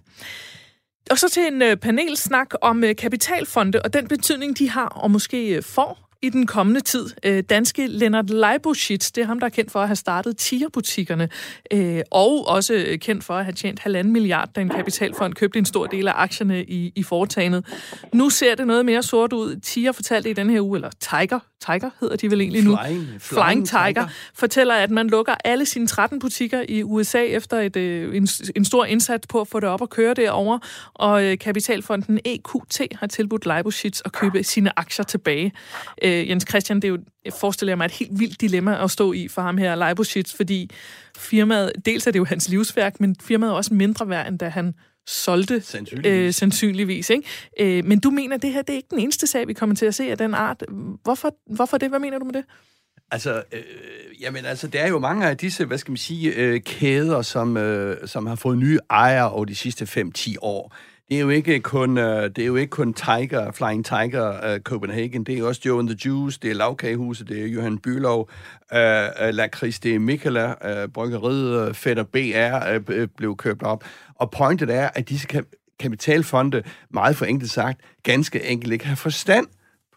Og 1.11 1.19
så 1.19 1.29
til 1.29 1.47
en 1.47 1.63
øh, 1.63 1.77
panelsnak 1.77 2.55
om 2.63 2.85
øh, 2.85 2.97
kapitalfonde 2.97 3.83
og 3.83 3.93
den 3.93 4.09
betydning, 4.09 4.59
de 4.59 4.71
har 4.71 4.89
og 4.89 5.11
måske 5.11 5.57
øh, 5.57 5.63
får 5.63 6.10
i 6.23 6.29
den 6.29 6.47
kommende 6.47 6.81
tid. 6.81 7.07
Øh, 7.25 7.43
danske 7.43 7.87
Lennart 7.87 8.31
Leiboschitz, 8.31 9.11
det 9.11 9.23
er 9.23 9.27
ham, 9.27 9.41
der 9.41 9.47
er 9.47 9.51
kendt 9.51 9.73
for 9.73 9.81
at 9.81 9.89
have 9.89 9.97
startet 9.97 10.37
tierbutikkerne, 10.37 11.29
øh, 11.73 12.01
og 12.11 12.49
også 12.49 12.99
kendt 13.01 13.25
for 13.25 13.35
at 13.35 13.45
have 13.45 13.53
tjent 13.53 13.81
halvanden 13.81 14.13
milliard, 14.13 14.49
da 14.57 14.61
en 14.61 14.69
kapitalfond 14.69 15.35
købte 15.35 15.59
en 15.59 15.65
stor 15.65 15.87
del 15.87 16.09
af 16.09 16.13
aktierne 16.17 16.65
i, 16.65 16.93
i 16.97 17.03
foretagendet. 17.03 17.67
Nu 18.15 18.31
ser 18.31 18.55
det 18.55 18.67
noget 18.67 18.87
mere 18.87 19.03
sort 19.03 19.33
ud. 19.33 19.57
Tiger 19.57 19.93
fortalte 19.93 20.31
i 20.31 20.33
den 20.33 20.51
her 20.51 20.61
uge, 20.61 20.77
eller 20.77 20.91
Tiger, 21.01 21.39
Tiger 21.67 21.91
hedder 22.01 22.17
de 22.17 22.31
vel 22.31 22.41
egentlig 22.41 22.65
nu. 22.65 22.79
Flying, 22.85 23.07
flying, 23.07 23.21
flying 23.21 23.69
Tiger, 23.69 23.87
Tiger 23.87 24.09
fortæller, 24.35 24.75
at 24.75 24.91
man 24.91 25.09
lukker 25.09 25.35
alle 25.45 25.67
sine 25.67 25.87
13 25.87 26.19
butikker 26.19 26.63
i 26.69 26.83
USA 26.83 27.23
efter 27.23 27.61
et, 27.61 27.77
øh, 27.77 28.17
en, 28.17 28.29
en 28.57 28.65
stor 28.65 28.85
indsats 28.85 29.27
på 29.27 29.41
at 29.41 29.49
få 29.49 29.61
det 29.61 29.69
op 29.69 29.81
og 29.81 29.91
køre 29.91 30.15
derover. 30.15 30.59
Og 30.95 31.25
øh, 31.25 31.39
kapitalfonden 31.39 32.21
EQT 32.25 32.81
har 32.93 33.07
tilbudt 33.07 33.47
Leiboschitz 33.47 34.01
at 34.05 34.13
købe 34.13 34.43
sine 34.43 34.79
aktier 34.79 35.05
tilbage. 35.05 35.53
Øh, 36.03 36.29
Jens 36.29 36.45
Christian, 36.49 36.77
det 36.77 36.85
er 36.85 36.89
jo, 36.89 36.99
jeg 37.25 37.33
forestiller 37.33 37.77
mig, 37.77 37.85
et 37.85 37.91
helt 37.91 38.19
vildt 38.19 38.41
dilemma 38.41 38.85
at 38.85 38.91
stå 38.91 39.13
i 39.13 39.29
for 39.29 39.43
ham 39.43 39.59
her, 39.59 39.75
Leiboschitz, 39.75 40.35
fordi 40.35 40.71
firmaet, 41.17 41.73
dels 41.87 42.07
er 42.07 42.11
det 42.11 42.19
jo 42.19 42.25
hans 42.25 42.49
livsværk, 42.49 43.01
men 43.01 43.17
firmaet 43.23 43.51
er 43.51 43.55
også 43.55 43.75
mindre 43.75 44.09
værd, 44.09 44.29
end 44.29 44.39
da 44.39 44.49
han 44.49 44.75
solgte 45.11 45.61
sandsynligvis. 45.61 46.27
Øh, 46.27 46.33
sandsynligvis 46.33 47.11
ikke? 47.11 47.29
Øh, 47.61 47.85
men 47.85 48.01
du 48.01 48.11
mener, 48.11 48.37
at 48.37 48.43
det 48.43 48.53
her 48.53 48.63
det 48.63 48.73
er 48.73 48.77
ikke 48.77 48.89
den 48.91 48.99
eneste 48.99 49.27
sag, 49.27 49.49
vi 49.49 49.53
kommer 49.53 49.77
til 49.77 49.87
at 49.87 49.95
se 49.95 50.11
af 50.11 50.19
den 50.19 50.35
art. 50.35 50.65
Hvorfor, 51.03 51.35
hvorfor 51.55 51.79
det? 51.79 51.89
Hvad 51.89 51.99
mener 51.99 52.19
du 52.19 52.25
med 52.25 52.35
det? 52.35 52.45
Altså, 53.11 53.43
øh, 53.53 53.63
jamen, 54.21 54.45
altså, 54.45 54.67
der 54.67 54.81
er 54.81 54.89
jo 54.89 54.99
mange 54.99 55.27
af 55.27 55.37
disse, 55.37 55.65
hvad 55.65 55.79
skal 55.79 55.91
man 55.93 55.97
sige, 55.97 56.35
øh, 56.35 56.61
kæder, 56.61 57.23
som, 57.23 57.57
øh, 57.57 58.09
som 58.09 58.27
har 58.27 58.35
fået 58.35 58.59
nye 58.59 58.79
ejere 58.91 59.31
over 59.31 59.45
de 59.45 59.55
sidste 59.55 59.85
5-10 59.85 60.35
år. 60.43 60.75
Det 61.11 61.17
er 61.17 61.21
jo 61.21 61.29
ikke 61.29 61.61
kun, 61.61 61.99
uh, 61.99 62.05
det 62.05 62.39
er 62.39 62.47
jo 62.47 62.57
ikke 62.57 62.71
kun 62.71 62.95
Tiger, 62.95 63.53
Flying 63.53 63.85
Tiger 63.85 64.55
uh, 64.55 64.61
Copenhagen, 64.61 65.25
det 65.25 65.39
er 65.39 65.45
også 65.45 65.61
Joe 65.67 65.79
and 65.79 65.89
the 65.89 65.99
Juice, 66.07 66.39
det 66.43 66.51
er 66.51 66.55
Lavkagehuset, 66.55 67.29
det 67.29 67.43
er 67.43 67.47
Johan 67.47 67.79
Bylov, 67.79 68.31
uh, 68.73 68.79
uh, 68.79 69.29
Lakris, 69.29 69.81
det 69.81 69.95
er 69.95 69.99
Mikela, 69.99 70.55
uh, 70.85 70.93
Bryggeriet, 70.93 71.77
Fætter 71.77 72.03
BR 72.03 72.91
uh, 72.91 73.07
blev 73.17 73.37
købt 73.37 73.63
op. 73.63 73.85
Og 74.21 74.31
pointet 74.31 74.71
er, 74.71 74.89
at 74.95 75.09
disse 75.09 75.27
kapitalfonde, 75.81 76.63
meget 76.91 77.17
for 77.17 77.25
enkelt 77.25 77.51
sagt, 77.51 77.81
ganske 78.03 78.45
enkelt 78.45 78.73
ikke 78.73 78.87
har 78.87 78.97
forstand 78.97 79.47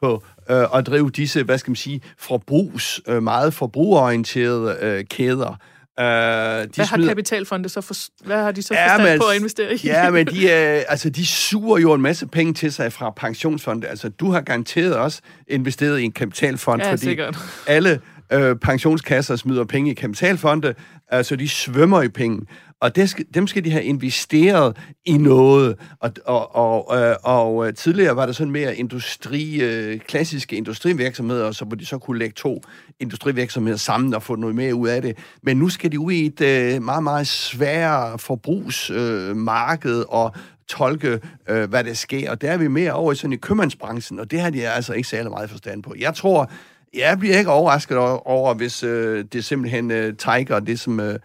på 0.01 0.23
øh, 0.49 0.65
at 0.75 0.87
drive 0.87 1.09
disse, 1.09 1.43
hvad 1.43 1.57
skal 1.57 1.71
man 1.71 1.75
sige, 1.75 2.01
forbrugs, 2.17 3.01
øh, 3.07 3.23
meget 3.23 3.53
forbrugerorienterede 3.53 4.77
øh, 4.81 5.03
kæder. 5.05 5.57
Uh, 5.99 6.03
de 6.03 6.05
hvad 6.05 6.67
smider... 6.73 6.85
har 6.85 7.07
kapitalfonde 7.07 7.69
så 7.69 7.81
for... 7.81 7.95
Hvad 8.25 8.43
har 8.43 8.51
de 8.51 8.61
så 8.61 8.73
ja, 8.73 8.83
forstand 8.83 9.09
men, 9.09 9.19
på 9.19 9.25
at 9.25 9.35
investere 9.35 9.73
i? 9.73 9.79
ja, 9.83 10.09
men 10.09 10.27
de, 10.27 10.43
øh, 10.43 10.83
altså, 10.87 11.09
de 11.09 11.25
suger 11.25 11.77
jo 11.77 11.93
en 11.93 12.01
masse 12.01 12.27
penge 12.27 12.53
til 12.53 12.73
sig 12.73 12.93
fra 12.93 13.09
pensionsfonde. 13.09 13.87
Altså, 13.87 14.09
du 14.09 14.31
har 14.31 14.41
garanteret 14.41 14.95
også 14.95 15.21
investeret 15.47 15.99
i 15.99 16.03
en 16.03 16.11
kapitalfond, 16.11 16.81
ja, 16.81 16.91
fordi 16.91 17.05
sikkert. 17.05 17.37
alle 17.67 18.01
øh, 18.31 18.55
pensionskasser 18.55 19.35
smider 19.35 19.63
penge 19.65 19.91
i 19.91 19.93
kapitalfonde, 19.93 20.73
øh, 21.13 21.23
så 21.23 21.35
de 21.35 21.49
svømmer 21.49 22.01
i 22.01 22.09
penge. 22.09 22.45
Og 22.83 22.95
det 22.95 23.09
skal, 23.09 23.25
dem 23.33 23.47
skal 23.47 23.63
de 23.63 23.71
have 23.71 23.83
investeret 23.83 24.77
i 25.05 25.17
noget. 25.17 25.75
Og, 25.99 26.11
og, 26.25 26.55
og, 26.55 26.97
øh, 26.97 27.15
og 27.23 27.67
øh, 27.67 27.73
tidligere 27.73 28.15
var 28.15 28.25
der 28.25 28.33
sådan 28.33 28.51
mere 28.51 28.75
industri, 28.75 29.61
øh, 29.61 29.99
klassiske 29.99 30.55
industrivirksomheder, 30.55 31.51
så 31.51 31.65
hvor 31.65 31.75
de 31.75 31.85
så 31.85 31.97
kunne 31.97 32.19
lægge 32.19 32.33
to 32.33 32.61
industrivirksomheder 32.99 33.77
sammen 33.77 34.13
og 34.13 34.23
få 34.23 34.35
noget 34.35 34.55
mere 34.55 34.75
ud 34.75 34.87
af 34.87 35.01
det. 35.01 35.17
Men 35.43 35.57
nu 35.57 35.69
skal 35.69 35.91
de 35.91 35.99
ud 35.99 36.11
i 36.11 36.25
et 36.25 36.41
øh, 36.41 36.83
meget, 36.83 37.03
meget 37.03 37.27
svært 37.27 38.21
forbrugsmarked 38.21 39.99
øh, 39.99 40.05
og 40.09 40.35
tolke, 40.67 41.19
øh, 41.49 41.69
hvad 41.69 41.83
der 41.83 41.93
sker. 41.93 42.31
Og 42.31 42.41
der 42.41 42.51
er 42.51 42.57
vi 42.57 42.67
mere 42.67 42.91
over 42.91 43.11
i 43.11 43.15
sådan 43.15 43.33
i 43.33 43.37
købmandsbranchen, 43.37 44.19
og 44.19 44.31
det 44.31 44.41
har 44.41 44.49
de 44.49 44.67
altså 44.67 44.93
ikke 44.93 45.09
særlig 45.09 45.31
meget 45.31 45.49
forstand 45.49 45.83
på. 45.83 45.95
Jeg 45.99 46.15
tror, 46.15 46.51
jeg 46.93 47.19
bliver 47.19 47.37
ikke 47.37 47.51
overrasket 47.51 47.97
over, 47.97 48.53
hvis 48.53 48.83
øh, 48.83 49.25
det 49.33 49.45
simpelthen 49.45 49.91
øh, 49.91 50.17
Tiger, 50.17 50.59
det 50.59 50.79
som... 50.79 50.99
Øh, 50.99 51.19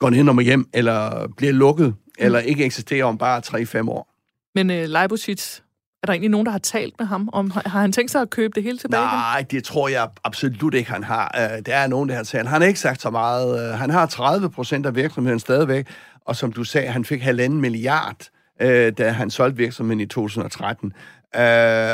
går 0.00 0.10
hen 0.10 0.28
og 0.28 0.42
hjem, 0.42 0.68
eller 0.74 1.28
bliver 1.36 1.52
lukket, 1.52 1.86
mm. 1.86 1.94
eller 2.18 2.38
ikke 2.38 2.64
eksisterer 2.64 3.04
om 3.04 3.18
bare 3.18 3.42
3-5 3.82 3.90
år. 3.90 4.12
Men 4.54 4.70
uh, 4.70 4.76
Leiboschitz, 4.76 5.58
er 6.02 6.06
der 6.06 6.12
egentlig 6.12 6.30
nogen, 6.30 6.46
der 6.46 6.52
har 6.52 6.58
talt 6.58 6.94
med 6.98 7.06
ham? 7.06 7.28
om 7.32 7.50
Har 7.50 7.80
han 7.80 7.92
tænkt 7.92 8.10
sig 8.10 8.20
at 8.20 8.30
købe 8.30 8.52
det 8.54 8.62
hele 8.62 8.78
tilbage? 8.78 9.02
Nej, 9.02 9.44
det 9.50 9.64
tror 9.64 9.88
jeg 9.88 10.08
absolut 10.24 10.74
ikke, 10.74 10.90
han 10.90 11.04
har. 11.04 11.34
Uh, 11.38 11.58
der 11.66 11.76
er 11.76 11.86
nogen, 11.86 12.08
der 12.08 12.14
har 12.14 12.22
talt. 12.22 12.48
Han 12.48 12.60
har 12.60 12.68
ikke 12.68 12.80
sagt 12.80 13.02
så 13.02 13.10
meget. 13.10 13.72
Uh, 13.72 13.78
han 13.78 13.90
har 13.90 14.06
30 14.06 14.50
procent 14.50 14.86
af 14.86 14.94
virksomheden 14.94 15.38
stadigvæk, 15.38 15.86
og 16.24 16.36
som 16.36 16.52
du 16.52 16.64
sagde, 16.64 16.88
han 16.88 17.04
fik 17.04 17.22
halvanden 17.22 17.60
milliard, 17.60 18.28
uh, 18.62 18.68
da 18.68 19.10
han 19.10 19.30
solgte 19.30 19.56
virksomheden 19.56 20.00
i 20.00 20.06
2013. 20.06 20.92
Uh, 21.36 21.40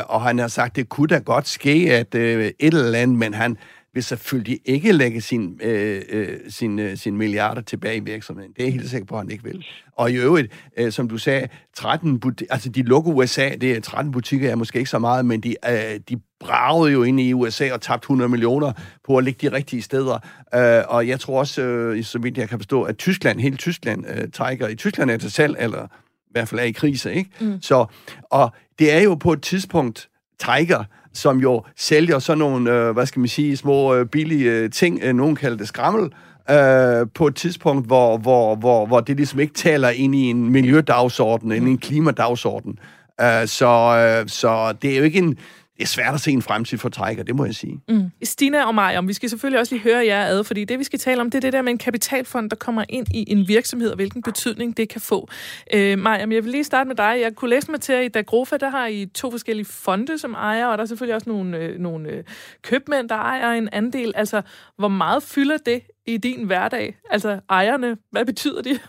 og 0.07 0.21
han 0.21 0.39
har 0.39 0.47
sagt, 0.47 0.75
det 0.75 0.89
kunne 0.89 1.07
da 1.07 1.19
godt 1.19 1.47
ske, 1.47 1.87
at 1.91 2.15
uh, 2.15 2.21
et 2.21 2.55
eller 2.59 2.99
andet, 2.99 3.17
men 3.17 3.33
han, 3.33 3.57
vil 3.97 4.03
selvfølgelig 4.03 4.59
ikke 4.65 4.91
lægge 4.91 5.21
sin, 5.21 5.59
øh, 5.63 6.01
øh, 6.09 6.37
sin, 6.49 6.79
øh, 6.79 6.97
sin 6.97 7.17
milliarder 7.17 7.61
tilbage 7.61 7.97
i 7.97 7.99
virksomheden. 7.99 8.51
Det 8.51 8.61
er 8.61 8.65
jeg 8.65 8.73
helt 8.73 8.89
sikker 8.89 9.05
på, 9.05 9.15
at 9.15 9.21
han 9.21 9.31
ikke 9.31 9.43
vil. 9.43 9.65
Og 9.95 10.11
i 10.11 10.15
øvrigt, 10.15 10.53
øh, 10.77 10.91
som 10.91 11.09
du 11.09 11.17
sagde, 11.17 11.47
13 11.75 12.21
altså 12.49 12.69
de 12.69 12.83
lukker 12.83 13.11
USA, 13.11 13.49
det 13.61 13.71
er 13.71 13.81
13 13.81 14.11
butikker 14.11 14.51
er 14.51 14.55
måske 14.55 14.79
ikke 14.79 14.89
så 14.89 14.99
meget, 14.99 15.25
men 15.25 15.41
de, 15.41 15.55
øh, 15.69 15.99
de 16.09 16.21
bragede 16.39 16.93
jo 16.93 17.03
ind 17.03 17.19
i 17.19 17.33
USA 17.33 17.73
og 17.73 17.81
tabte 17.81 18.05
100 18.05 18.29
millioner 18.29 18.71
på 19.05 19.17
at 19.17 19.23
ligge 19.23 19.49
de 19.49 19.55
rigtige 19.55 19.81
steder. 19.81 20.19
Øh, 20.55 20.83
og 20.87 21.07
jeg 21.07 21.19
tror 21.19 21.39
også, 21.39 21.61
øh, 21.61 22.03
så 22.03 22.19
vidt 22.19 22.37
jeg 22.37 22.49
kan 22.49 22.59
forstå, 22.59 22.83
at 22.83 22.97
Tyskland, 22.97 23.39
hele 23.39 23.57
Tyskland, 23.57 24.05
øh, 24.09 24.31
Tiger 24.31 24.67
i 24.67 24.75
Tyskland 24.75 25.11
er 25.11 25.17
til 25.17 25.31
salg, 25.31 25.55
eller 25.59 25.83
i 25.85 26.31
hvert 26.31 26.47
fald 26.47 26.59
er 26.59 26.65
i 26.65 26.71
krise, 26.71 27.13
ikke? 27.13 27.29
Mm. 27.39 27.61
Så, 27.61 27.85
og 28.23 28.51
det 28.79 28.93
er 28.93 29.01
jo 29.01 29.15
på 29.15 29.33
et 29.33 29.41
tidspunkt, 29.41 30.09
Tiger 30.39 30.83
som 31.17 31.39
jo 31.39 31.63
sælger 31.75 32.19
sådan 32.19 32.37
nogle, 32.37 32.71
øh, 32.71 32.91
hvad 32.91 33.05
skal 33.05 33.19
man 33.19 33.27
sige, 33.27 33.57
små 33.57 33.95
øh, 33.95 34.05
billige 34.05 34.51
øh, 34.51 34.71
ting, 34.71 34.99
øh, 35.03 35.15
nogen 35.15 35.35
kalder 35.35 35.57
det 35.57 35.67
skrammel, 35.67 36.11
øh, 36.49 37.07
på 37.15 37.27
et 37.27 37.35
tidspunkt, 37.35 37.87
hvor, 37.87 38.17
hvor, 38.17 38.55
hvor, 38.55 38.85
hvor 38.85 38.99
det 38.99 39.15
ligesom 39.17 39.39
ikke 39.39 39.53
taler 39.53 39.89
ind 39.89 40.15
i 40.15 40.29
en 40.29 40.49
miljødagsorden, 40.51 41.51
ind 41.51 41.67
i 41.67 41.71
en 41.71 41.77
klimadagsorden. 41.77 42.79
Øh, 43.21 43.47
så, 43.47 43.67
øh, 43.67 44.29
så 44.29 44.73
det 44.81 44.93
er 44.93 44.97
jo 44.97 45.03
ikke 45.03 45.19
en 45.19 45.37
det 45.77 45.83
er 45.83 45.87
svært 45.87 46.13
at 46.13 46.19
se 46.19 46.31
en 46.31 46.41
fremtid 46.41 46.77
for 46.77 46.89
Tiger, 46.89 47.23
det 47.23 47.35
må 47.35 47.45
jeg 47.45 47.55
sige. 47.55 47.79
Mm. 47.89 48.11
Stina 48.23 48.63
og 48.63 48.75
mig, 48.75 48.97
om 48.97 49.07
vi 49.07 49.13
skal 49.13 49.29
selvfølgelig 49.29 49.59
også 49.59 49.75
lige 49.75 49.83
høre 49.83 50.05
jer 50.05 50.25
ad, 50.25 50.43
fordi 50.43 50.65
det, 50.65 50.79
vi 50.79 50.83
skal 50.83 50.99
tale 50.99 51.21
om, 51.21 51.31
det 51.31 51.37
er 51.37 51.41
det 51.41 51.53
der 51.53 51.61
med 51.61 51.71
en 51.71 51.77
kapitalfond, 51.77 52.49
der 52.49 52.55
kommer 52.55 52.83
ind 52.89 53.07
i 53.15 53.31
en 53.31 53.47
virksomhed, 53.47 53.89
og 53.89 53.95
hvilken 53.95 54.21
betydning 54.23 54.77
det 54.77 54.89
kan 54.89 55.01
få. 55.01 55.27
Øh, 55.73 55.99
Maja, 55.99 56.17
jeg 56.17 56.29
vil 56.43 56.51
lige 56.51 56.63
starte 56.63 56.87
med 56.87 56.95
dig. 56.95 57.17
Jeg 57.21 57.35
kunne 57.35 57.49
læse 57.49 57.71
mig 57.71 57.81
til, 57.81 57.93
at 57.93 58.05
i 58.05 58.07
Dagrofa, 58.07 58.57
der 58.57 58.69
har 58.69 58.87
I 58.87 59.05
to 59.05 59.31
forskellige 59.31 59.65
fonde 59.65 60.17
som 60.17 60.33
ejer, 60.33 60.67
og 60.67 60.77
der 60.77 60.81
er 60.81 60.87
selvfølgelig 60.87 61.15
også 61.15 61.29
nogle, 61.29 61.57
øh, 61.57 61.79
nogle 61.79 62.09
øh, 62.09 62.23
købmænd, 62.61 63.09
der 63.09 63.15
ejer 63.15 63.51
en 63.51 63.69
andel. 63.71 64.13
Altså, 64.15 64.41
hvor 64.77 64.87
meget 64.87 65.23
fylder 65.23 65.57
det 65.57 65.81
i 66.05 66.17
din 66.17 66.45
hverdag? 66.45 66.95
Altså, 67.09 67.39
ejerne, 67.49 67.97
hvad 68.11 68.25
betyder 68.25 68.61
de? 68.61 68.79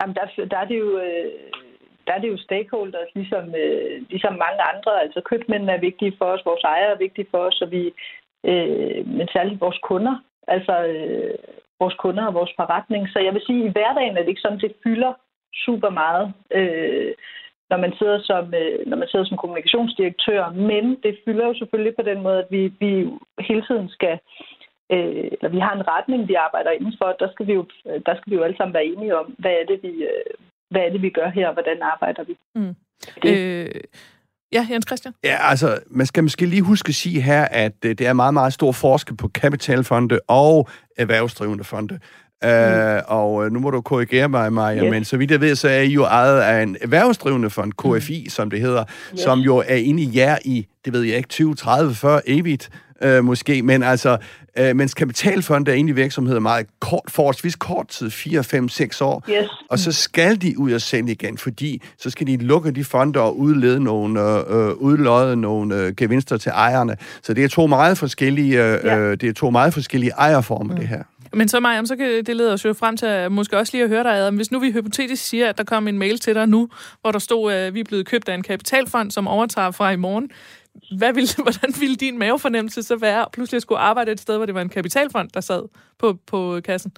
Jamen, 0.00 0.14
der, 0.14 0.46
der 0.50 0.58
er 0.58 0.64
det 0.64 0.78
jo... 0.78 0.98
Øh 0.98 1.67
der 2.08 2.14
er 2.14 2.22
det 2.22 2.30
jo 2.34 2.38
stakeholders, 2.46 3.10
ligesom, 3.14 3.44
øh, 3.62 3.94
ligesom 4.10 4.32
mange 4.44 4.62
andre. 4.72 4.92
Altså 5.04 5.20
købmændene 5.20 5.72
er 5.72 5.86
vigtige 5.88 6.14
for 6.18 6.24
os, 6.24 6.46
vores 6.50 6.64
ejere 6.64 6.92
er 6.92 7.04
vigtige 7.06 7.28
for 7.30 7.38
os, 7.38 7.62
og 7.64 7.70
vi, 7.70 7.82
øh, 8.50 9.06
men 9.16 9.28
særligt 9.28 9.60
vores 9.60 9.78
kunder. 9.90 10.16
Altså 10.48 10.74
øh, 10.92 11.34
vores 11.80 11.94
kunder 11.94 12.24
og 12.26 12.34
vores 12.34 12.52
forretning. 12.56 13.08
Så 13.08 13.18
jeg 13.18 13.34
vil 13.34 13.46
sige, 13.46 13.60
at 13.62 13.68
i 13.68 13.72
hverdagen 13.72 14.16
er 14.16 14.22
det 14.22 14.28
ikke 14.28 14.46
sådan, 14.46 14.60
det 14.60 14.72
fylder 14.84 15.12
super 15.64 15.90
meget, 15.90 16.32
øh, 16.58 17.12
når, 17.70 17.76
man 17.76 17.92
sidder 17.98 18.18
som, 18.22 18.54
øh, 18.54 18.86
når 18.86 18.96
man 18.96 19.08
sidder 19.08 19.24
som 19.24 19.36
kommunikationsdirektør. 19.36 20.50
Men 20.50 20.84
det 21.02 21.18
fylder 21.24 21.46
jo 21.46 21.54
selvfølgelig 21.54 21.94
på 21.96 22.02
den 22.02 22.22
måde, 22.22 22.38
at 22.38 22.48
vi, 22.50 22.72
vi 22.80 22.90
hele 23.48 23.62
tiden 23.68 23.88
skal 23.88 24.18
øh, 24.92 25.28
eller 25.34 25.48
vi 25.48 25.58
har 25.58 25.74
en 25.74 25.88
retning, 25.88 26.28
vi 26.28 26.34
arbejder 26.34 26.70
indenfor, 26.70 27.16
der 27.20 27.28
skal 27.32 27.46
vi 27.46 27.52
jo, 27.52 27.64
der 28.06 28.14
skal 28.16 28.30
vi 28.30 28.36
jo 28.36 28.42
alle 28.42 28.56
sammen 28.56 28.74
være 28.74 28.90
enige 28.92 29.16
om, 29.18 29.26
hvad 29.38 29.52
er 29.60 29.64
det, 29.70 29.82
vi, 29.82 29.92
øh, 30.12 30.34
hvad 30.70 30.80
er 30.80 30.90
det, 30.90 31.02
vi 31.02 31.10
gør 31.10 31.28
her, 31.30 31.48
og 31.48 31.52
hvordan 31.52 31.82
arbejder 31.82 32.24
vi. 32.24 32.36
Mm. 32.54 32.74
Øh, 33.24 33.80
ja, 34.52 34.66
Jens 34.70 34.86
Christian? 34.86 35.14
Ja, 35.24 35.36
altså, 35.40 35.78
man 35.90 36.06
skal 36.06 36.22
måske 36.22 36.46
lige 36.46 36.62
huske 36.62 36.88
at 36.88 36.94
sige 36.94 37.20
her, 37.20 37.44
at 37.44 37.84
øh, 37.84 37.90
det 37.98 38.06
er 38.06 38.12
meget, 38.12 38.34
meget 38.34 38.52
stor 38.52 38.72
forskel 38.72 39.16
på 39.16 39.28
kapitalfonde 39.28 40.20
og 40.28 40.68
erhvervsdrivende 40.96 41.64
fonde. 41.64 41.98
Mm. 42.42 42.48
Uh, 42.48 43.00
og 43.06 43.34
uh, 43.34 43.52
nu 43.52 43.60
må 43.60 43.70
du 43.70 43.80
korrigere 43.80 44.28
mig, 44.28 44.52
Maja, 44.52 44.84
yes. 44.84 44.90
men 44.90 45.04
så 45.04 45.16
vidt 45.16 45.30
jeg 45.30 45.40
ved, 45.40 45.54
så 45.54 45.68
er 45.68 45.80
I 45.80 45.88
jo 45.88 46.04
ejet 46.04 46.40
af 46.40 46.62
en 46.62 46.76
erhvervsdrivende 46.80 47.50
fond, 47.50 47.72
KFI, 47.72 48.22
mm. 48.24 48.30
som 48.30 48.50
det 48.50 48.60
hedder, 48.60 48.84
yes. 49.12 49.20
som 49.20 49.38
jo 49.38 49.56
er 49.56 49.76
inde 49.76 50.02
i 50.02 50.10
jer 50.14 50.38
i, 50.44 50.66
det 50.84 50.92
ved 50.92 51.02
jeg 51.02 51.16
ikke, 51.16 51.28
20, 51.28 51.54
30, 51.54 51.94
40, 51.94 52.28
evigt 52.28 52.70
uh, 53.04 53.24
måske, 53.24 53.62
men 53.62 53.82
altså, 53.82 54.16
uh, 54.60 54.76
mens 54.76 54.94
kapitalfonde 54.94 55.70
er 55.70 55.74
inde 55.74 55.90
i 55.90 55.94
virksomheder 55.94 56.40
meget 56.40 56.66
kort, 56.80 57.02
forholdsvis 57.08 57.56
kort 57.56 57.88
tid, 57.88 58.10
4, 58.10 58.44
5, 58.44 58.68
6 58.68 59.00
år, 59.00 59.24
yes. 59.30 59.48
og 59.70 59.78
så 59.78 59.92
skal 59.92 60.42
de 60.42 60.58
ud 60.58 60.72
og 60.72 60.80
sende 60.80 61.12
igen, 61.12 61.38
fordi 61.38 61.82
så 61.98 62.10
skal 62.10 62.26
de 62.26 62.36
lukke 62.36 62.70
de 62.70 62.84
fonde 62.84 63.20
og 63.20 63.38
udlede 63.38 63.84
nogle, 63.84 64.20
uh, 64.20 64.68
udlåde 64.70 65.36
nogle 65.36 65.86
uh, 65.86 65.92
gevinster 65.96 66.36
til 66.36 66.50
ejerne. 66.50 66.96
Så 67.22 67.34
det 67.34 67.44
er 67.44 67.48
to 67.48 67.66
meget 67.66 67.98
forskellige, 67.98 68.64
uh, 68.64 68.84
ja. 68.84 69.10
det 69.10 69.24
er 69.24 69.32
to 69.32 69.50
meget 69.50 69.74
forskellige 69.74 70.12
ejerformer, 70.18 70.74
mm. 70.74 70.80
det 70.80 70.88
her. 70.88 71.02
Men 71.32 71.48
så, 71.48 71.60
Maja, 71.60 71.84
så 71.84 71.96
kan 71.96 72.06
det 72.06 72.36
lede 72.36 72.52
os 72.52 72.64
jo 72.64 72.72
frem 72.72 72.96
til 72.96 73.06
at 73.06 73.32
måske 73.32 73.58
også 73.58 73.72
lige 73.74 73.84
at 73.84 73.90
høre 73.90 74.02
dig, 74.02 74.12
Adam. 74.12 74.36
Hvis 74.36 74.52
nu 74.52 74.58
vi 74.58 74.72
hypotetisk 74.72 75.24
siger, 75.28 75.48
at 75.48 75.58
der 75.58 75.64
kom 75.64 75.88
en 75.88 75.98
mail 75.98 76.18
til 76.18 76.34
dig 76.34 76.46
nu, 76.48 76.68
hvor 77.00 77.10
der 77.12 77.18
stod, 77.18 77.52
at 77.52 77.74
vi 77.74 77.80
er 77.80 77.88
blevet 77.88 78.08
købt 78.08 78.28
af 78.28 78.34
en 78.34 78.42
kapitalfond, 78.42 79.10
som 79.10 79.28
overtager 79.28 79.70
fra 79.70 79.90
i 79.90 79.96
morgen. 79.96 80.30
Hvad 80.98 81.12
ville, 81.14 81.30
hvordan 81.46 81.72
ville 81.80 81.96
din 81.96 82.18
mavefornemmelse 82.18 82.82
så 82.82 82.96
være, 83.00 83.26
pludselig 83.32 83.62
skulle 83.62 83.78
arbejde 83.78 84.12
et 84.12 84.20
sted, 84.20 84.36
hvor 84.36 84.46
det 84.46 84.54
var 84.54 84.60
en 84.60 84.76
kapitalfond, 84.78 85.28
der 85.28 85.40
sad 85.40 85.62
på, 85.98 86.06
på 86.30 86.60
kassen? 86.64 86.92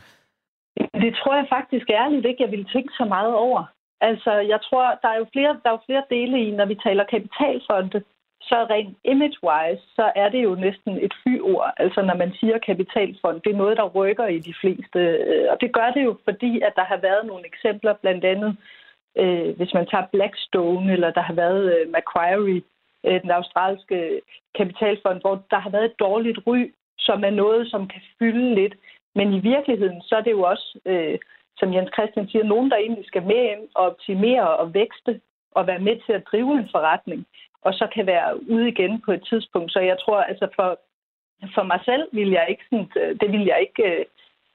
Det 1.05 1.12
tror 1.14 1.35
jeg 1.35 1.47
faktisk 1.49 1.87
ærligt 1.90 2.27
ikke, 2.27 2.43
jeg 2.43 2.51
ville 2.51 2.69
tænke 2.75 2.93
så 3.01 3.05
meget 3.05 3.35
over. 3.35 3.64
Altså, 4.01 4.33
jeg 4.53 4.61
tror, 4.66 4.85
der 5.03 5.09
er 5.09 5.19
jo 5.23 5.27
flere, 5.33 5.53
der 5.62 5.69
er 5.69 5.77
jo 5.77 5.87
flere 5.87 6.05
dele 6.11 6.37
i, 6.47 6.51
når 6.51 6.66
vi 6.66 6.75
taler 6.87 7.05
kapitalfonde 7.05 8.03
så 8.51 8.59
rent 8.75 8.97
image-wise, 9.13 9.85
så 9.99 10.13
er 10.23 10.29
det 10.29 10.43
jo 10.49 10.55
næsten 10.55 10.93
et 11.07 11.15
fyord. 11.23 11.73
Altså 11.77 12.01
når 12.03 12.17
man 12.23 12.33
siger 12.41 12.59
kapitalfond, 12.59 13.41
det 13.45 13.51
er 13.53 13.63
noget, 13.63 13.77
der 13.77 13.95
rykker 13.99 14.27
i 14.27 14.39
de 14.39 14.55
fleste. 14.61 14.99
Øh, 14.99 15.47
og 15.53 15.57
det 15.61 15.71
gør 15.73 15.91
det 15.97 16.03
jo, 16.05 16.13
fordi 16.25 16.61
at 16.61 16.73
der 16.77 16.85
har 16.85 17.01
været 17.09 17.27
nogle 17.27 17.47
eksempler, 17.47 17.93
blandt 18.03 18.25
andet 18.25 18.57
øh, 19.19 19.57
hvis 19.57 19.75
man 19.75 19.87
tager 19.87 20.07
Blackstone, 20.13 20.93
eller 20.93 21.11
der 21.11 21.21
har 21.21 21.35
været 21.35 21.63
øh, 21.75 21.93
Macquarie, 21.93 22.63
øh, 23.07 23.23
den 23.23 23.31
australske 23.31 24.21
kapitalfond, 24.59 25.21
hvor 25.21 25.43
der 25.51 25.59
har 25.59 25.71
været 25.71 25.85
et 25.85 26.01
dårligt 26.01 26.39
ry, 26.47 26.73
som 26.99 27.25
er 27.25 27.31
noget, 27.31 27.71
som 27.71 27.89
kan 27.89 28.03
fylde 28.19 28.55
lidt. 28.55 28.75
Men 29.15 29.33
i 29.33 29.41
virkeligheden, 29.41 30.03
så 30.03 30.15
er 30.17 30.21
det 30.21 30.31
jo 30.31 30.43
også, 30.43 30.79
øh, 30.85 31.19
som 31.59 31.75
Jens 31.75 31.91
Christian 31.95 32.29
siger, 32.29 32.45
nogen, 32.45 32.71
der 32.71 32.77
egentlig 32.77 33.07
skal 33.07 33.23
med 33.23 33.43
ind 33.53 33.69
og 33.75 33.83
optimere 33.91 34.57
og 34.57 34.75
vækste 34.75 35.21
og 35.53 35.67
være 35.67 35.79
med 35.79 35.97
til 36.07 36.13
at 36.13 36.27
drive 36.33 36.59
en 36.59 36.69
forretning 36.71 37.27
og 37.62 37.75
så 37.75 37.88
kan 37.94 38.07
være 38.07 38.51
ude 38.51 38.68
igen 38.68 39.01
på 39.01 39.12
et 39.12 39.25
tidspunkt. 39.31 39.73
Så 39.73 39.81
jeg 39.81 39.99
tror, 39.99 40.20
altså 40.20 40.49
for, 40.55 40.79
for 41.55 41.62
mig 41.62 41.81
selv 41.85 42.09
vil 42.12 42.31
jeg 42.31 42.46
ikke 42.49 42.64
sådan, 42.70 42.90
øh, 42.96 43.20
det 43.20 43.33
vil 43.33 43.44
jeg 43.44 43.59
ikke 43.61 43.83
øh, 43.90 44.05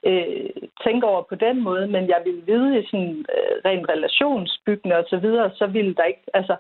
øh, 0.06 0.50
tænke 0.84 1.08
over 1.08 1.22
på 1.22 1.36
den 1.36 1.64
måde, 1.64 1.88
men 1.88 2.10
jeg 2.10 2.22
vil 2.26 2.48
vide 2.48 2.80
i 2.80 2.86
sådan 2.86 3.26
øh, 3.36 3.56
rent 3.66 3.90
relationsbyggende 3.90 4.96
og 4.96 5.06
så 5.10 5.18
videre, 5.18 5.52
så 5.56 5.68
vil 5.68 5.98
der 5.98 6.04
ikke, 6.04 6.26
altså, 6.34 6.56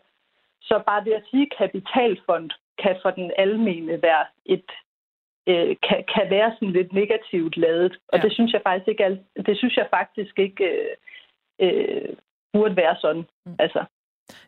så 0.62 0.84
bare 0.86 1.04
det 1.04 1.14
at 1.14 1.28
sige 1.32 1.50
kapitalfond 1.58 2.50
kan 2.84 2.96
for 3.02 3.12
den 3.12 3.32
almene 3.38 4.02
være 4.02 4.26
et 4.46 4.72
øh, 5.48 5.76
kan, 5.88 6.04
kan 6.16 6.30
være 6.30 6.52
sådan 6.54 6.72
lidt 6.72 6.94
negativt 6.94 7.58
ladet. 7.58 7.98
Og 8.08 8.18
ja. 8.18 8.24
det 8.24 8.34
synes 8.34 8.54
jeg 8.54 8.62
faktisk 8.62 8.88
ikke 8.88 9.20
det 9.46 9.58
synes 9.58 9.78
jeg 9.78 9.88
faktisk 9.90 10.40
ikke 10.40 10.66
øh, 10.66 10.96
øh, 11.60 12.16
burde 12.54 12.76
være 12.76 12.96
sådan. 13.02 13.26
Mm. 13.46 13.56
Altså. 13.60 13.86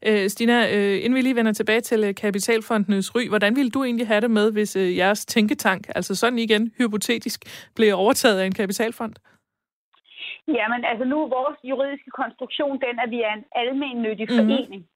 Øh, 0.08 0.30
Stina, 0.30 0.58
øh, 0.76 0.96
inden 1.04 1.16
vi 1.16 1.22
lige 1.22 1.36
vender 1.36 1.54
tilbage 1.54 1.82
til 1.82 2.04
øh, 2.04 2.16
Kapitalfondenes 2.16 3.16
ry, 3.16 3.30
hvordan 3.30 3.56
ville 3.56 3.72
du 3.72 3.84
egentlig 3.84 4.08
have 4.08 4.22
det 4.22 4.32
med, 4.32 4.52
hvis 4.52 4.76
øh, 4.76 4.98
jeres 4.98 5.26
tænketank, 5.26 5.88
altså 5.96 6.16
sådan 6.16 6.40
igen 6.40 6.72
hypotetisk, 6.78 7.40
blev 7.76 7.96
overtaget 7.96 8.40
af 8.40 8.46
en 8.46 8.54
kapitalfond? 8.54 9.14
Jamen, 10.48 10.86
altså 10.86 11.06
nu 11.06 11.24
er 11.24 11.28
vores 11.28 11.58
juridiske 11.64 12.12
konstruktion 12.22 12.82
den, 12.86 13.00
at 13.04 13.10
vi 13.10 13.22
er 13.22 13.34
en 13.34 13.46
almennyttig 13.56 14.28
mm-hmm. 14.30 14.50
forening. 14.50 14.88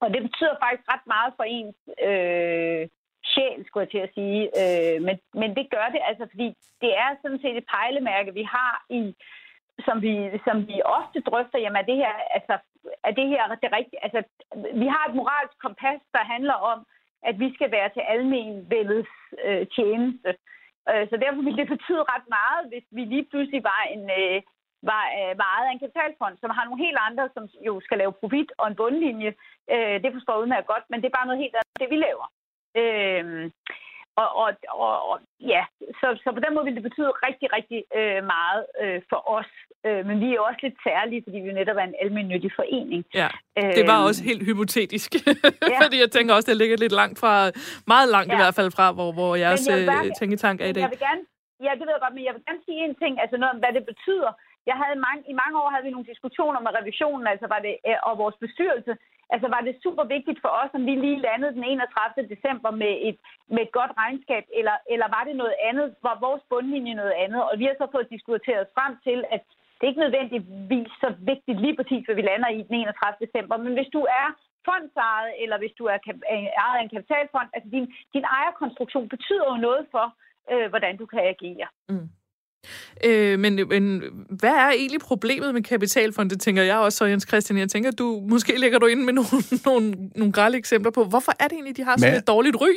Og 0.00 0.08
det 0.14 0.22
betyder 0.22 0.54
faktisk 0.64 0.86
ret 0.92 1.06
meget 1.14 1.32
for 1.36 1.44
ens 1.56 1.76
øh, 2.08 2.82
sjæl, 3.30 3.60
skulle 3.66 3.84
jeg 3.84 3.92
til 3.92 4.06
at 4.06 4.14
sige. 4.18 4.40
Øh, 4.60 4.96
men, 5.06 5.16
men 5.40 5.50
det 5.58 5.66
gør 5.74 5.86
det 5.94 6.00
altså, 6.10 6.24
fordi 6.32 6.48
det 6.82 6.92
er 7.02 7.10
sådan 7.22 7.40
set 7.42 7.56
et 7.56 7.70
pejlemærke, 7.76 8.34
vi 8.40 8.44
har 8.56 8.74
i 9.00 9.02
som 9.88 9.96
vi, 10.06 10.14
som 10.46 10.56
vi 10.68 10.76
ofte 10.98 11.20
drøfter, 11.20 11.58
jamen 11.58 11.80
er 11.82 11.86
det 11.90 11.96
her, 11.96 12.14
altså, 12.36 12.54
er 13.08 13.12
det 13.18 13.26
her 13.28 13.42
det 13.62 13.72
rigtige? 13.78 14.04
Altså, 14.06 14.20
vi 14.82 14.86
har 14.94 15.02
et 15.08 15.14
moralsk 15.14 15.56
kompas, 15.66 16.00
der 16.16 16.32
handler 16.34 16.56
om, 16.72 16.78
at 17.28 17.38
vi 17.42 17.54
skal 17.54 17.70
være 17.70 17.88
til 17.92 18.02
almenvældets 18.14 19.16
øh, 19.44 19.66
tjeneste. 19.76 20.30
Øh, 20.90 21.04
så 21.10 21.14
derfor 21.22 21.42
ville 21.42 21.60
det 21.62 21.68
betyde 21.74 22.10
ret 22.12 22.26
meget, 22.38 22.62
hvis 22.70 22.86
vi 22.96 23.02
lige 23.04 23.26
pludselig 23.30 23.62
var 23.72 23.82
en, 23.94 24.04
øh, 24.20 24.42
var, 24.90 25.04
øh, 25.18 25.32
var 25.40 25.48
ejet 25.54 25.68
af 25.68 25.72
en 25.72 25.82
kapitalfond, 25.84 26.34
som 26.38 26.50
har 26.56 26.64
nogle 26.64 26.84
helt 26.86 26.98
andre, 27.08 27.28
som 27.34 27.44
jo 27.68 27.80
skal 27.86 27.98
lave 27.98 28.18
profit 28.20 28.50
og 28.58 28.66
en 28.68 28.76
bundlinje. 28.80 29.32
Øh, 29.72 29.96
det 30.02 30.10
forstår 30.12 30.34
jeg 30.34 30.42
udmærket 30.42 30.72
godt, 30.72 30.84
men 30.88 30.98
det 31.00 31.06
er 31.08 31.18
bare 31.18 31.28
noget 31.28 31.42
helt 31.44 31.56
andet, 31.58 31.80
det 31.80 31.90
vi 31.94 31.98
laver. 32.06 32.26
Øh, 32.80 33.50
og, 34.16 34.28
og, 34.42 34.50
og, 34.84 35.10
og 35.10 35.16
ja, 35.40 35.62
så, 36.00 36.06
så 36.22 36.28
på 36.36 36.40
den 36.44 36.54
måde 36.54 36.64
vil 36.64 36.74
det 36.78 36.88
betyde 36.88 37.10
rigtig, 37.26 37.48
rigtig 37.56 37.80
øh, 37.98 38.20
meget 38.34 38.62
øh, 38.82 38.98
for 39.10 39.20
os. 39.36 39.50
Øh, 39.86 40.00
men 40.08 40.16
vi 40.22 40.28
er 40.34 40.40
også 40.40 40.60
lidt 40.66 40.78
særlige, 40.88 41.22
fordi 41.26 41.38
vi 41.40 41.48
jo 41.50 41.58
netop 41.60 41.76
er 41.76 41.86
en 41.90 42.00
almindelig 42.04 42.52
forening. 42.60 43.02
Ja, 43.14 43.28
det 43.78 43.84
var 43.92 43.98
øh, 44.00 44.08
også 44.08 44.22
helt 44.30 44.42
hypotetisk. 44.48 45.10
ja. 45.72 45.78
fordi 45.82 45.96
jeg 46.04 46.10
tænker 46.10 46.34
også, 46.34 46.50
det 46.50 46.60
ligger 46.62 46.76
lidt 46.84 46.96
langt 47.00 47.18
fra, 47.22 47.34
meget 47.92 48.08
langt 48.14 48.30
ja. 48.30 48.34
i 48.36 48.38
hvert 48.40 48.56
fald 48.58 48.70
fra, 48.76 48.86
hvor, 48.96 49.10
hvor 49.18 49.30
jeres 49.44 49.68
bare, 49.68 50.06
øh, 50.06 50.12
tænketank 50.18 50.56
er 50.60 50.68
i 50.70 50.74
dag. 50.76 50.82
Jeg 50.86 50.94
vil 50.94 51.04
gerne, 51.08 51.22
ja, 51.66 51.70
det 51.78 51.84
ved 51.86 51.94
jeg 51.96 52.04
godt, 52.04 52.14
men 52.16 52.24
jeg 52.28 52.34
vil 52.34 52.44
gerne 52.48 52.62
sige 52.68 52.80
en 52.88 52.94
ting, 53.02 53.12
altså 53.22 53.36
noget 53.36 53.52
om, 53.54 53.60
hvad 53.62 53.72
det 53.78 53.84
betyder. 53.92 54.32
Jeg 54.70 54.76
havde 54.82 54.96
mange, 55.06 55.20
I 55.32 55.34
mange 55.42 55.56
år 55.62 55.68
havde 55.72 55.84
vi 55.86 55.94
nogle 55.94 56.10
diskussioner 56.12 56.60
med 56.64 56.72
revisionen, 56.78 57.26
altså 57.32 57.46
var 57.54 57.60
det, 57.66 57.74
øh, 57.88 57.98
og 58.08 58.12
vores 58.22 58.36
bestyrelse, 58.44 58.92
altså 59.34 59.48
var 59.54 59.60
det 59.60 59.82
super 59.84 60.04
vigtigt 60.14 60.40
for 60.44 60.52
os, 60.62 60.72
om 60.78 60.86
vi 60.88 60.94
lige 60.94 61.24
landede 61.28 61.54
den 61.56 61.64
31. 61.64 62.28
december 62.34 62.70
med 62.82 62.94
et, 63.08 63.18
med 63.54 63.62
et 63.66 63.72
godt 63.78 63.92
regnskab, 64.02 64.44
eller, 64.58 64.76
eller 64.92 65.08
var 65.16 65.22
det 65.28 65.36
noget 65.42 65.54
andet, 65.68 65.86
var 66.06 66.24
vores 66.26 66.42
bundlinje 66.52 66.94
noget 66.94 67.14
andet? 67.24 67.40
Og 67.48 67.54
vi 67.60 67.64
har 67.68 67.76
så 67.78 67.86
fået 67.94 68.14
diskuteret 68.16 68.72
frem 68.76 68.92
til, 69.06 69.18
at 69.34 69.42
det 69.76 69.84
er 69.84 69.92
ikke 69.92 70.06
nødvendigvis 70.06 70.92
så 71.04 71.08
vigtigt 71.30 71.58
lige 71.64 71.76
præcis, 71.78 72.04
hvad 72.04 72.16
vi 72.18 72.24
lander 72.30 72.48
i 72.48 72.62
den 72.68 72.74
31. 72.74 73.26
december, 73.26 73.56
men 73.56 73.72
hvis 73.78 73.90
du 73.96 74.02
er 74.22 74.28
fondsejet, 74.68 75.32
eller 75.42 75.56
hvis 75.58 75.74
du 75.78 75.84
er 75.92 75.98
ejet 76.64 76.78
af 76.78 76.82
en 76.82 76.94
kapitalfond, 76.96 77.48
altså 77.54 77.68
din, 77.76 77.86
din 78.14 78.24
ejerkonstruktion 78.38 79.08
betyder 79.14 79.46
jo 79.52 79.56
noget 79.68 79.82
for, 79.94 80.06
øh, 80.52 80.66
hvordan 80.72 80.94
du 81.00 81.06
kan 81.06 81.22
agere. 81.34 81.68
Mm. 81.88 82.08
Øh, 83.04 83.38
men, 83.38 83.60
men 83.68 84.02
hvad 84.30 84.50
er 84.50 84.70
egentlig 84.70 85.00
problemet 85.00 85.54
med 85.54 85.62
kapitalfonde, 85.62 86.36
tænker 86.36 86.62
jeg 86.62 86.76
også, 86.76 86.98
så 86.98 87.04
Jens 87.04 87.24
Christian. 87.28 87.58
Jeg 87.58 87.68
tænker, 87.68 87.90
du 87.90 88.22
måske 88.28 88.56
lægger 88.56 88.78
du 88.78 88.86
ind 88.86 89.00
med 89.00 89.12
nogle, 89.12 89.28
nogle, 89.66 89.94
nogle 90.16 90.32
grælde 90.32 90.58
eksempler 90.58 90.90
på, 90.90 91.04
hvorfor 91.04 91.32
er 91.38 91.44
det 91.44 91.52
egentlig, 91.52 91.76
de 91.76 91.84
har 91.84 91.96
sådan 91.98 92.12
men, 92.12 92.18
et 92.18 92.26
dårligt 92.26 92.56
ry? 92.60 92.68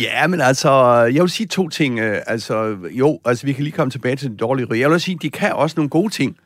Ja, 0.00 0.26
men 0.26 0.40
altså, 0.40 0.70
jeg 1.14 1.22
vil 1.22 1.30
sige 1.30 1.46
to 1.46 1.68
ting. 1.68 1.98
Øh, 1.98 2.18
altså, 2.26 2.76
jo, 2.90 3.20
altså, 3.24 3.46
vi 3.46 3.52
kan 3.52 3.64
lige 3.64 3.72
komme 3.72 3.90
tilbage 3.90 4.16
til 4.16 4.30
det 4.30 4.40
dårlige 4.40 4.66
ry. 4.66 4.78
Jeg 4.78 4.90
vil 4.90 5.00
sige, 5.00 5.18
de 5.22 5.30
kan 5.30 5.52
også 5.52 5.74
nogle 5.76 5.90
gode 5.90 6.12
ting. 6.12 6.36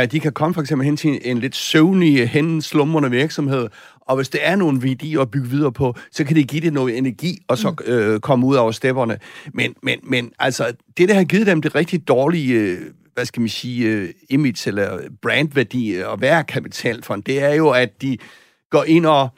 De 0.00 0.20
kan 0.20 0.32
komme 0.32 0.54
for 0.54 0.60
eksempel 0.60 0.84
hen 0.84 0.96
til 0.96 1.20
en 1.24 1.38
lidt 1.38 1.56
søvnig, 1.56 2.28
henslumrende 2.28 3.10
virksomhed, 3.10 3.68
og 4.00 4.16
hvis 4.16 4.28
det 4.28 4.40
er 4.42 4.56
nogle 4.56 4.82
værdier 4.82 5.20
at 5.20 5.30
bygge 5.30 5.48
videre 5.48 5.72
på, 5.72 5.94
så 6.10 6.24
kan 6.24 6.36
det 6.36 6.48
give 6.48 6.60
det 6.60 6.72
noget 6.72 6.98
energi, 6.98 7.38
og 7.48 7.58
så 7.58 7.70
mm. 7.70 7.92
øh, 7.92 8.20
komme 8.20 8.46
ud 8.46 8.54
over 8.54 8.72
stepperne. 8.72 9.18
Men, 9.54 9.74
men, 9.82 9.98
men 10.02 10.32
altså, 10.38 10.72
det, 10.96 11.08
der 11.08 11.14
har 11.14 11.24
givet 11.24 11.46
dem 11.46 11.62
det 11.62 11.74
rigtig 11.74 12.08
dårlige, 12.08 12.54
øh, 12.54 12.78
hvad 13.14 13.24
skal 13.24 13.40
man 13.40 13.48
sige, 13.48 13.88
øh, 13.88 14.08
image 14.30 14.68
eller 14.68 14.98
brandværdi 15.22 15.94
at 15.94 16.20
være 16.20 16.44
kapitalfond, 16.44 17.22
det 17.22 17.42
er 17.42 17.54
jo, 17.54 17.70
at 17.70 18.02
de 18.02 18.18
går 18.70 18.84
ind 18.84 19.06
og, 19.06 19.28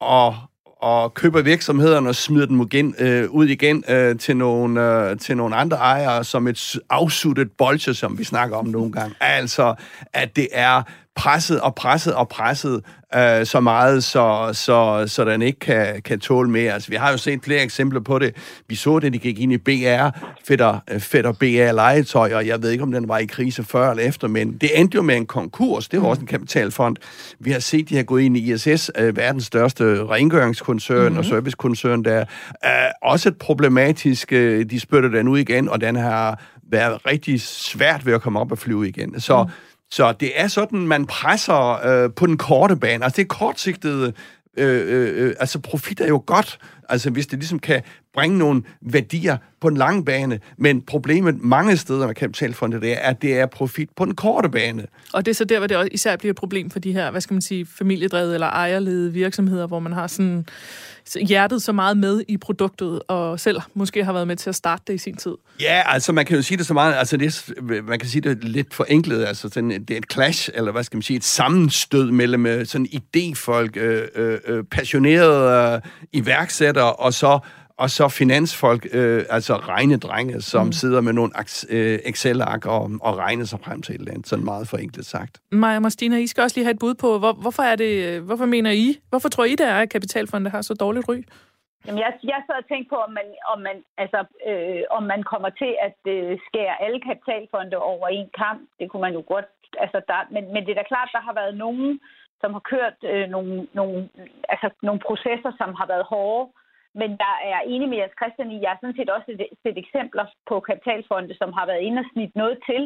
og, 0.00 0.36
og 0.84 1.14
køber 1.14 1.42
virksomhederne 1.42 2.08
og 2.08 2.14
smider 2.14 2.46
dem 2.46 2.60
igen, 2.60 2.94
øh, 2.98 3.30
ud 3.30 3.46
igen 3.46 3.84
øh, 3.88 4.18
til, 4.18 4.36
nogle, 4.36 4.82
øh, 4.82 5.18
til 5.18 5.36
nogle 5.36 5.56
andre 5.56 5.76
ejere 5.76 6.24
som 6.24 6.46
et 6.46 6.76
afsuttet 6.90 7.50
bolche, 7.52 7.94
som 7.94 8.18
vi 8.18 8.24
snakker 8.24 8.56
om 8.56 8.66
nogle 8.66 8.92
gange. 8.92 9.14
Altså, 9.20 9.74
at 10.12 10.36
det 10.36 10.48
er 10.52 10.82
presset 11.16 11.60
og 11.60 11.74
presset 11.74 12.14
og 12.14 12.28
presset 12.28 12.82
øh, 13.16 13.46
så 13.46 13.60
meget, 13.60 14.04
så, 14.04 14.50
så, 14.52 15.04
så 15.06 15.24
den 15.24 15.42
ikke 15.42 15.58
kan, 15.58 16.02
kan 16.02 16.20
tåle 16.20 16.50
mere. 16.50 16.72
Altså, 16.72 16.90
vi 16.90 16.96
har 16.96 17.10
jo 17.10 17.16
set 17.16 17.44
flere 17.44 17.62
eksempler 17.62 18.00
på 18.00 18.18
det. 18.18 18.36
Vi 18.68 18.74
så 18.74 18.98
det, 18.98 19.12
de 19.12 19.18
gik 19.18 19.40
ind 19.40 19.52
i 19.52 19.58
BR, 19.58 20.08
Fætter, 20.48 20.80
Fætter 20.98 21.32
BR 21.32 21.72
legetøj, 21.72 22.34
og 22.34 22.46
jeg 22.46 22.62
ved 22.62 22.70
ikke, 22.70 22.82
om 22.82 22.92
den 22.92 23.08
var 23.08 23.18
i 23.18 23.24
krise 23.26 23.64
før 23.64 23.90
eller 23.90 24.04
efter, 24.04 24.28
men 24.28 24.52
det 24.52 24.80
endte 24.80 24.94
jo 24.94 25.02
med 25.02 25.16
en 25.16 25.26
konkurs. 25.26 25.88
Det 25.88 26.02
var 26.02 26.08
også 26.08 26.20
en 26.20 26.26
kapitalfond. 26.26 26.96
Vi 27.38 27.50
har 27.50 27.60
set, 27.60 27.88
de 27.88 27.96
har 27.96 28.02
gået 28.02 28.22
ind 28.22 28.36
i 28.36 28.52
ISS, 28.52 28.90
øh, 28.98 29.16
verdens 29.16 29.44
største 29.44 30.06
rengøringskoncern 30.06 31.02
mm-hmm. 31.02 31.18
og 31.18 31.24
servicekoncern, 31.24 32.04
der 32.04 32.24
er 32.62 32.92
også 33.02 33.28
et 33.28 33.36
problematisk, 33.36 34.32
øh, 34.32 34.70
de 34.70 34.80
spytter 34.80 35.08
den 35.08 35.28
ud 35.28 35.38
igen, 35.38 35.68
og 35.68 35.80
den 35.80 35.96
har 35.96 36.42
været 36.70 37.06
rigtig 37.06 37.40
svært 37.40 38.06
ved 38.06 38.12
at 38.14 38.22
komme 38.22 38.40
op 38.40 38.52
og 38.52 38.58
flyve 38.58 38.88
igen. 38.88 39.20
Så 39.20 39.42
mm 39.42 39.50
så 39.90 40.12
det 40.12 40.40
er 40.40 40.48
sådan, 40.48 40.86
man 40.86 41.06
presser 41.06 41.86
øh, 41.86 42.10
på 42.16 42.26
den 42.26 42.38
korte 42.38 42.76
bane. 42.76 43.04
Altså 43.04 43.16
det 43.16 43.22
er 43.22 43.34
kortsigtede 43.34 44.12
øh, 44.58 44.84
øh, 44.88 45.26
øh, 45.26 45.34
altså 45.40 45.58
profit 45.58 46.00
er 46.00 46.08
jo 46.08 46.22
godt, 46.26 46.58
altså 46.88 47.10
hvis 47.10 47.26
det 47.26 47.38
ligesom 47.38 47.58
kan 47.58 47.82
bringe 48.14 48.38
nogle 48.38 48.62
værdier 48.80 49.36
på 49.60 49.68
en 49.68 49.76
lang 49.76 50.06
bane, 50.06 50.40
men 50.56 50.82
problemet 50.82 51.42
mange 51.42 51.76
steder 51.76 52.06
med 52.06 52.14
kapitalfonde, 52.14 52.80
det 52.80 52.92
er, 52.92 52.98
at 52.98 53.22
det 53.22 53.38
er 53.38 53.46
profit 53.46 53.90
på 53.96 54.04
den 54.04 54.14
korte 54.14 54.48
bane. 54.48 54.86
Og 55.12 55.26
det 55.26 55.30
er 55.30 55.34
så 55.34 55.44
der, 55.44 55.58
hvor 55.58 55.66
det 55.66 55.76
også 55.76 55.88
især 55.92 56.16
bliver 56.16 56.32
et 56.32 56.36
problem 56.36 56.70
for 56.70 56.78
de 56.78 56.92
her, 56.92 57.10
hvad 57.10 57.20
skal 57.20 57.34
man 57.34 57.42
sige, 57.42 57.66
familiedrevede 57.66 58.34
eller 58.34 58.46
ejerledede 58.46 59.12
virksomheder, 59.12 59.66
hvor 59.66 59.78
man 59.78 59.92
har 59.92 60.06
sådan 60.06 60.46
hjertet 61.28 61.62
så 61.62 61.72
meget 61.72 61.96
med 61.96 62.22
i 62.28 62.36
produktet, 62.36 63.00
og 63.08 63.40
selv 63.40 63.60
måske 63.74 64.04
har 64.04 64.12
været 64.12 64.26
med 64.26 64.36
til 64.36 64.48
at 64.48 64.54
starte 64.54 64.82
det 64.86 64.94
i 64.94 64.98
sin 64.98 65.16
tid. 65.16 65.34
Ja, 65.60 65.82
altså 65.86 66.12
man 66.12 66.26
kan 66.26 66.36
jo 66.36 66.42
sige 66.42 66.58
det 66.58 66.66
så 66.66 66.74
meget, 66.74 66.94
altså 66.94 67.16
det, 67.16 67.52
man 67.84 67.98
kan 67.98 68.08
sige 68.08 68.20
det 68.22 68.44
lidt 68.44 68.74
forenklet, 68.74 69.24
altså 69.24 69.48
sådan, 69.52 69.70
det 69.70 69.90
er 69.90 69.98
et 69.98 70.12
clash, 70.12 70.50
eller 70.54 70.72
hvad 70.72 70.84
skal 70.84 70.96
man 70.96 71.02
sige, 71.02 71.16
et 71.16 71.24
sammenstød 71.24 72.10
mellem 72.10 72.46
øh, 72.46 72.66
sådan 72.66 72.86
idéfolk, 72.86 73.76
øh, 73.76 74.08
øh, 74.14 74.38
øh 74.46 74.64
passionerede 74.64 75.74
øh, 75.74 75.80
iværksættere, 76.12 76.92
og 76.92 77.14
så 77.14 77.38
og 77.78 77.90
så 77.90 78.08
finansfolk, 78.08 78.86
øh, 78.92 79.24
altså 79.30 79.54
regnedrenge, 79.54 80.40
som 80.40 80.66
mm. 80.66 80.72
sidder 80.72 81.00
med 81.00 81.12
nogle 81.12 81.32
øh, 81.70 81.98
Excel-ark 82.10 82.66
og, 82.66 82.90
og 83.02 83.18
regner 83.18 83.44
sig 83.44 83.60
frem 83.60 83.82
til 83.82 83.94
et 83.94 83.98
eller 83.98 84.12
andet, 84.12 84.26
sådan 84.26 84.44
meget 84.44 84.68
forenklet 84.68 85.06
sagt. 85.06 85.40
Maja 85.52 85.80
Martina, 85.80 86.16
I 86.16 86.26
skal 86.26 86.42
også 86.42 86.56
lige 86.56 86.64
have 86.64 86.74
et 86.74 86.78
bud 86.78 86.94
på, 86.94 87.18
hvor, 87.18 87.32
hvorfor 87.32 87.62
er 87.62 87.76
det, 87.76 88.20
hvorfor 88.20 88.46
mener 88.46 88.70
I, 88.70 88.86
hvorfor 89.08 89.28
tror 89.28 89.44
I, 89.44 89.50
det 89.50 89.68
er, 89.68 89.74
at 89.74 89.90
kapitalfonde 89.90 90.50
har 90.50 90.62
så 90.62 90.74
dårligt 90.74 91.08
ry? 91.08 91.18
Jamen, 91.86 92.00
jeg, 92.04 92.12
jeg 92.32 92.40
sad 92.46 92.56
og 92.62 92.68
tænkte 92.68 92.88
på, 92.94 92.98
om 93.06 93.12
man, 93.18 93.28
om 93.52 93.58
man, 93.66 93.76
altså, 94.02 94.20
øh, 94.48 94.82
om 94.96 95.02
man 95.12 95.22
kommer 95.32 95.50
til 95.60 95.72
at 95.86 95.98
øh, 96.14 96.38
skære 96.48 96.82
alle 96.84 97.00
kapitalfonde 97.08 97.76
over 97.76 98.08
en 98.08 98.28
kamp. 98.42 98.60
Det 98.78 98.90
kunne 98.90 99.04
man 99.06 99.14
jo 99.18 99.22
godt. 99.32 99.50
Altså, 99.84 99.98
der, 100.08 100.18
men, 100.34 100.44
men 100.52 100.60
det 100.62 100.70
er 100.72 100.80
da 100.80 100.92
klart, 100.92 101.10
der 101.16 101.22
har 101.28 101.34
været 101.40 101.54
nogen, 101.64 102.00
som 102.40 102.52
har 102.56 102.64
kørt 102.72 102.98
øh, 103.12 103.26
nogle, 103.34 103.66
nogle, 103.78 104.08
altså, 104.52 104.68
nogle 104.82 105.00
processer, 105.08 105.52
som 105.60 105.70
har 105.80 105.86
været 105.92 106.04
hårde. 106.12 106.44
Men 107.00 107.10
der 107.22 107.34
er 107.52 107.60
enig 107.72 107.88
med 107.88 107.98
Jens 107.98 108.18
Christian 108.20 108.50
i, 108.50 108.62
jeg 108.62 108.70
har 108.70 108.78
sådan 108.80 108.98
set 108.98 109.10
også 109.10 109.26
set, 109.28 109.48
set 109.62 109.78
eksempler 109.84 110.26
på 110.48 110.60
kapitalfonde, 110.60 111.34
som 111.40 111.52
har 111.52 111.66
været 111.66 111.82
inde 111.86 112.00
og 112.00 112.08
snit 112.12 112.36
noget 112.36 112.58
til 112.68 112.82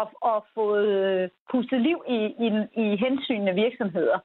og, 0.00 0.06
og 0.30 0.38
fået 0.54 0.88
øh, 1.02 1.28
pustet 1.50 1.80
liv 1.88 1.98
i, 2.16 2.18
i, 2.46 2.48
i 2.84 2.86
hensynende 3.04 3.54
virksomheder. 3.64 4.18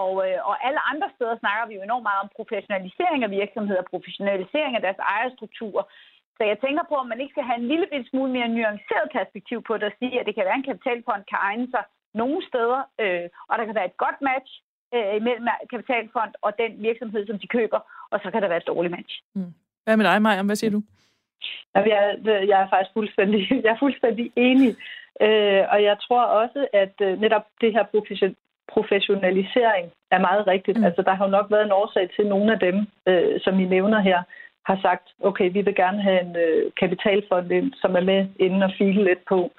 Og, 0.00 0.12
øh, 0.26 0.38
og 0.48 0.54
alle 0.66 0.80
andre 0.92 1.08
steder 1.14 1.36
snakker 1.38 1.64
vi 1.66 1.74
jo 1.74 1.82
enormt 1.82 2.08
meget 2.08 2.24
om 2.24 2.30
professionalisering 2.38 3.20
af 3.24 3.30
virksomheder, 3.40 3.90
professionalisering 3.92 4.72
af 4.76 4.82
deres 4.86 5.00
ejerstruktur. 5.14 5.78
Så 6.36 6.42
jeg 6.50 6.58
tænker 6.60 6.84
på, 6.88 6.94
om 7.02 7.08
man 7.08 7.20
ikke 7.20 7.34
skal 7.34 7.48
have 7.48 7.60
en 7.60 7.68
lille 7.72 7.86
smule 8.10 8.32
mere 8.36 8.48
nuanceret 8.48 9.08
perspektiv 9.18 9.58
på 9.68 9.72
det 9.76 9.84
og 9.90 9.96
sige, 9.98 10.20
at 10.20 10.26
det 10.26 10.34
kan 10.34 10.46
være 10.48 10.58
en 10.60 10.70
kapitalfond 10.70 11.22
kan 11.30 11.38
egne 11.48 11.68
sig 11.74 11.84
nogle 12.20 12.40
steder, 12.50 12.80
øh, 13.02 13.26
og 13.48 13.54
der 13.58 13.64
kan 13.64 13.78
være 13.78 13.90
et 13.92 14.02
godt 14.04 14.18
match 14.30 14.52
øh, 14.94 15.22
mellem 15.22 15.46
kapitalfond 15.70 16.32
og 16.42 16.52
den 16.58 16.72
virksomhed, 16.88 17.26
som 17.26 17.38
de 17.38 17.46
køber, 17.46 17.80
og 18.10 18.20
så 18.22 18.30
kan 18.30 18.42
der 18.42 18.48
være 18.48 18.62
et 18.62 18.72
dårligt 18.72 18.94
match. 18.96 19.22
Mm. 19.34 19.52
Hvad 19.84 19.96
med 19.96 20.04
dig, 20.04 20.22
Maja? 20.22 20.42
Hvad 20.42 20.56
siger 20.56 20.70
du? 20.70 20.82
Jeg 21.74 22.16
er, 22.24 22.40
jeg 22.50 22.62
er 22.62 22.68
faktisk 22.68 22.92
fuldstændig, 22.92 23.40
jeg 23.64 23.70
er 23.72 23.82
fuldstændig 23.84 24.32
enig. 24.36 24.76
Øh, 25.20 25.62
og 25.72 25.82
jeg 25.82 25.96
tror 26.06 26.22
også, 26.22 26.66
at 26.72 26.94
øh, 27.00 27.20
netop 27.20 27.46
det 27.60 27.72
her 27.72 27.82
profession, 27.82 28.36
professionalisering 28.68 29.86
er 30.10 30.18
meget 30.18 30.46
rigtigt. 30.46 30.78
Mm. 30.78 30.84
Altså, 30.84 31.02
der 31.02 31.14
har 31.14 31.24
jo 31.24 31.30
nok 31.30 31.50
været 31.50 31.64
en 31.64 31.78
årsag 31.80 32.10
til, 32.10 32.22
at 32.22 32.28
nogle 32.28 32.52
af 32.52 32.58
dem, 32.58 32.76
øh, 33.06 33.40
som 33.40 33.60
I 33.60 33.64
nævner 33.64 34.00
her, 34.00 34.22
har 34.66 34.78
sagt, 34.82 35.06
okay, 35.20 35.52
vi 35.52 35.60
vil 35.60 35.74
gerne 35.74 36.02
have 36.02 36.20
en 36.20 36.36
øh, 36.36 36.72
kapitalfond 36.80 37.52
ind, 37.52 37.72
som 37.82 37.96
er 37.96 38.00
med 38.00 38.26
inden 38.40 38.62
og 38.62 38.72
file 38.78 39.04
lidt 39.04 39.24
på, 39.28 39.50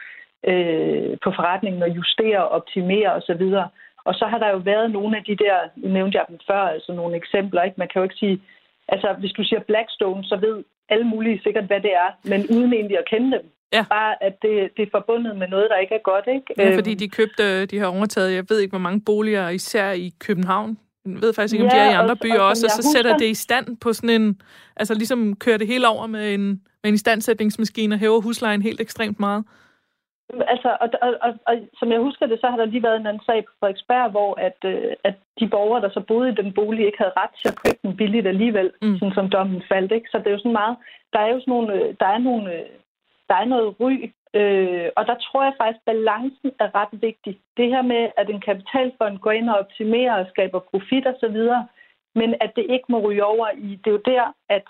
øh, 0.47 1.17
på 1.23 1.29
forretningen 1.37 1.83
og 1.83 1.89
justere 1.89 2.39
og 2.43 2.49
optimere 2.49 3.13
osv. 3.13 3.41
Og 3.63 3.67
så 4.13 4.25
har 4.25 4.37
der 4.37 4.49
jo 4.49 4.57
været 4.57 4.91
nogle 4.91 5.17
af 5.17 5.23
de 5.23 5.35
der, 5.35 5.57
nu 5.75 5.87
nævnte 5.89 6.17
jeg 6.17 6.25
dem 6.29 6.39
før, 6.47 6.61
altså 6.75 6.93
nogle 6.93 7.15
eksempler, 7.15 7.61
ikke? 7.63 7.77
Man 7.77 7.87
kan 7.87 7.99
jo 7.99 8.03
ikke 8.03 8.15
sige, 8.15 8.41
altså 8.87 9.15
hvis 9.19 9.31
du 9.31 9.43
siger 9.43 9.59
Blackstone, 9.59 10.23
så 10.23 10.35
ved 10.35 10.63
alle 10.89 11.05
mulige 11.05 11.41
sikkert, 11.43 11.63
hvad 11.63 11.81
det 11.81 11.93
er, 11.93 12.09
men 12.23 12.39
uden 12.55 12.73
egentlig 12.73 12.97
at 12.97 13.09
kende 13.09 13.31
dem. 13.31 13.45
Ja. 13.73 13.85
Bare 13.89 14.23
at 14.23 14.41
det, 14.41 14.69
det 14.77 14.83
er 14.83 14.91
forbundet 14.91 15.37
med 15.37 15.47
noget, 15.47 15.67
der 15.69 15.77
ikke 15.77 15.95
er 15.95 16.03
godt, 16.03 16.25
ikke? 16.27 16.53
Ja, 16.57 16.77
fordi 16.77 16.91
øhm. 16.91 16.99
de 16.99 17.09
købte, 17.09 17.65
de 17.65 17.79
har 17.79 17.87
overtaget, 17.87 18.35
jeg 18.35 18.45
ved 18.49 18.59
ikke, 18.59 18.71
hvor 18.71 18.85
mange 18.87 19.01
boliger, 19.05 19.49
især 19.49 19.91
i 19.91 20.13
København. 20.19 20.77
Jeg 21.05 21.21
ved 21.21 21.33
faktisk 21.33 21.53
ikke, 21.53 21.65
om 21.65 21.71
ja, 21.73 21.77
de 21.77 21.81
er 21.81 21.91
i 21.91 21.93
andre 21.93 22.13
og, 22.13 22.19
byer 22.19 22.39
og, 22.39 22.47
også, 22.47 22.65
og 22.65 22.71
så 22.71 22.77
husker... 22.77 22.97
sætter 22.97 23.17
det 23.17 23.29
i 23.29 23.33
stand 23.33 23.77
på 23.77 23.93
sådan 23.93 24.21
en, 24.21 24.41
altså 24.75 24.93
ligesom 24.93 25.35
kører 25.35 25.57
det 25.57 25.67
hele 25.67 25.87
over 25.87 26.07
med 26.07 26.33
en, 26.33 26.47
med 26.83 26.89
en 26.89 26.93
istandsætningsmaskine 26.93 27.95
og 27.95 27.99
hæver 27.99 28.21
huslejen 28.21 28.61
helt 28.61 28.81
ekstremt 28.81 29.19
meget. 29.19 29.43
Altså, 30.33 30.77
og, 30.81 30.89
og, 31.01 31.13
og, 31.21 31.33
og 31.47 31.55
som 31.79 31.91
jeg 31.91 31.99
husker 31.99 32.25
det, 32.25 32.39
så 32.39 32.47
har 32.47 32.57
der 32.57 32.65
lige 32.65 32.83
været 32.83 32.99
en 32.99 33.07
anden 33.07 33.23
sag 33.25 33.45
på 33.45 33.51
Frederiksberg, 33.59 34.11
hvor 34.11 34.39
at, 34.47 34.59
øh, 34.65 34.93
at 35.03 35.15
de 35.39 35.47
borgere, 35.47 35.81
der 35.81 35.89
så 35.89 35.99
boede 35.99 36.29
i 36.29 36.35
den 36.35 36.53
bolig, 36.53 36.85
ikke 36.85 36.97
havde 36.97 37.17
ret 37.17 37.33
til 37.41 37.47
at 37.51 37.59
købe 37.63 37.79
den 37.83 37.97
billigt 37.97 38.27
alligevel, 38.27 38.71
mm. 38.81 38.97
sådan 38.97 39.13
som 39.13 39.29
dommen 39.29 39.63
faldt. 39.71 39.91
Ikke? 39.91 40.09
Så 40.09 40.17
det 40.17 40.27
er 40.27 40.31
jo 40.31 40.37
sådan 40.37 40.59
meget, 40.63 40.77
der 41.13 41.19
er 41.19 41.29
jo 41.33 41.39
sådan 41.39 41.51
nogle, 41.51 41.73
øh, 41.73 41.95
der 41.99 42.05
er 42.05 42.17
nogle, 42.17 42.53
øh, 42.53 42.69
der 43.29 43.35
er 43.35 43.45
noget 43.45 43.75
ry, 43.79 43.93
øh, 44.39 44.89
og 44.95 45.07
der 45.09 45.15
tror 45.15 45.43
jeg 45.43 45.53
faktisk, 45.57 45.81
at 45.81 45.89
balancen 45.91 46.51
er 46.59 46.69
ret 46.79 47.01
vigtig. 47.01 47.39
Det 47.57 47.67
her 47.73 47.81
med, 47.81 48.03
at 48.17 48.29
en 48.29 48.41
kapitalfond 48.41 49.17
går 49.19 49.31
ind 49.31 49.49
og 49.49 49.59
optimerer 49.59 50.15
og 50.19 50.25
skaber 50.29 50.59
profit 50.59 51.07
osv., 51.07 51.37
men 52.19 52.35
at 52.41 52.51
det 52.55 52.65
ikke 52.69 52.85
må 52.89 52.99
ryge 52.99 53.25
over 53.25 53.47
i, 53.57 53.69
det 53.75 53.87
er 53.87 53.91
jo 53.91 54.01
der, 54.05 54.33
at 54.49 54.63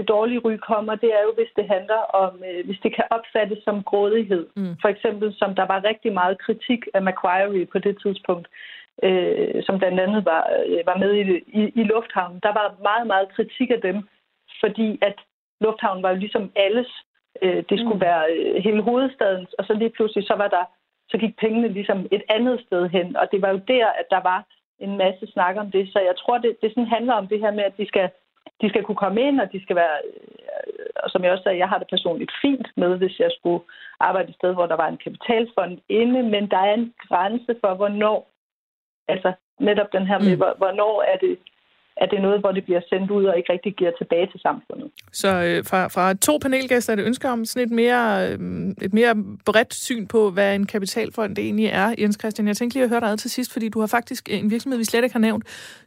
det 0.00 0.08
dårlige 0.08 0.44
ry 0.46 0.54
kommer, 0.70 0.94
det 0.94 1.10
er 1.18 1.22
jo, 1.26 1.32
hvis 1.38 1.52
det 1.58 1.66
handler 1.74 2.00
om, 2.22 2.32
øh, 2.48 2.60
hvis 2.66 2.80
det 2.84 2.92
kan 2.96 3.06
opfattes 3.16 3.60
som 3.64 3.82
grådighed. 3.90 4.44
Mm. 4.56 4.74
For 4.82 4.88
eksempel, 4.94 5.28
som 5.40 5.50
der 5.54 5.66
var 5.72 5.88
rigtig 5.90 6.12
meget 6.20 6.42
kritik 6.44 6.80
af 6.94 7.02
Macquarie 7.02 7.66
på 7.72 7.78
det 7.86 7.94
tidspunkt, 8.02 8.46
øh, 9.06 9.62
som 9.66 9.78
blandt 9.78 10.00
andet 10.00 10.24
var, 10.24 10.42
øh, 10.66 10.80
var 10.90 10.96
med 11.04 11.12
i, 11.20 11.22
i, 11.60 11.62
i 11.80 11.82
Lufthavnen. 11.92 12.40
Der 12.46 12.52
var 12.60 12.66
meget, 12.88 13.06
meget 13.06 13.28
kritik 13.36 13.70
af 13.70 13.80
dem, 13.88 13.96
fordi 14.62 14.98
at 15.08 15.16
Lufthavnen 15.60 16.02
var 16.02 16.10
jo 16.10 16.22
ligesom 16.24 16.52
alles. 16.56 16.90
Øh, 17.42 17.62
det 17.68 17.76
skulle 17.78 18.00
mm. 18.02 18.06
være 18.08 18.22
øh, 18.32 18.54
hele 18.66 18.82
hovedstaden, 18.82 19.46
og 19.58 19.64
så 19.64 19.72
lige 19.74 19.94
pludselig, 19.96 20.26
så 20.26 20.34
var 20.42 20.48
der, 20.48 20.64
så 21.10 21.16
gik 21.18 21.34
pengene 21.36 21.68
ligesom 21.68 21.98
et 22.12 22.22
andet 22.28 22.60
sted 22.66 22.88
hen, 22.88 23.16
og 23.16 23.26
det 23.32 23.42
var 23.42 23.50
jo 23.50 23.60
der, 23.68 23.86
at 24.00 24.06
der 24.10 24.22
var 24.30 24.40
en 24.78 24.96
masse 24.96 25.26
snak 25.26 25.56
om 25.56 25.70
det. 25.70 25.92
Så 25.92 25.98
jeg 25.98 26.14
tror, 26.16 26.38
det, 26.38 26.56
det 26.62 26.70
sådan 26.70 26.94
handler 26.96 27.14
om 27.14 27.26
det 27.26 27.38
her 27.40 27.50
med, 27.50 27.64
at 27.64 27.78
de 27.78 27.86
skal 27.86 28.10
de 28.60 28.68
skal 28.68 28.84
kunne 28.84 29.02
komme 29.04 29.20
ind, 29.20 29.40
og 29.40 29.52
de 29.52 29.62
skal 29.62 29.76
være, 29.76 29.96
øh, 30.06 30.86
og 31.02 31.10
som 31.10 31.24
jeg 31.24 31.32
også 31.32 31.42
sagde, 31.42 31.58
jeg 31.58 31.68
har 31.68 31.78
det 31.78 31.88
personligt 31.90 32.32
fint 32.42 32.68
med, 32.76 32.96
hvis 32.98 33.18
jeg 33.18 33.30
skulle 33.38 33.64
arbejde 34.00 34.28
et 34.28 34.34
sted, 34.34 34.52
hvor 34.54 34.66
der 34.66 34.76
var 34.76 34.88
en 34.88 35.02
kapitalfond 35.04 35.78
inde, 35.88 36.22
men 36.22 36.50
der 36.50 36.58
er 36.58 36.74
en 36.74 36.94
grænse 37.08 37.56
for, 37.60 37.74
hvornår, 37.74 38.30
altså 39.08 39.32
netop 39.60 39.92
den 39.92 40.06
her 40.06 40.18
med, 40.18 40.36
mm. 40.36 40.42
hvornår 40.60 41.02
er 41.02 41.16
det, 41.16 41.38
at 42.00 42.08
det 42.10 42.16
er 42.18 42.22
noget, 42.22 42.40
hvor 42.40 42.52
det 42.52 42.64
bliver 42.64 42.80
sendt 42.88 43.10
ud 43.10 43.24
og 43.24 43.36
ikke 43.36 43.52
rigtig 43.52 43.74
giver 43.74 43.90
tilbage 43.98 44.26
til 44.32 44.40
samfundet. 44.40 44.90
Så 45.12 45.28
øh, 45.28 45.64
fra, 45.64 45.88
fra 45.88 46.14
to 46.14 46.38
panelgæster 46.42 46.92
er 46.92 46.96
det 46.96 47.04
ønsker 47.04 47.30
om 47.30 47.44
sådan 47.44 47.66
et 47.66 47.72
mere, 47.72 48.28
øh, 48.28 48.38
et 48.82 48.94
mere 48.94 49.14
bredt 49.44 49.74
syn 49.74 50.06
på, 50.06 50.30
hvad 50.30 50.54
en 50.54 50.66
kapitalfond 50.66 51.36
det 51.36 51.44
egentlig 51.44 51.66
er. 51.66 51.94
Jens 51.98 52.16
Christian, 52.20 52.48
jeg 52.48 52.56
tænkte 52.56 52.74
lige 52.74 52.84
at 52.84 52.90
høre 52.90 53.00
dig 53.00 53.18
til 53.18 53.30
sidst, 53.30 53.52
fordi 53.52 53.68
du 53.68 53.80
har 53.80 53.86
faktisk 53.86 54.28
en 54.30 54.50
virksomhed, 54.50 54.78
vi 54.78 54.84
slet 54.84 55.04
ikke 55.04 55.14
har 55.14 55.20
nævnt. 55.20 55.44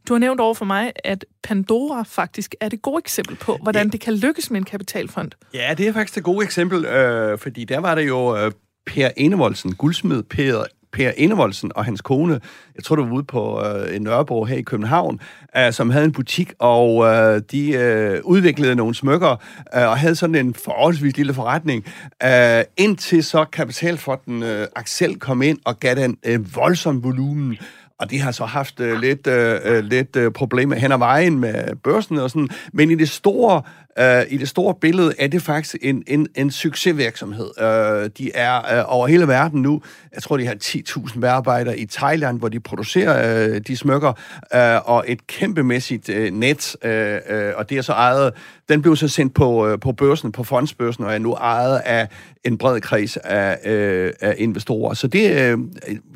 Du 0.07 0.14
har 0.14 0.20
nævnt 0.20 0.39
over 0.39 0.53
for 0.53 0.66
mig, 0.66 0.91
at 1.03 1.26
Pandora 1.43 2.03
faktisk 2.03 2.55
er 2.61 2.70
det 2.70 2.82
gode 2.82 2.99
eksempel 2.99 3.36
på, 3.36 3.57
hvordan 3.61 3.86
ja. 3.86 3.91
det 3.91 4.01
kan 4.01 4.14
lykkes 4.14 4.51
med 4.51 4.59
en 4.59 4.66
kapitalfond. 4.66 5.32
Ja, 5.53 5.74
det 5.78 5.88
er 5.88 5.93
faktisk 5.93 6.16
det 6.16 6.24
gode 6.24 6.43
eksempel, 6.43 6.86
øh, 6.86 7.38
fordi 7.38 7.64
der 7.64 7.80
var 7.80 7.95
det 7.95 8.07
jo 8.07 8.38
øh, 8.38 8.51
Per 8.86 9.09
Enevoldsen, 9.18 9.76
guldsmed 9.76 10.24
Per 10.24 10.66
Per 10.94 11.12
Indevoldsen 11.18 11.72
og 11.76 11.86
hans 11.86 12.02
kone, 12.02 12.39
jeg 12.76 12.84
tror, 12.84 12.96
det 12.96 13.06
var 13.06 13.12
ude 13.12 13.24
på 13.24 13.66
øh, 13.66 14.00
Nørrebro 14.00 14.46
her 14.46 14.56
i 14.56 14.62
København, 14.62 15.20
øh, 15.58 15.74
som 15.74 15.89
havde 15.89 16.06
en 16.06 16.12
butik, 16.12 16.54
og 16.60 17.06
øh, 17.06 17.41
de 17.52 17.72
øh, 17.72 18.20
udviklede 18.24 18.76
nogle 18.76 18.96
smykker, 18.96 19.32
øh, 19.76 19.89
og 19.89 19.98
havde 19.98 20.16
sådan 20.16 20.36
en 20.36 20.54
forholdsvis 20.54 21.18
lille 21.18 21.34
forretning, 21.34 21.86
øh, 22.24 22.64
indtil 22.78 23.24
så 23.24 23.46
kapitalfonden 23.46 24.44
øh, 24.44 24.68
Axel 24.76 25.20
kom 25.20 25.41
ind 25.41 25.58
og 25.66 25.80
gav 25.80 25.96
den 25.96 26.18
øh, 26.26 26.56
voldsom 26.56 27.04
volumen, 27.04 27.58
og 28.00 28.12
de 28.12 28.20
har 28.20 28.32
så 28.32 28.46
haft 28.46 28.80
øh, 28.80 29.00
lidt, 29.00 29.28
øh, 29.28 29.60
øh 29.66 29.84
lidt 29.84 30.16
øh, 30.16 30.32
problemer 30.32 30.76
hen 30.76 30.91
ad 30.91 30.98
vejen 30.98 31.39
med 31.39 31.76
børsen 31.84 32.18
og 32.18 32.30
sådan. 32.30 32.50
Men 32.74 32.91
i 32.91 32.96
det 32.96 33.10
store 33.10 33.62
øh, 34.00 34.22
i 34.30 34.38
det 34.38 34.50
store 34.50 34.76
billede 34.82 35.14
er 35.20 35.28
det 35.28 35.41
faktisk 35.41 35.76
en, 35.82 36.04
en, 36.08 36.28
en 36.36 36.52
succesvirksomhed. 36.52 37.50
Øh, 37.62 38.10
de 38.18 38.32
er 38.34 38.80
øh, 38.80 38.84
over 38.88 39.08
hele 39.08 39.28
verden 39.28 39.62
nu, 39.62 39.82
jeg 40.14 40.24
tror, 40.24 40.38
de 40.38 40.46
har 40.46 40.56
10.000 40.64 41.20
medarbejdere 41.20 41.80
i 41.80 41.86
Thailand, 41.86 42.39
hvor 42.39 42.50
de 42.50 42.60
producerer 42.60 43.48
øh, 43.48 43.62
de 43.68 43.78
smykker, 43.78 44.14
øh, 44.56 44.89
og 44.89 45.04
et 45.08 45.28
kæmpemæssigt 45.28 46.10
øh, 46.10 46.34
net, 46.34 46.76
øh, 46.84 47.20
øh, 47.30 47.54
og 47.56 47.70
det 47.70 47.78
er 47.78 47.82
så 47.82 47.94
ejet, 47.94 48.34
den 48.70 48.82
blev 48.82 48.96
så 48.96 49.08
sendt 49.08 49.34
på, 49.34 49.68
øh, 49.68 49.80
på 49.80 49.91
børsen, 49.91 50.32
på 50.32 50.44
fondsbørsen, 50.44 51.04
og 51.04 51.14
er 51.14 51.18
nu 51.18 51.34
ejet 51.34 51.82
af 51.86 52.08
en 52.44 52.58
bred 52.58 52.82
kreds 52.82 53.18
af, 53.18 53.72
øh, 53.72 54.14
af 54.22 54.36
investorer. 54.38 54.94
Så 54.94 55.08
det, 55.08 55.41
øh, 55.41 55.58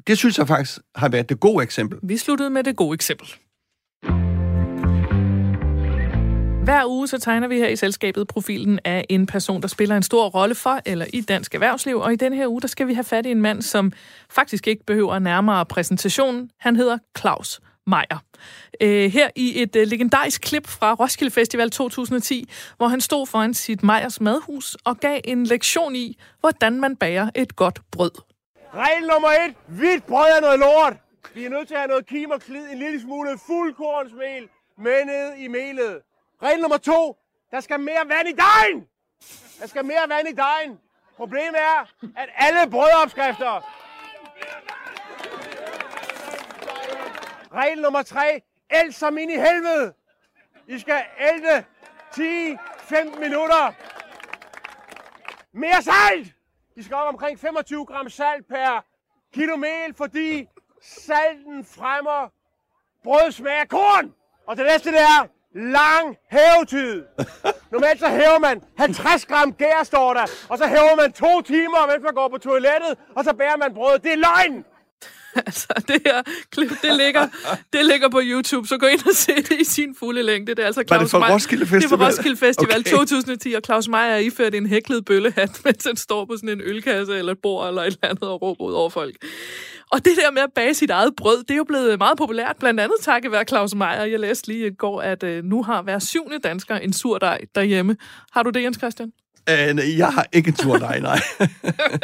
det 0.08 0.18
synes 0.18 0.38
jeg 0.38 0.48
faktisk 0.48 0.80
har 0.96 1.10
været 1.10 1.30
det 1.30 1.40
gode 1.40 1.64
eksempel. 1.64 2.00
Vi 2.04 2.18
sluttede 2.18 2.50
med 2.50 2.64
det 2.64 2.76
gode 2.76 2.94
eksempel. 2.94 3.28
Hver 6.68 6.86
uge 6.86 7.08
så 7.08 7.20
tegner 7.20 7.48
vi 7.48 7.58
her 7.58 7.68
i 7.68 7.76
selskabet 7.76 8.28
profilen 8.28 8.80
af 8.86 9.06
en 9.10 9.26
person, 9.26 9.62
der 9.62 9.68
spiller 9.68 9.98
en 9.98 10.04
stor 10.04 10.30
rolle 10.30 10.56
for 10.56 10.80
eller 10.86 11.06
i 11.14 11.22
dansk 11.22 11.54
erhvervsliv. 11.54 12.00
Og 12.00 12.14
i 12.14 12.16
denne 12.16 12.36
her 12.36 12.48
uge, 12.48 12.62
der 12.62 12.68
skal 12.68 12.88
vi 12.88 12.94
have 12.94 13.04
fat 13.04 13.26
i 13.26 13.32
en 13.32 13.42
mand, 13.42 13.62
som 13.62 13.92
faktisk 14.30 14.68
ikke 14.68 14.86
behøver 14.86 15.20
nærmere 15.20 15.66
præsentation. 15.66 16.50
Han 16.60 16.76
hedder 16.76 16.98
Claus 17.18 17.60
Meier. 17.86 18.24
Øh, 18.82 19.12
her 19.12 19.30
i 19.36 19.62
et 19.62 19.76
øh, 19.76 19.88
legendarisk 19.88 20.42
klip 20.42 20.68
fra 20.68 20.94
Roskilde 20.94 21.32
Festival 21.32 21.72
2010, 21.72 22.50
hvor 22.78 22.88
han 22.88 23.02
stod 23.02 23.28
foran 23.28 23.54
sit 23.54 23.84
Meyers 23.84 24.22
madhus 24.22 24.78
og 24.86 24.98
gav 24.98 25.20
en 25.24 25.44
lektion 25.44 25.96
i, 25.96 26.18
hvordan 26.40 26.80
man 26.80 26.96
bager 26.96 27.30
et 27.36 27.56
godt 27.56 27.80
brød. 27.92 28.12
Regel 28.74 29.08
nummer 29.08 29.30
et. 29.30 29.56
Hvidt 29.68 30.06
brød 30.06 30.26
er 30.38 30.42
noget 30.42 30.60
lort. 30.60 30.98
Vi 31.36 31.46
er 31.46 31.50
nødt 31.50 31.68
til 31.68 31.74
at 31.74 31.80
have 31.80 31.90
noget 31.90 32.06
kim 32.08 32.30
og 32.30 32.42
klid, 32.42 32.66
en 32.72 32.80
lille 32.80 33.02
smule 33.02 33.30
fuldkornsmel 33.48 34.44
med 34.78 35.06
ned 35.06 35.46
i 35.46 35.48
melet. 35.48 36.07
Regel 36.44 36.62
nummer 36.62 36.78
to. 36.78 37.18
Der 37.52 37.60
skal 37.60 37.80
mere 37.80 38.08
vand 38.08 38.28
i 38.28 38.32
dejen. 38.32 38.88
Der 39.60 39.68
skal 39.68 39.86
mere 39.86 40.06
vand 40.08 40.28
i 40.28 40.32
dejen. 40.32 40.80
Problemet 41.16 41.62
er, 41.62 41.94
at 42.18 42.30
alle 42.36 42.72
brødopskrifter... 42.72 43.74
Regel 47.54 47.82
nummer 47.82 48.04
tre. 48.04 48.42
Eld 48.70 48.92
som 48.92 49.18
ind 49.18 49.32
i 49.32 49.36
helvede. 49.36 49.94
I 50.68 50.80
skal 50.80 51.04
elde 51.20 51.66
10-15 52.12 53.20
minutter. 53.20 53.74
Mere 55.52 55.82
salt! 55.82 56.34
I 56.76 56.84
skal 56.84 56.96
op 56.96 57.08
omkring 57.08 57.40
25 57.40 57.86
gram 57.86 58.10
salt 58.10 58.48
per 58.48 58.86
kilo 59.34 59.56
mel, 59.56 59.94
fordi 59.94 60.48
salten 60.82 61.66
fremmer 61.66 62.30
brødsmag 63.04 63.60
af 63.60 63.68
korn. 63.68 64.14
Og 64.48 64.58
det 64.58 64.66
næste 64.66 64.92
det 64.92 65.02
er, 65.02 65.28
lang 65.58 66.16
hævetid. 66.32 67.04
Normalt 67.72 68.00
så 68.00 68.08
hæver 68.08 68.40
man 68.40 68.62
50 68.78 69.26
gram 69.26 69.54
gær, 69.54 69.84
står 69.84 70.14
der, 70.14 70.26
og 70.50 70.58
så 70.58 70.68
hæver 70.68 70.96
man 70.96 71.12
to 71.14 71.42
timer, 71.42 71.88
mens 71.92 72.04
man 72.04 72.14
går 72.14 72.28
på 72.28 72.38
toilettet, 72.38 72.94
og 73.16 73.24
så 73.24 73.34
bærer 73.34 73.58
man 73.58 73.74
brød. 73.74 74.00
Det 74.00 74.12
er 74.12 74.18
løgn! 74.18 74.66
altså, 75.46 75.68
det 75.88 76.02
her 76.06 76.22
klip, 76.52 76.70
det 76.82 76.96
ligger, 76.98 77.28
det 77.74 77.86
ligger 77.86 78.10
på 78.10 78.20
YouTube, 78.24 78.68
så 78.68 78.78
gå 78.78 78.86
ind 78.86 79.08
og 79.08 79.16
se 79.16 79.36
det 79.36 79.62
i 79.62 79.64
sin 79.64 79.96
fulde 80.00 80.24
længde. 80.24 80.56
Det 80.56 80.62
er 80.62 80.66
altså 80.66 80.84
Claus 80.88 81.14
Var 81.14 81.20
det 81.20 81.28
for 81.28 81.34
Roskilde 81.34 81.66
Festival? 81.66 81.82
Det 81.82 81.92
er 81.92 81.98
for 81.98 82.06
Roskilde 82.06 82.38
Festival 82.38 82.80
okay. 82.80 82.92
2010, 82.92 83.54
og 83.54 83.62
Claus 83.66 83.88
Meier 83.88 84.04
er 84.04 84.18
iført 84.18 84.56
en 84.56 84.66
hæklet 84.66 85.06
bøllehat, 85.06 85.62
mens 85.66 85.86
han 85.86 85.96
står 85.96 86.26
på 86.26 86.36
sådan 86.36 86.50
en 86.50 86.62
ølkasse 86.62 87.18
eller 87.18 87.32
et 87.32 87.40
bord 87.44 87.68
eller 87.68 87.82
et 87.82 87.88
eller 87.88 88.00
andet 88.04 88.24
og 88.24 88.42
råber 88.42 88.66
ud 88.66 88.74
over 88.74 88.90
folk. 88.90 89.16
Og 89.92 90.06
det 90.06 90.14
der 90.24 90.32
med 90.32 90.42
at 90.42 90.54
bage 90.56 90.74
sit 90.74 90.90
eget 90.90 91.16
brød, 91.16 91.44
det 91.44 91.52
er 91.52 91.58
jo 91.58 91.64
blevet 91.64 91.98
meget 92.00 92.18
populært, 92.18 92.56
blandt 92.60 92.80
andet 92.80 92.98
takket 93.02 93.32
være 93.32 93.44
Claus 93.44 93.76
Meier. 93.76 94.04
Jeg 94.04 94.20
læste 94.20 94.48
lige 94.48 94.68
i 94.68 94.74
går, 94.74 95.02
at 95.02 95.24
øh, 95.24 95.44
nu 95.44 95.64
har 95.64 95.82
hver 95.82 96.00
syvende 96.00 96.40
dansker 96.40 96.76
en 96.76 96.94
surdej 96.94 97.42
derhjemme. 97.56 97.96
Har 98.32 98.44
du 98.44 98.50
det, 98.50 98.64
Jens 98.64 98.78
Christian? 98.78 99.12
Uh, 99.52 99.98
jeg 99.98 100.08
har 100.08 100.26
ikke 100.34 100.48
en 100.48 100.54
tur, 100.54 100.78
nej, 100.78 101.00
nej. 101.00 101.20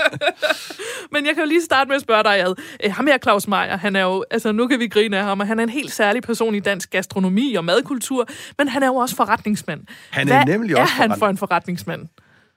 Men 1.14 1.26
jeg 1.26 1.36
kan 1.36 1.44
jo 1.44 1.48
lige 1.48 1.62
starte 1.62 1.88
med 1.88 1.96
at 1.96 2.02
spørge 2.02 2.24
dig, 2.24 2.40
ad. 2.40 2.56
Uh, 2.86 2.92
ham 2.92 3.08
her, 3.08 3.18
Claus 3.18 3.48
Meier, 3.48 3.78
han 3.78 3.96
er 3.96 4.02
jo, 4.02 4.26
altså 4.32 4.52
nu 4.52 4.68
kan 4.68 4.80
vi 4.80 4.88
grine 4.88 5.18
af 5.18 5.24
ham, 5.24 5.40
og 5.40 5.48
han 5.48 5.60
er 5.60 5.64
en 5.64 5.70
helt 5.70 5.92
særlig 5.92 6.22
person 6.22 6.56
i 6.56 6.60
dansk 6.60 6.90
gastronomi 6.90 7.56
og 7.56 7.66
madkultur, 7.66 8.28
men 8.58 8.68
han 8.68 8.84
er 8.84 8.88
jo 8.88 8.96
også 8.96 9.16
forretningsmand. 9.16 9.82
Han 10.10 10.30
er 10.30 10.34
Hvad 10.34 10.46
nemlig 10.46 10.78
også 10.78 10.94
er 11.00 11.08
han 11.08 11.20
for 11.20 11.28
en 11.28 11.38
forretningsmand? 11.38 12.08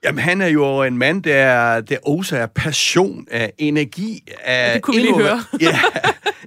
Jamen, 0.05 0.19
han 0.19 0.41
er 0.41 0.47
jo 0.47 0.83
en 0.83 0.99
mand, 0.99 1.23
der, 1.23 1.81
der 1.81 1.97
også 2.07 2.37
er 2.37 2.47
passion, 2.47 3.27
af 3.31 3.53
energi, 3.59 4.29
af 4.45 4.69
ja, 4.69 4.75
det 4.75 4.83
kunne 4.83 5.01
lige 5.01 5.15
høre. 5.15 5.45
ja, 5.61 5.81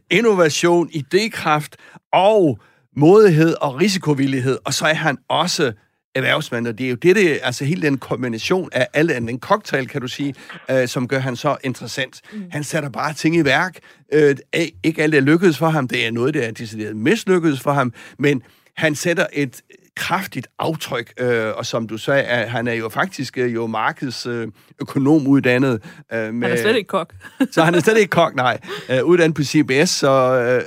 innovation, 0.10 0.90
idékraft 0.90 1.76
og 2.14 2.60
modighed 2.98 3.56
og 3.62 3.82
risikovillighed. 3.82 4.58
Og 4.66 4.74
så 4.74 4.86
er 4.86 4.94
han 4.94 5.18
også 5.28 5.74
erhvervsmand, 6.16 6.68
og 6.68 6.78
det 6.78 6.86
er 6.86 6.90
jo 6.90 6.96
det, 6.96 7.16
det 7.16 7.40
altså 7.44 7.66
hele 7.66 7.82
den 7.82 7.98
kombination 7.98 8.70
af 8.72 8.88
alle, 8.94 9.18
en 9.18 9.40
cocktail, 9.40 9.88
kan 9.88 10.02
du 10.02 10.08
sige, 10.08 10.36
øh, 10.72 10.88
som 10.88 11.08
gør 11.08 11.20
han 11.20 11.36
så 11.36 11.58
interessant. 11.64 12.22
Mm. 12.34 12.44
Han 12.52 12.64
sætter 12.64 12.90
bare 12.90 13.14
ting 13.14 13.36
i 13.36 13.46
værk. 13.46 13.80
Øh, 14.14 14.36
ikke 14.84 15.04
alt 15.04 15.16
er 15.16 15.22
lykkedes 15.22 15.58
for 15.58 15.70
ham, 15.70 15.88
det 15.88 16.08
er 16.08 16.12
noget, 16.12 16.34
der 16.34 16.42
er 16.42 16.52
decideret 16.52 16.96
mislykkedes 16.96 17.60
for 17.60 17.74
ham, 17.74 17.94
men 18.20 18.42
han 18.78 18.96
sætter 18.96 19.28
et 19.34 19.62
kraftigt 20.00 20.48
aftryk, 20.60 21.14
øh, 21.20 21.48
og 21.56 21.66
som 21.66 21.88
du 21.88 21.98
sagde, 21.98 22.22
er, 22.22 22.48
han 22.48 22.68
er 22.68 22.74
jo 22.74 22.90
faktisk 22.90 23.38
øh, 23.38 23.54
jo 23.54 23.68
markedsøkonom 23.68 25.22
øh, 25.22 25.28
uddannet. 25.28 25.82
Øh, 26.14 26.34
med, 26.34 26.48
han 26.48 26.58
er 26.58 26.62
slet 26.62 26.76
ikke 26.76 26.88
kok. 26.88 27.14
så 27.54 27.64
han 27.64 27.76
er 27.76 27.80
slet 27.80 27.98
ikke 27.98 28.10
kok, 28.10 28.36
nej. 28.36 28.60
Øh, 28.90 29.04
uddannet 29.04 29.36
på 29.36 29.44
CBS, 29.44 29.90
så, 29.90 30.12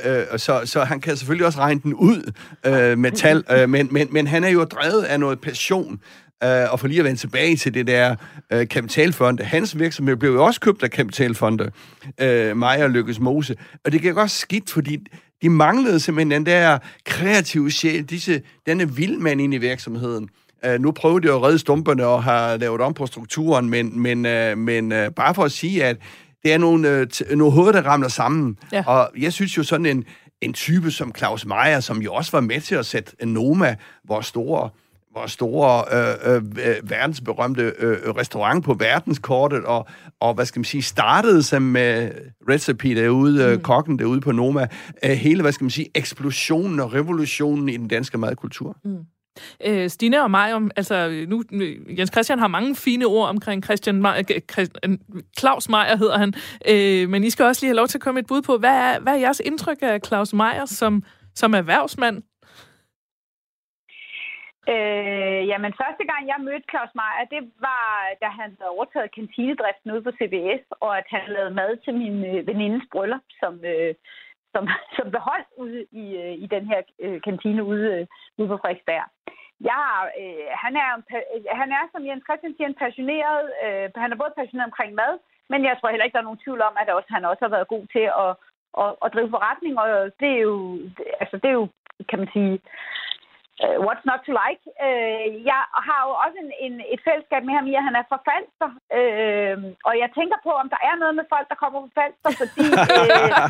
øh, 0.05 0.17
øh, 0.33 0.39
så, 0.39 0.61
så 0.65 0.85
han 0.85 1.01
kan 1.01 1.17
selvfølgelig 1.17 1.47
også 1.47 1.59
regne 1.59 1.81
den 1.81 1.95
ud 1.95 2.33
øh, 2.67 2.99
med 2.99 3.13
tal, 3.13 3.45
øh, 3.51 3.69
men, 3.69 3.89
men, 3.91 4.09
men 4.11 4.27
han 4.27 4.45
er 4.45 4.49
jo 4.49 4.65
drevet 4.65 5.03
af 5.03 5.21
noget 5.21 5.41
passion, 5.41 6.01
Uh, 6.45 6.73
og 6.73 6.81
for 6.81 6.89
lige 6.89 6.99
at 6.99 7.05
vende 7.05 7.21
tilbage 7.21 7.57
til 7.57 7.75
det 7.75 7.87
der 7.87 8.15
uh, 8.55 8.69
kapitalfonde. 8.71 9.45
Hans 9.45 9.79
virksomhed 9.79 10.17
blev 10.17 10.33
jo 10.33 10.45
også 10.45 10.61
købt 10.61 10.83
af 10.83 10.91
kapitalfonde, 10.91 11.71
uh, 12.23 12.57
Maja 12.57 12.87
Lykkes 12.87 13.21
Mose. 13.21 13.57
Og 13.85 13.93
det 13.93 14.03
kan 14.03 14.15
godt 14.15 14.31
skidt, 14.31 14.71
fordi 14.71 14.99
de 15.43 15.51
manglede 15.51 16.01
simpelthen 16.01 16.31
den 16.31 16.47
der 16.47 16.79
kreative 17.05 17.71
sjæl, 17.71 18.03
disse, 18.03 18.43
denne 18.67 18.95
vildmand 18.95 19.41
ind 19.41 19.55
i 19.55 19.59
virksomheden. 19.59 20.29
Uh, 20.67 20.81
nu 20.81 20.91
prøver 20.91 21.19
de 21.19 21.33
at 21.33 21.43
redde 21.43 21.59
stumperne 21.59 22.07
og 22.07 22.25
har 22.25 22.57
lavet 22.57 22.81
om 22.81 22.95
på 22.95 23.07
strukturen, 23.07 23.71
men, 23.71 24.01
men, 24.01 24.27
uh, 24.27 24.59
men 24.59 24.93
uh, 24.93 24.99
bare 25.17 25.35
for 25.35 25.45
at 25.45 25.53
sige, 25.53 25.85
at 25.85 25.97
det 26.43 26.53
er 26.53 26.59
nogle, 26.59 27.01
uh, 27.01 27.07
t- 27.15 27.35
nogle 27.35 27.55
hoveder, 27.55 27.73
der 27.73 27.83
ramler 27.83 28.09
sammen. 28.09 28.59
Ja. 28.73 28.83
Og 28.87 29.11
jeg 29.19 29.33
synes 29.33 29.59
jo 29.59 29.63
sådan 29.63 29.87
en, 29.87 30.05
en 30.41 30.53
type 30.53 30.91
som 30.91 31.13
Claus 31.17 31.47
Meier, 31.47 31.81
som 31.81 32.03
jo 32.03 32.15
også 32.15 32.33
var 32.33 32.41
med 32.41 32.61
til 32.61 32.75
at 32.75 32.87
sætte 32.87 33.27
Noma, 33.27 33.77
vores 34.09 34.27
store 34.27 34.71
hvor 35.13 35.27
store 35.27 35.85
øh, 35.93 36.37
øh, 36.37 36.91
verdensberømte 36.91 37.73
øh, 37.79 37.97
restaurant 38.11 38.65
på 38.65 38.75
verdenskortet, 38.75 39.65
og, 39.65 39.87
og 40.21 40.35
hvad 40.35 40.47
skal 40.47 40.59
man 40.59 40.65
sige, 40.65 40.83
startede 40.83 41.43
som 41.43 41.63
med 41.63 42.11
Recipe 42.49 42.95
derude, 42.95 43.45
øh, 43.45 43.53
mm. 43.53 43.61
kokken 43.61 43.99
derude 43.99 44.21
på 44.21 44.33
Noma, 44.33 44.67
øh, 45.05 45.11
hele, 45.11 45.43
hvad 45.43 45.53
skal 45.53 45.65
man 45.65 45.71
sige, 45.71 45.89
eksplosionen 45.95 46.81
og 46.81 46.95
revolutionen 46.95 47.69
i 47.69 47.77
den 47.77 47.89
danske 47.89 48.19
madkultur. 48.19 48.77
Mm. 48.85 48.99
Øh, 49.65 49.91
Stine 49.91 50.23
og 50.23 50.31
mig, 50.31 50.55
om, 50.55 50.71
altså 50.77 51.25
nu, 51.29 51.45
Jens 51.99 52.11
Christian 52.13 52.39
har 52.39 52.49
mange 52.49 52.77
fine 52.77 53.07
ord 53.07 53.29
omkring 53.29 53.65
Christian 53.65 54.03
Meier, 54.03 54.41
Christian, 54.53 54.99
Claus 55.39 55.69
Meier 55.69 55.97
hedder 55.97 56.19
han, 56.19 56.35
øh, 56.69 57.09
men 57.09 57.25
I 57.25 57.31
skal 57.31 57.45
også 57.45 57.63
lige 57.63 57.69
have 57.69 57.77
lov 57.77 57.89
til 57.89 57.99
at 57.99 58.03
komme 58.03 58.21
et 58.21 58.27
bud 58.27 58.43
på, 58.43 58.57
hvad 58.57 58.71
er, 58.71 59.01
hvad 59.01 59.13
er 59.13 59.19
jeres 59.19 59.43
indtryk 59.45 59.79
af 59.83 60.01
Claus 60.07 60.33
Meier 60.33 60.67
som, 60.67 61.03
som 61.35 61.55
erhvervsmand? 61.55 62.23
Øh, 64.69 65.43
jamen, 65.51 65.73
første 65.83 66.05
gang 66.11 66.23
jeg 66.33 66.39
mødte 66.47 66.71
Claus 66.71 66.93
Meier, 66.99 67.27
det 67.35 67.43
var, 67.67 67.87
da 68.23 68.27
han 68.41 68.51
havde 68.59 68.75
overtaget 68.77 69.15
kantinedriften 69.15 69.93
ude 69.93 70.03
på 70.07 70.13
CBS, 70.19 70.65
og 70.81 70.99
at 70.99 71.07
han 71.15 71.25
lavede 71.35 71.55
mad 71.61 71.71
til 71.85 71.95
min 72.03 72.17
øh, 72.31 72.47
venindes 72.47 72.85
bryllup, 72.93 73.27
som, 73.41 73.55
øh, 73.73 73.95
som, 74.53 74.63
som 74.97 75.07
blev 75.11 75.23
holdt 75.31 75.51
ude 75.63 75.81
i, 76.03 76.05
øh, 76.23 76.35
i 76.45 76.47
den 76.55 76.65
her 76.71 76.81
øh, 77.05 77.21
kantine 77.29 77.65
ude, 77.65 77.87
øh, 77.95 78.07
ude 78.39 78.49
på 78.49 78.57
Frederiksberg. 78.57 79.05
Ja, 79.71 79.83
øh, 80.21 80.49
han, 80.65 80.73
er, 80.85 80.91
han 81.61 81.71
er, 81.79 81.85
som 81.93 82.07
Jens 82.07 82.25
Christian 82.27 82.55
siger, 82.55 82.69
en 82.69 82.83
passioneret. 82.85 83.45
Øh, 83.65 83.87
han 84.03 84.13
er 84.13 84.21
både 84.23 84.39
passioneret 84.41 84.71
omkring 84.71 84.95
mad, 84.95 85.15
men 85.51 85.61
jeg 85.65 85.77
tror 85.77 85.91
heller 85.91 86.05
ikke, 86.05 86.17
der 86.17 86.23
er 86.25 86.31
nogen 86.31 86.45
tvivl 86.45 86.61
om, 86.69 86.75
at 86.81 86.89
også, 86.89 87.11
han 87.17 87.25
også 87.25 87.43
har 87.45 87.55
været 87.57 87.73
god 87.75 87.85
til 87.95 88.07
at, 88.25 88.33
at, 88.83 88.91
at 89.05 89.13
drive 89.15 89.31
forretning, 89.35 89.75
og 89.83 89.89
det 90.21 90.31
er 90.39 90.43
jo, 90.51 90.57
altså, 91.23 91.37
det 91.43 91.49
er 91.51 91.59
jo 91.63 91.69
kan 92.09 92.19
man 92.19 92.29
sige, 92.33 92.61
uh, 93.65 93.77
what's 93.87 94.07
not 94.11 94.21
to 94.27 94.33
like. 94.43 94.63
Uh, 94.87 95.27
jeg 95.51 95.63
har 95.87 96.01
jo 96.07 96.13
også 96.25 96.37
en, 96.45 96.51
en, 96.67 96.75
et 96.95 97.01
fællesskab 97.07 97.43
med 97.45 97.55
ham 97.59 97.67
i, 97.71 97.75
at 97.79 97.87
han 97.89 97.97
er 98.01 98.11
forfalster. 98.13 98.69
Uh, 98.99 99.57
og 99.89 99.95
jeg 100.03 100.09
tænker 100.19 100.39
på, 100.47 100.53
om 100.63 100.69
der 100.75 100.81
er 100.89 100.95
noget 101.03 101.15
med 101.19 101.27
folk, 101.35 101.47
der 101.53 101.61
kommer 101.63 101.79
på 101.85 101.91
falster, 101.99 102.31
fordi... 102.41 102.65
uh, 102.91 103.49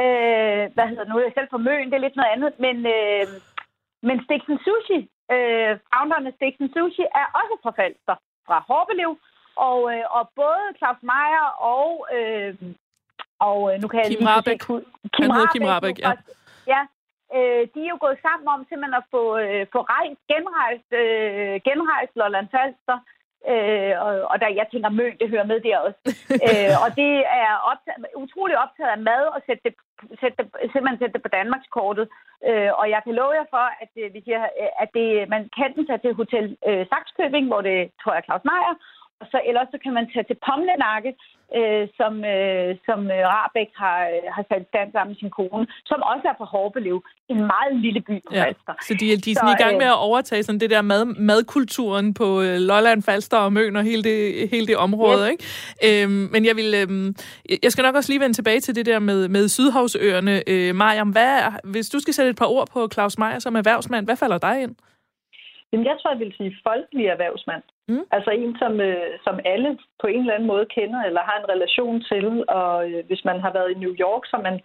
uh, 0.00 0.62
hvad 0.74 0.86
hedder 0.90 1.06
nu? 1.10 1.16
Selv 1.36 1.48
for 1.52 1.60
Møn, 1.66 1.88
det 1.90 1.96
er 1.96 2.06
lidt 2.06 2.18
noget 2.18 2.32
andet. 2.34 2.50
Men, 2.64 2.76
uh, 2.96 3.24
men 4.08 4.16
Stiksen 4.24 4.58
Sushi, 4.64 4.98
uh, 5.34 5.72
founderne 5.92 6.30
Stiksen 6.36 6.68
Sushi, 6.74 7.04
er 7.20 7.26
også 7.40 7.54
forfalster 7.66 8.16
fra 8.46 8.58
Horbelev. 8.68 9.12
Og, 9.68 9.78
uh, 9.92 10.04
og 10.16 10.22
både 10.40 10.64
Claus 10.78 11.00
Meier 11.10 11.48
og... 11.74 11.90
Uh, 12.16 12.54
og 13.48 13.58
nu 13.82 13.88
kan 13.88 14.00
Kim 14.00 14.10
jeg 14.10 14.18
lige 14.18 14.28
Rabeck. 14.28 14.60
Kim 15.16 15.30
Rabeck. 15.30 15.52
Kim 15.52 15.64
Rabeck, 15.72 15.98
ja. 15.98 16.12
ja 16.66 16.80
øh, 17.36 17.62
de 17.72 17.80
er 17.84 17.92
jo 17.94 17.98
gået 18.04 18.18
sammen 18.26 18.48
om 18.54 18.60
simpelthen 18.68 19.00
at 19.02 19.08
få, 19.14 19.22
øh, 19.44 19.62
få 19.74 19.80
rejst, 19.94 20.20
genrejst, 20.30 20.90
øh, 21.02 21.54
genrejst 21.66 22.12
Lolland 22.20 22.48
Falster. 22.54 22.98
Øh, 23.52 23.94
og, 24.04 24.12
og 24.30 24.36
der, 24.40 24.58
jeg 24.60 24.66
tænker, 24.68 24.90
Møn, 24.98 25.18
det 25.20 25.32
hører 25.32 25.50
med 25.50 25.60
der 25.66 25.78
også. 25.86 26.00
øh, 26.46 26.74
og 26.84 26.88
det 27.00 27.12
er 27.42 27.52
optaget, 27.70 27.98
utrolig 28.24 28.56
optaget 28.64 28.92
af 28.96 29.00
mad 29.10 29.22
og 29.36 29.40
sætte 29.46 29.62
det, 29.66 29.74
sætte 30.20 30.36
det, 30.38 30.46
simpelthen 30.72 31.00
sætte 31.00 31.16
det 31.16 31.26
på 31.26 31.32
Danmarkskortet. 31.38 32.06
Øh, 32.48 32.70
og 32.80 32.86
jeg 32.94 33.00
kan 33.04 33.14
love 33.20 33.34
jer 33.38 33.48
for, 33.54 33.66
at, 33.82 33.92
øh, 34.02 34.10
hvis 34.12 34.26
jeg, 34.26 34.42
at 34.82 34.88
det, 34.98 35.08
man 35.34 35.42
kan 35.58 35.86
tage 35.86 36.02
til 36.04 36.14
Hotel 36.20 36.46
øh, 36.68 36.82
Saxkøbing, 36.90 37.46
hvor 37.50 37.62
det 37.68 37.78
tror 38.00 38.14
jeg 38.14 38.26
Claus 38.26 38.44
Meier, 38.48 38.74
og 39.20 39.26
så 39.32 39.38
ellers 39.48 39.68
så 39.70 39.78
kan 39.84 39.92
man 39.98 40.06
tage 40.12 40.26
til 40.30 40.38
Pomlenakke, 40.46 41.12
øh, 41.58 41.84
som, 41.98 42.12
øh, 42.34 42.70
som 42.86 43.00
øh, 43.16 43.22
Rabeck 43.34 43.70
har, 43.82 43.98
øh, 44.12 44.22
har 44.36 44.44
sat 44.50 44.64
stand 44.70 44.88
sammen 44.92 45.10
med 45.12 45.18
sin 45.22 45.30
kone, 45.38 45.66
som 45.90 45.98
også 46.12 46.24
er 46.30 46.36
fra 46.38 46.44
Horbelev, 46.54 46.96
en 47.32 47.40
meget 47.52 47.72
lille 47.84 48.00
by 48.08 48.16
på 48.26 48.30
Ja, 48.34 48.44
Falster. 48.44 48.74
så 48.88 48.92
de, 49.00 49.04
de 49.24 49.30
er 49.30 49.34
sådan 49.34 49.54
Så, 49.54 49.56
i 49.58 49.62
gang 49.64 49.74
øh, 49.74 49.82
med 49.82 49.86
at 49.86 50.00
overtage 50.08 50.42
sådan 50.42 50.60
det 50.60 50.70
der 50.70 50.82
mad, 50.82 51.04
madkulturen 51.30 52.14
på 52.14 52.28
Lolland, 52.70 53.02
Falster 53.02 53.38
og 53.38 53.52
Møn 53.52 53.76
og 53.76 53.84
hele 53.90 54.02
det, 54.02 54.48
hele 54.50 54.66
det 54.66 54.76
område. 54.76 55.24
Yes. 55.26 55.32
Ikke? 55.84 56.04
Øhm, 56.04 56.28
men 56.34 56.44
jeg 56.48 56.56
vil, 56.60 56.70
øhm, 56.80 57.08
jeg 57.62 57.72
skal 57.72 57.82
nok 57.82 57.94
også 57.94 58.12
lige 58.12 58.20
vende 58.20 58.36
tilbage 58.36 58.60
til 58.60 58.74
det 58.74 58.86
der 58.86 58.98
med, 58.98 59.28
med 59.28 59.48
Sydhavsøerne. 59.48 60.34
Øh, 60.52 60.74
Mariam, 60.74 61.10
hvad, 61.10 61.32
hvis 61.64 61.88
du 61.88 61.98
skal 62.00 62.14
sætte 62.14 62.30
et 62.30 62.36
par 62.42 62.50
ord 62.56 62.66
på 62.72 62.88
Claus 62.94 63.18
Meier 63.18 63.38
som 63.38 63.56
erhvervsmand, 63.56 64.06
hvad 64.06 64.16
falder 64.16 64.38
dig 64.38 64.62
ind? 64.62 64.74
Jamen, 65.72 65.86
jeg 65.86 65.96
tror, 66.00 66.10
jeg 66.10 66.20
vil 66.20 66.34
sige 66.36 66.56
folkelig 66.68 67.06
erhvervsmand. 67.06 67.62
Mm. 67.88 68.04
Altså 68.16 68.30
en, 68.30 68.56
som, 68.62 68.80
øh, 68.80 69.10
som 69.26 69.36
alle 69.52 69.78
på 70.02 70.06
en 70.06 70.20
eller 70.20 70.34
anden 70.34 70.52
måde 70.52 70.66
kender 70.76 71.00
eller 71.02 71.22
har 71.28 71.36
en 71.38 71.50
relation 71.54 71.96
til. 72.10 72.44
Og 72.48 72.90
øh, 72.90 73.06
hvis 73.08 73.22
man 73.24 73.38
har 73.44 73.52
været 73.52 73.70
i 73.70 73.80
New 73.82 73.94
York, 74.04 74.22
så 74.26 74.34
er 74.36 74.44
man 74.48 74.56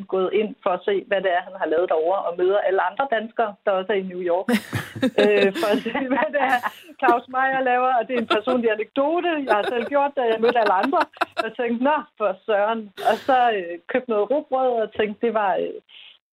100% 0.00 0.04
gået 0.14 0.30
ind 0.40 0.50
for 0.62 0.70
at 0.70 0.84
se, 0.88 0.94
hvad 1.08 1.20
det 1.24 1.30
er, 1.36 1.46
han 1.48 1.56
har 1.60 1.68
lavet 1.72 1.88
derovre, 1.92 2.20
og 2.26 2.32
møder 2.40 2.58
alle 2.58 2.82
andre 2.90 3.06
danskere, 3.16 3.54
der 3.64 3.70
også 3.70 3.92
er 3.92 4.00
i 4.02 4.10
New 4.12 4.22
York. 4.32 4.48
øh, 5.22 5.48
for 5.60 5.68
at 5.74 5.78
se, 5.86 5.92
hvad 6.12 6.28
det 6.34 6.42
er, 6.52 6.58
Claus 7.00 7.26
Meier 7.34 7.62
laver. 7.70 7.92
Og 7.98 8.02
det 8.06 8.14
er 8.14 8.20
en 8.20 8.34
personlig 8.36 8.70
anekdote. 8.76 9.30
Jeg 9.46 9.54
har 9.58 9.66
selv 9.72 9.86
gjort 9.94 10.12
det, 10.16 10.32
jeg 10.32 10.40
mødte 10.44 10.60
alle 10.62 10.76
andre. 10.82 11.00
Og 11.44 11.50
tænkte, 11.56 11.84
nå, 11.84 11.96
for 12.18 12.30
søren. 12.46 12.80
Og 13.10 13.16
så 13.26 13.38
øh, 13.56 13.74
købte 13.92 14.10
noget 14.10 14.30
rugbrød 14.30 14.70
og 14.84 14.88
tænkte, 14.98 15.26
det 15.26 15.34
var... 15.34 15.52
Øh, 15.64 15.78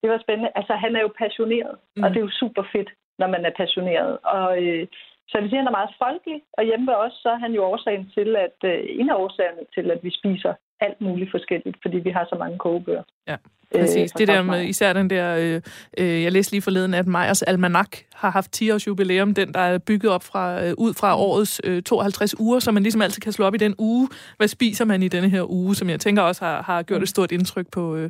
det 0.02 0.10
var 0.10 0.20
spændende. 0.26 0.52
Altså, 0.56 0.74
han 0.74 0.96
er 0.96 1.02
jo 1.02 1.12
passioneret, 1.18 1.76
mm. 1.96 2.04
og 2.04 2.10
det 2.10 2.18
er 2.18 2.26
jo 2.28 2.40
super 2.42 2.64
fedt, 2.74 2.90
når 3.20 3.28
man 3.28 3.46
er 3.46 3.54
passioneret. 3.62 4.18
Og 4.24 4.64
øh, 4.64 4.88
så 5.28 5.32
jeg 5.36 5.42
vil 5.44 5.50
sige, 5.50 5.60
at 5.60 5.64
han 5.64 5.74
er 5.74 5.80
meget 5.80 6.00
folkelig, 6.06 6.38
og 6.58 6.64
hjemme 6.64 6.88
ved 6.88 6.98
os, 7.06 7.14
så 7.24 7.30
er 7.30 7.40
han 7.46 7.54
jo 7.54 7.62
årsagen 7.64 8.12
til, 8.18 8.30
at 8.36 8.58
øh, 8.72 8.80
en 9.02 9.10
af 9.10 9.16
årsagerne 9.16 9.64
til, 9.76 9.92
at 9.92 10.00
vi 10.04 10.12
spiser 10.20 10.54
alt 10.80 11.02
muligt 11.02 11.32
forskelligt, 11.32 11.78
fordi 11.82 11.98
vi 11.98 12.10
har 12.10 12.26
så 12.30 12.36
mange 12.40 12.58
kogebøger. 12.58 13.04
Ja, 13.28 13.38
præcis. 13.76 14.12
fra 14.12 14.20
det 14.20 14.28
der 14.28 14.42
med 14.44 14.66
især 14.66 14.94
den 14.94 15.10
der, 15.10 15.36
øh, 15.36 15.62
øh, 15.98 16.24
jeg 16.24 16.32
læste 16.32 16.52
lige 16.54 16.62
forleden, 16.62 16.94
at 16.94 17.08
Meyers 17.08 17.42
Almanak 17.42 17.88
har 18.16 18.30
haft 18.32 18.52
10 18.52 18.72
års 18.72 18.88
jubilæum, 18.88 19.34
den 19.34 19.54
der 19.54 19.60
er 19.60 19.78
bygget 19.78 20.12
op 20.12 20.24
fra, 20.24 20.64
øh, 20.66 20.74
ud 20.78 20.94
fra 20.94 21.18
årets 21.18 21.62
øh, 21.64 21.82
52 21.84 22.40
uger, 22.40 22.60
så 22.60 22.72
man 22.72 22.84
ligesom 22.84 23.02
altid 23.02 23.22
kan 23.22 23.32
slå 23.34 23.46
op 23.46 23.56
i 23.56 23.58
den 23.58 23.76
uge. 23.78 24.10
Hvad 24.38 24.48
spiser 24.48 24.86
man 24.86 25.04
i 25.04 25.08
denne 25.08 25.30
her 25.30 25.52
uge, 25.52 25.76
som 25.76 25.90
jeg 25.90 26.00
tænker 26.00 26.22
også 26.22 26.46
har, 26.46 26.62
har 26.62 26.84
gjort 26.84 27.02
et 27.04 27.10
stort 27.10 27.32
indtryk 27.32 27.66
på, 27.72 27.96
øh, 27.96 28.10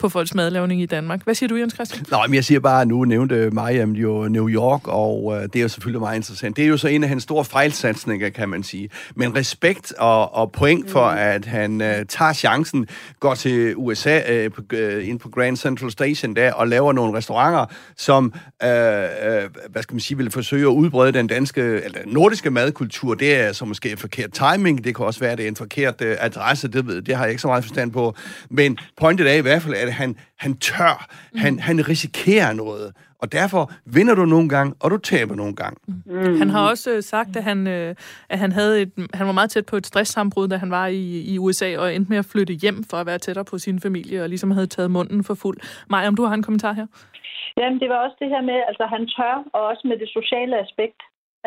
på 0.00 0.08
folks 0.08 0.34
madlavning 0.34 0.82
i 0.82 0.86
Danmark. 0.86 1.24
Hvad 1.24 1.34
siger 1.34 1.48
du, 1.48 1.56
Jens 1.56 1.74
Christian? 1.74 2.04
Nå, 2.10 2.16
men 2.26 2.34
jeg 2.34 2.44
siger 2.44 2.60
bare, 2.60 2.82
at 2.82 2.88
nu 2.88 3.04
nævnte 3.04 3.50
Mariam 3.50 3.92
jo 3.92 4.28
New 4.28 4.48
York, 4.48 4.88
og 4.88 5.34
øh, 5.36 5.42
det 5.42 5.56
er 5.56 5.60
jo 5.62 5.68
selvfølgelig 5.68 6.00
meget 6.00 6.16
interessant. 6.16 6.56
Det 6.56 6.64
er 6.64 6.68
jo 6.68 6.76
så 6.76 6.88
en 6.88 7.02
af 7.02 7.08
hans 7.08 7.22
store 7.22 7.44
fejlsatsninger, 7.44 8.28
kan 8.30 8.48
man 8.48 8.62
sige. 8.62 8.88
Men 9.14 9.36
respekt 9.36 9.92
og, 9.98 10.34
og 10.34 10.52
point 10.52 10.90
for, 10.90 11.10
Mm. 11.10 11.16
at 11.18 11.44
han 11.44 11.80
øh, 11.80 12.06
tager 12.08 12.32
chancen, 12.32 12.86
går 13.20 13.34
til 13.34 13.74
USA, 13.76 14.20
øh, 14.32 14.50
på, 14.50 14.62
øh, 14.96 15.08
ind 15.08 15.18
på 15.18 15.28
Grand 15.28 15.56
Central 15.56 15.90
Station 15.90 16.36
der, 16.36 16.52
og 16.52 16.68
laver 16.68 16.92
nogle 16.92 17.18
restauranter, 17.18 17.66
som, 17.96 18.34
øh, 18.62 18.68
øh, 18.70 19.50
hvad 19.70 19.82
skal 19.82 19.94
man 19.94 20.00
sige, 20.00 20.18
vil 20.18 20.30
forsøge 20.30 20.62
at 20.62 20.72
udbrede 20.72 21.12
den 21.12 21.26
danske, 21.26 21.62
eller 21.62 22.00
nordiske 22.06 22.50
madkultur. 22.50 23.14
Det 23.14 23.34
er 23.40 23.52
så 23.52 23.64
måske 23.64 23.96
forkert 23.96 24.30
timing, 24.32 24.84
det 24.84 24.96
kan 24.96 25.06
også 25.06 25.20
være, 25.20 25.32
at 25.32 25.38
det 25.38 25.44
er 25.44 25.48
en 25.48 25.56
forkert 25.56 26.00
øh, 26.02 26.16
adresse, 26.20 26.68
det, 26.68 26.86
ved, 26.86 27.02
det 27.02 27.16
har 27.16 27.24
jeg 27.24 27.30
ikke 27.30 27.42
så 27.42 27.48
meget 27.48 27.64
forstand 27.64 27.92
på. 27.92 28.14
Men 28.50 28.78
pointet 28.96 29.30
er 29.30 29.34
i 29.34 29.40
hvert 29.40 29.62
fald, 29.62 29.74
at 29.74 29.92
han, 29.92 30.16
han 30.38 30.56
tør, 30.56 31.06
Mm. 31.32 31.40
han, 31.40 31.58
han 31.58 31.88
risikerer 31.88 32.52
noget. 32.52 32.92
Og 33.18 33.32
derfor 33.32 33.70
vinder 33.96 34.14
du 34.14 34.24
nogle 34.24 34.48
gange, 34.48 34.74
og 34.82 34.90
du 34.90 34.96
taber 34.96 35.34
nogle 35.34 35.54
gange. 35.56 35.76
Mm. 36.06 36.38
Han 36.38 36.50
har 36.50 36.70
også 36.70 36.90
øh, 36.96 37.02
sagt, 37.02 37.36
at 37.36 37.44
han, 37.44 37.66
øh, 37.66 37.94
at 38.28 38.38
han, 38.38 38.52
havde 38.52 38.82
et, 38.82 38.92
han 39.14 39.26
var 39.26 39.32
meget 39.32 39.50
tæt 39.50 39.66
på 39.66 39.76
et 39.76 39.86
stresssambrud, 39.86 40.48
da 40.48 40.56
han 40.56 40.70
var 40.70 40.86
i, 40.86 41.02
i 41.34 41.38
USA, 41.38 41.78
og 41.78 41.94
endte 41.94 42.10
med 42.10 42.18
at 42.18 42.28
flytte 42.32 42.54
hjem 42.54 42.84
for 42.90 42.96
at 42.96 43.06
være 43.06 43.18
tættere 43.18 43.44
på 43.44 43.58
sin 43.58 43.80
familie, 43.80 44.22
og 44.22 44.28
ligesom 44.28 44.50
havde 44.50 44.66
taget 44.66 44.90
munden 44.90 45.24
for 45.24 45.34
fuld. 45.34 45.58
Maja, 45.90 46.08
om 46.08 46.16
du 46.16 46.24
har 46.24 46.34
en 46.34 46.42
kommentar 46.42 46.72
her? 46.72 46.86
Jamen, 47.58 47.80
det 47.80 47.88
var 47.88 47.96
også 48.04 48.16
det 48.22 48.28
her 48.28 48.42
med, 48.50 48.58
altså 48.68 48.84
han 48.94 49.02
tør, 49.16 49.34
og 49.52 49.60
også 49.70 49.82
med 49.90 49.96
det 49.98 50.08
sociale 50.08 50.56
aspekt. 50.64 51.00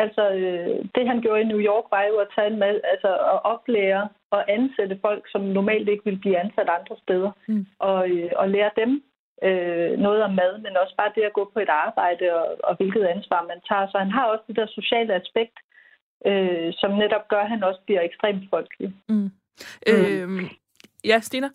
Altså, 0.03 0.23
øh, 0.39 0.75
det 0.95 1.03
han 1.11 1.21
gjorde 1.21 1.41
i 1.41 1.49
New 1.51 1.61
York 1.71 1.85
var 1.95 2.03
jo 2.11 2.15
at 2.23 2.27
tage 2.35 2.47
en 2.51 2.59
med, 2.59 2.73
altså 2.93 3.11
at 3.33 3.39
oplære 3.53 4.03
og 4.35 4.41
ansætte 4.57 4.97
folk, 5.05 5.23
som 5.31 5.41
normalt 5.41 5.89
ikke 5.89 6.05
ville 6.05 6.19
blive 6.23 6.37
ansat 6.43 6.69
andre 6.77 6.95
steder, 7.03 7.31
Mm. 7.47 7.65
og, 7.79 8.09
øh, 8.09 8.29
og 8.41 8.49
lære 8.49 8.71
dem 8.81 8.91
øh, 9.47 9.91
noget 10.05 10.23
om 10.23 10.33
mad, 10.41 10.57
men 10.57 10.77
også 10.77 10.95
bare 10.97 11.11
det 11.15 11.23
at 11.23 11.33
gå 11.33 11.51
på 11.53 11.59
et 11.59 11.69
arbejde 11.69 12.25
og, 12.39 12.57
og 12.63 12.75
hvilket 12.75 13.05
ansvar 13.05 13.41
man 13.51 13.61
tager. 13.69 13.87
Så 13.91 13.97
han 13.97 14.11
har 14.11 14.25
også 14.25 14.43
det 14.47 14.55
der 14.55 14.67
sociale 14.67 15.13
aspekt, 15.21 15.57
øh, 16.25 16.73
som 16.79 16.91
netop 16.91 17.27
gør, 17.27 17.41
at 17.41 17.49
han 17.49 17.63
også 17.63 17.81
bliver 17.85 18.01
ekstremt 18.01 18.43
folkelig. 18.49 18.93
Mm. 19.09 19.31
Øhm, 19.89 20.45
ja, 21.03 21.19
Stina? 21.19 21.49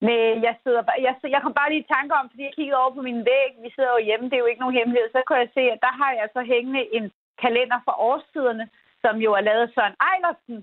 Men 0.00 0.42
jeg 0.46 0.54
sidder 0.62 0.82
bare, 0.82 1.00
jeg, 1.06 1.14
jeg 1.34 1.40
kom 1.42 1.54
bare 1.54 1.70
lige 1.70 1.84
i 1.84 1.92
tanke 1.94 2.14
om, 2.14 2.30
fordi 2.30 2.42
jeg 2.42 2.54
kiggede 2.56 2.80
over 2.82 2.94
på 2.94 3.02
min 3.02 3.20
væg, 3.30 3.50
vi 3.64 3.70
sidder 3.74 3.92
jo 3.96 4.06
hjemme, 4.08 4.26
det 4.26 4.36
er 4.36 4.44
jo 4.44 4.50
ikke 4.50 4.64
nogen 4.64 4.78
hemmelighed, 4.78 5.08
så 5.12 5.22
kunne 5.26 5.42
jeg 5.44 5.50
se, 5.54 5.64
at 5.74 5.80
der 5.86 5.92
har 6.00 6.12
jeg 6.20 6.28
så 6.32 6.42
hængende 6.52 6.82
en 6.96 7.06
kalender 7.44 7.78
for 7.86 7.94
årstiderne, 8.08 8.68
som 9.02 9.14
jo 9.26 9.30
er 9.38 9.40
lavet 9.48 9.62
af 9.66 9.72
Søren 9.74 9.96
Ejlersen, 10.10 10.58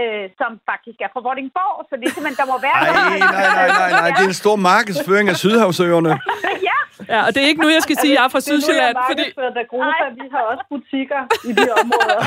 øh, 0.00 0.24
som 0.40 0.50
faktisk 0.70 0.98
er 1.04 1.10
fra 1.14 1.20
Vordingborg, 1.26 1.74
så 1.88 1.92
det 1.98 2.04
er 2.08 2.12
simpelthen, 2.16 2.38
der 2.42 2.48
må 2.52 2.56
være... 2.66 2.78
Nej, 2.82 2.92
nej, 2.92 3.18
nej, 3.18 3.68
nej, 3.80 3.90
nej. 4.00 4.10
Det 4.16 4.22
er 4.26 4.32
en 4.36 4.42
stor 4.44 4.56
markedsføring 4.70 5.26
af 5.32 5.36
Sydhavsøerne. 5.42 6.12
ja, 6.70 6.78
Ja, 7.08 7.20
og 7.26 7.34
det 7.34 7.42
er 7.42 7.46
ikke 7.46 7.62
nu, 7.62 7.68
jeg 7.68 7.82
skal 7.82 7.96
sige, 7.96 8.12
at 8.12 8.16
jeg 8.18 8.24
er 8.24 8.28
fra 8.28 8.40
Sydsjælland, 8.40 8.96
Det 8.96 8.96
er 8.96 9.00
nu, 9.00 9.10
fordi... 9.10 9.24
jeg 9.36 9.52
Dagrofa. 9.54 10.06
Vi 10.20 10.26
har 10.34 10.42
også 10.52 10.64
butikker 10.74 11.20
i 11.48 11.52
de 11.58 11.66
områder. 11.82 12.20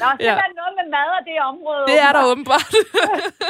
der 0.00 0.06
er 0.06 0.16
simpelthen 0.20 0.54
noget 0.60 0.74
med 0.78 0.86
mad 0.96 1.08
og 1.18 1.22
det 1.28 1.36
område. 1.52 1.84
Det 1.90 1.98
er 2.06 2.12
der 2.12 2.22
åbenbart. 2.30 2.74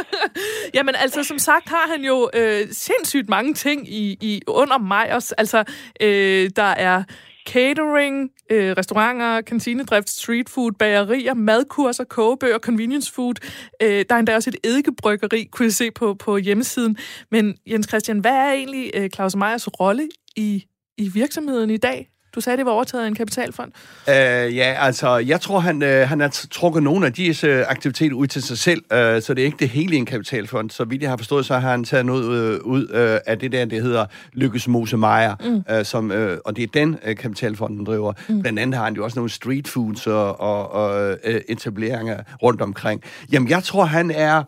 Jamen 0.77 0.95
altså, 0.95 1.25
som 1.25 1.39
sagt 1.39 1.69
har 1.69 1.87
han 1.93 2.01
jo 2.05 2.31
øh, 2.35 2.61
sindssygt 2.73 3.29
mange 3.29 3.55
ting 3.55 3.89
i, 3.89 4.19
i 4.21 4.43
under 4.47 4.79
Meyers. 4.79 5.33
Altså, 5.33 5.65
øh, 6.01 6.51
der 6.57 6.73
er 6.89 7.03
catering, 7.47 8.31
øh, 8.51 8.75
restauranter, 8.79 9.41
kantinedrift, 9.41 10.11
street 10.11 10.49
food, 10.49 10.73
bagerier, 10.73 11.35
madkurser, 11.35 12.05
kogebøger, 12.05 12.59
convenience 12.59 13.13
food. 13.13 13.35
Øh, 13.83 14.05
der 14.09 14.15
er 14.15 14.19
endda 14.19 14.35
også 14.35 14.51
et 14.51 14.57
eddikebryggeri, 14.65 15.45
kunne 15.45 15.67
jeg 15.67 15.73
se 15.73 15.91
på, 15.91 16.15
på 16.15 16.37
hjemmesiden. 16.37 16.97
Men 17.31 17.57
Jens 17.67 17.89
Christian, 17.89 18.19
hvad 18.19 18.33
er 18.33 18.53
egentlig 18.53 18.91
øh, 18.95 19.11
Claus 19.11 19.37
Meyers 19.37 19.81
rolle 19.81 20.09
i, 20.37 20.65
i 20.99 21.09
virksomheden 21.09 21.71
i 21.71 21.77
dag? 21.77 22.14
Du 22.35 22.41
sagde, 22.41 22.57
det 22.57 22.66
var 22.66 22.72
overtaget 22.72 23.05
af 23.05 23.09
en 23.09 23.14
kapitalfond. 23.14 23.72
Uh, 24.09 24.12
ja, 24.57 24.76
altså, 24.80 25.16
jeg 25.16 25.41
tror, 25.41 25.59
han, 25.59 25.82
uh, 25.82 25.89
han 25.89 26.20
har 26.20 26.47
trukket 26.51 26.82
nogle 26.82 27.07
af 27.07 27.12
disse 27.12 27.61
uh, 27.61 27.64
aktiviteter 27.68 28.16
ud 28.16 28.26
til 28.26 28.43
sig 28.43 28.59
selv, 28.59 28.82
uh, 28.91 28.97
så 28.99 29.35
det 29.37 29.39
er 29.39 29.45
ikke 29.45 29.57
det 29.61 29.68
hele 29.68 29.97
en 29.97 30.07
kapitalfond. 30.07 30.70
Så 30.70 30.85
vidt 30.85 31.03
jeg 31.03 31.11
har 31.11 31.16
forstået, 31.16 31.47
så 31.47 31.59
har 31.59 31.70
han 31.70 31.85
taget 31.85 32.07
noget 32.07 32.61
uh, 32.61 32.66
ud 32.66 32.82
uh, 32.82 33.18
af 33.26 33.39
det 33.39 33.53
der, 33.53 33.64
det 33.64 33.82
hedder 33.82 34.07
Lykkes 34.32 34.68
Mose 34.68 34.97
Meyer, 34.97 35.35
mm. 35.41 35.76
uh, 35.76 35.85
som, 35.85 36.11
uh, 36.11 36.37
og 36.45 36.57
det 36.57 36.62
er 36.62 36.68
den 36.74 36.99
uh, 37.09 37.14
kapitalfonden 37.16 37.87
driver. 37.87 38.12
Mm. 38.28 38.41
Blandt 38.41 38.59
andet 38.59 38.78
har 38.78 38.85
han 38.85 38.95
jo 38.95 39.05
også 39.05 39.18
nogle 39.18 39.30
street 39.30 39.68
foods 39.68 40.07
og, 40.07 40.41
og, 40.41 40.72
og 40.72 41.16
uh, 41.28 41.35
etableringer 41.49 42.16
rundt 42.43 42.61
omkring. 42.61 43.03
Jamen, 43.32 43.49
jeg 43.49 43.62
tror, 43.62 43.85
han 43.85 44.11
er 44.11 44.43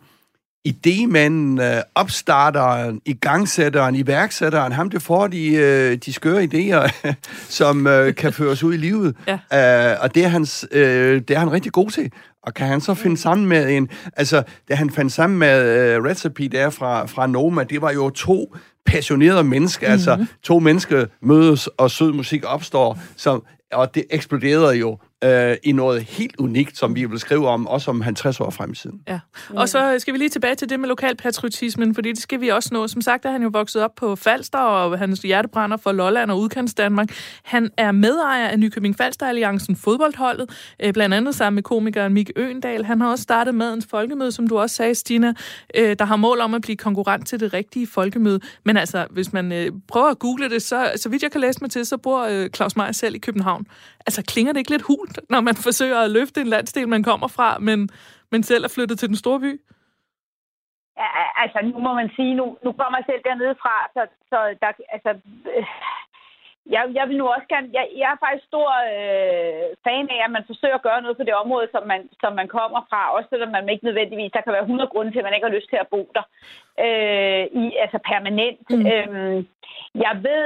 idémanden, 0.67 1.61
øh, 1.61 1.81
opstarteren, 1.95 3.01
igangsætteren, 3.05 3.95
iværksætteren, 3.95 4.71
ham 4.71 4.89
der 4.89 4.99
får 4.99 5.27
de, 5.27 5.53
øh, 5.55 5.97
de 5.97 6.13
skøre 6.13 6.43
idéer, 6.43 6.91
som 7.59 7.87
øh, 7.87 8.15
kan 8.15 8.33
føres 8.33 8.63
ud 8.63 8.73
i 8.73 8.77
livet. 8.77 9.15
Ja. 9.27 9.91
Øh, 9.91 9.97
og 10.01 10.15
det 10.15 10.23
er, 10.23 10.27
hans, 10.27 10.67
øh, 10.71 11.21
det 11.27 11.31
er 11.31 11.39
han 11.39 11.51
rigtig 11.51 11.71
god 11.71 11.89
til. 11.89 12.11
Og 12.43 12.53
kan 12.53 12.67
han 12.67 12.81
så 12.81 12.93
finde 12.93 13.17
sammen 13.17 13.47
med 13.47 13.77
en... 13.77 13.89
Altså, 14.17 14.43
da 14.69 14.75
han 14.75 14.89
fandt 14.89 15.13
sammen 15.13 15.39
med 15.39 15.77
øh, 15.95 16.03
Recipe 16.03 16.47
der 16.47 16.69
fra, 16.69 17.05
fra 17.05 17.27
Noma, 17.27 17.63
det 17.63 17.81
var 17.81 17.91
jo 17.91 18.09
to 18.09 18.55
passionerede 18.85 19.43
mennesker, 19.43 19.87
mm-hmm. 19.87 19.93
altså 19.93 20.25
to 20.43 20.59
mennesker 20.59 21.05
mødes, 21.21 21.67
og 21.67 21.91
sød 21.91 22.13
musik 22.13 22.43
opstår, 22.45 22.99
som 23.15 23.43
og 23.73 23.95
det 23.95 24.05
eksploderede 24.09 24.75
jo 24.75 24.97
øh, 25.23 25.55
i 25.63 25.71
noget 25.71 26.03
helt 26.03 26.35
unikt, 26.39 26.77
som 26.77 26.95
vi 26.95 27.05
vil 27.05 27.19
skrive 27.19 27.47
om, 27.47 27.67
også 27.67 27.91
om 27.91 28.01
50 28.01 28.39
år 28.39 28.49
fremtiden. 28.49 29.01
Ja. 29.07 29.19
Og 29.49 29.69
så 29.69 29.95
skal 29.99 30.13
vi 30.13 30.17
lige 30.17 30.29
tilbage 30.29 30.55
til 30.55 30.69
det 30.69 30.79
med 30.79 30.89
lokalpatriotismen, 30.89 31.95
fordi 31.95 32.09
det 32.09 32.21
skal 32.21 32.41
vi 32.41 32.47
også 32.47 32.69
nå. 32.71 32.87
Som 32.87 33.01
sagt 33.01 33.25
er 33.25 33.31
han 33.31 33.43
jo 33.43 33.49
vokset 33.53 33.83
op 33.83 33.95
på 33.95 34.15
Falster, 34.15 34.59
og 34.59 34.99
hans 34.99 35.19
hjertebrænder 35.19 35.77
for 35.77 35.91
Lolland 35.91 36.31
og 36.31 36.39
Udkants 36.39 36.73
Danmark. 36.73 37.09
Han 37.43 37.69
er 37.77 37.91
medejer 37.91 38.47
af 38.47 38.59
Nykøbing 38.59 38.97
Falster 38.97 39.27
Alliancen 39.27 39.75
fodboldholdet, 39.75 40.73
øh, 40.83 40.93
blandt 40.93 41.15
andet 41.15 41.35
sammen 41.35 41.55
med 41.55 41.63
komikeren 41.63 42.13
Mik 42.13 42.31
Øendal. 42.35 42.85
Han 42.85 43.01
har 43.01 43.11
også 43.11 43.23
startet 43.23 43.55
Madens 43.55 43.87
Folkemøde, 43.89 44.31
som 44.31 44.47
du 44.47 44.59
også 44.59 44.75
sagde, 44.75 44.95
Stina, 44.95 45.33
øh, 45.75 45.95
der 45.99 46.05
har 46.05 46.15
mål 46.15 46.41
om 46.41 46.53
at 46.53 46.61
blive 46.61 46.77
konkurrent 46.77 47.27
til 47.27 47.39
det 47.39 47.53
rigtige 47.53 47.87
folkemøde. 47.87 48.39
Men 48.65 48.77
altså, 48.77 49.05
hvis 49.09 49.33
man 49.33 49.51
øh, 49.51 49.71
prøver 49.87 50.07
at 50.07 50.19
google 50.19 50.49
det, 50.49 50.61
så, 50.61 50.91
så 50.95 51.09
vidt 51.09 51.23
jeg 51.23 51.31
kan 51.31 51.41
læse 51.41 51.59
mig 51.61 51.71
til, 51.71 51.85
så 51.85 51.97
bor 51.97 52.23
øh, 52.23 52.49
Claus 52.49 52.75
Meier 52.75 52.91
selv 52.91 53.15
i 53.15 53.19
København. 53.19 53.56
Altså, 54.07 54.23
klinger 54.31 54.51
det 54.53 54.59
ikke 54.59 54.71
lidt 54.71 54.87
hul 54.89 54.97
hult, 54.97 55.19
når 55.29 55.41
man 55.41 55.55
forsøger 55.67 55.99
at 56.01 56.11
løfte 56.11 56.41
en 56.41 56.47
landsdel, 56.55 56.87
man 56.87 57.03
kommer 57.03 57.27
fra, 57.27 57.57
men, 57.67 57.89
men 58.31 58.43
selv 58.43 58.63
er 58.63 58.73
flyttet 58.75 58.99
til 58.99 59.07
den 59.11 59.17
store 59.23 59.39
by? 59.39 59.51
Ja, 61.01 61.09
altså, 61.43 61.59
nu 61.73 61.79
må 61.79 61.91
man 61.93 62.09
sige, 62.15 62.33
nu, 62.39 62.45
nu 62.65 62.71
kommer 62.71 62.97
jeg 62.97 63.05
selv 63.09 63.21
dernede 63.29 63.55
fra, 63.63 63.75
så, 63.95 64.01
så 64.31 64.37
der, 64.61 64.71
altså, 64.95 65.11
øh, 65.55 65.65
jeg, 66.75 66.83
jeg 66.97 67.05
vil 67.07 67.17
nu 67.17 67.25
også 67.27 67.47
gerne, 67.53 67.69
jeg, 67.77 67.85
jeg 68.01 68.09
er 68.11 68.23
faktisk 68.23 68.47
stor 68.47 68.69
øh, 68.93 69.63
fan 69.85 70.05
af, 70.15 70.19
at 70.25 70.31
man 70.35 70.47
forsøger 70.51 70.77
at 70.77 70.87
gøre 70.87 71.01
noget 71.01 71.17
på 71.17 71.23
det 71.27 71.35
område, 71.43 71.67
som 71.71 71.83
man, 71.91 72.01
som 72.21 72.31
man 72.39 72.47
kommer 72.57 72.81
fra, 72.89 73.01
også 73.15 73.27
selvom 73.29 73.51
man 73.51 73.69
ikke 73.69 73.85
nødvendigvis, 73.85 74.31
der 74.33 74.41
kan 74.41 74.53
være 74.53 74.67
100 74.69 74.89
grunde 74.93 75.11
til, 75.11 75.19
at 75.19 75.27
man 75.27 75.35
ikke 75.35 75.47
har 75.47 75.57
lyst 75.57 75.69
til 75.69 75.79
at 75.83 75.91
bo 75.93 76.01
der, 76.17 76.25
øh, 76.85 77.43
i, 77.61 77.65
altså 77.83 77.97
permanent. 78.11 78.65
Mm. 78.69 78.85
Øhm, 78.91 79.37
jeg 80.05 80.13
ved, 80.27 80.43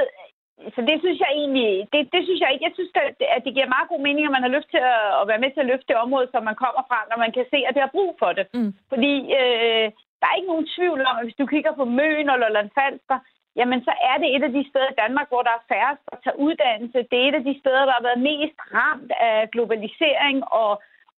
så 0.74 0.80
det 0.88 0.96
synes 1.00 1.18
jeg 1.24 1.30
egentlig, 1.40 1.70
det, 1.92 2.00
det 2.14 2.22
synes 2.24 2.40
jeg 2.40 2.50
ikke. 2.52 2.66
Jeg 2.68 2.74
synes, 2.74 2.92
at, 2.94 3.16
at 3.36 3.42
det 3.44 3.54
giver 3.54 3.74
meget 3.74 3.90
god 3.92 4.00
mening, 4.06 4.22
at 4.26 4.36
man 4.36 4.46
har 4.46 4.56
lyst 4.56 4.70
til 4.74 4.82
at, 4.94 5.04
at 5.20 5.28
være 5.30 5.42
med 5.42 5.50
til 5.52 5.64
at 5.64 5.70
løfte 5.70 5.88
det 5.90 6.02
område, 6.04 6.28
som 6.30 6.42
man 6.48 6.60
kommer 6.64 6.82
fra, 6.88 6.98
når 7.10 7.18
man 7.24 7.32
kan 7.36 7.46
se, 7.52 7.58
at 7.66 7.74
det 7.74 7.84
har 7.84 7.96
brug 7.96 8.12
for 8.22 8.30
det. 8.38 8.46
Mm. 8.56 8.72
Fordi 8.92 9.14
øh, 9.40 9.86
der 10.20 10.26
er 10.28 10.38
ikke 10.38 10.52
nogen 10.52 10.72
tvivl 10.76 11.00
om, 11.10 11.16
at 11.18 11.24
hvis 11.26 11.40
du 11.40 11.46
kigger 11.46 11.72
på 11.80 11.84
Møn 11.98 12.26
eller 12.34 12.48
Landfalster, 12.56 13.18
jamen 13.58 13.80
så 13.88 13.92
er 14.10 14.16
det 14.22 14.28
et 14.36 14.44
af 14.48 14.52
de 14.56 14.64
steder 14.70 14.90
i 14.90 15.00
Danmark, 15.02 15.28
hvor 15.28 15.42
der 15.44 15.54
er 15.56 15.68
færrest 15.72 16.04
at 16.12 16.18
tage 16.24 16.40
uddannelse. 16.46 16.98
Det 17.10 17.18
er 17.18 17.28
et 17.28 17.38
af 17.40 17.44
de 17.48 17.54
steder, 17.62 17.84
der 17.86 17.94
har 17.98 18.06
været 18.08 18.26
mest 18.30 18.58
ramt 18.78 19.12
af 19.30 19.50
globalisering, 19.54 20.38
og, 20.62 20.72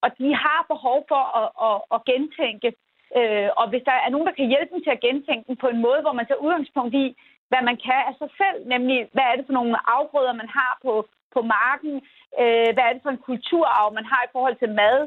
og 0.05 0.09
de 0.20 0.28
har 0.45 0.61
behov 0.72 0.99
for 1.11 1.22
at, 1.40 1.49
at, 1.68 1.76
at 1.95 2.05
gentænke. 2.11 2.70
Øh, 3.18 3.49
og 3.61 3.66
hvis 3.70 3.84
der 3.88 3.97
er 4.05 4.11
nogen, 4.11 4.26
der 4.26 4.38
kan 4.38 4.51
hjælpe 4.53 4.72
dem 4.74 4.82
til 4.82 4.97
at 4.97 5.05
gentænke 5.09 5.45
den 5.49 5.57
på 5.57 5.68
en 5.74 5.80
måde, 5.86 6.01
hvor 6.05 6.14
man 6.18 6.26
tager 6.26 6.45
udgangspunkt 6.47 6.95
i, 6.95 7.07
hvad 7.55 7.64
man 7.70 7.78
kan 7.86 8.00
af 8.11 8.14
sig 8.22 8.30
selv, 8.40 8.59
nemlig 8.74 8.98
hvad 9.14 9.26
er 9.28 9.34
det 9.36 9.46
for 9.46 9.57
nogle 9.59 9.76
afgrøder, 9.96 10.40
man 10.42 10.50
har 10.59 10.72
på, 10.84 10.92
på 11.34 11.40
marken, 11.59 11.94
øh, 12.42 12.68
hvad 12.74 12.84
er 12.86 12.92
det 12.94 13.05
for 13.05 13.12
en 13.14 13.26
kulturarv, 13.28 13.88
man 13.98 14.07
har 14.12 14.22
i 14.24 14.32
forhold 14.36 14.57
til 14.59 14.70
mad, 14.82 14.98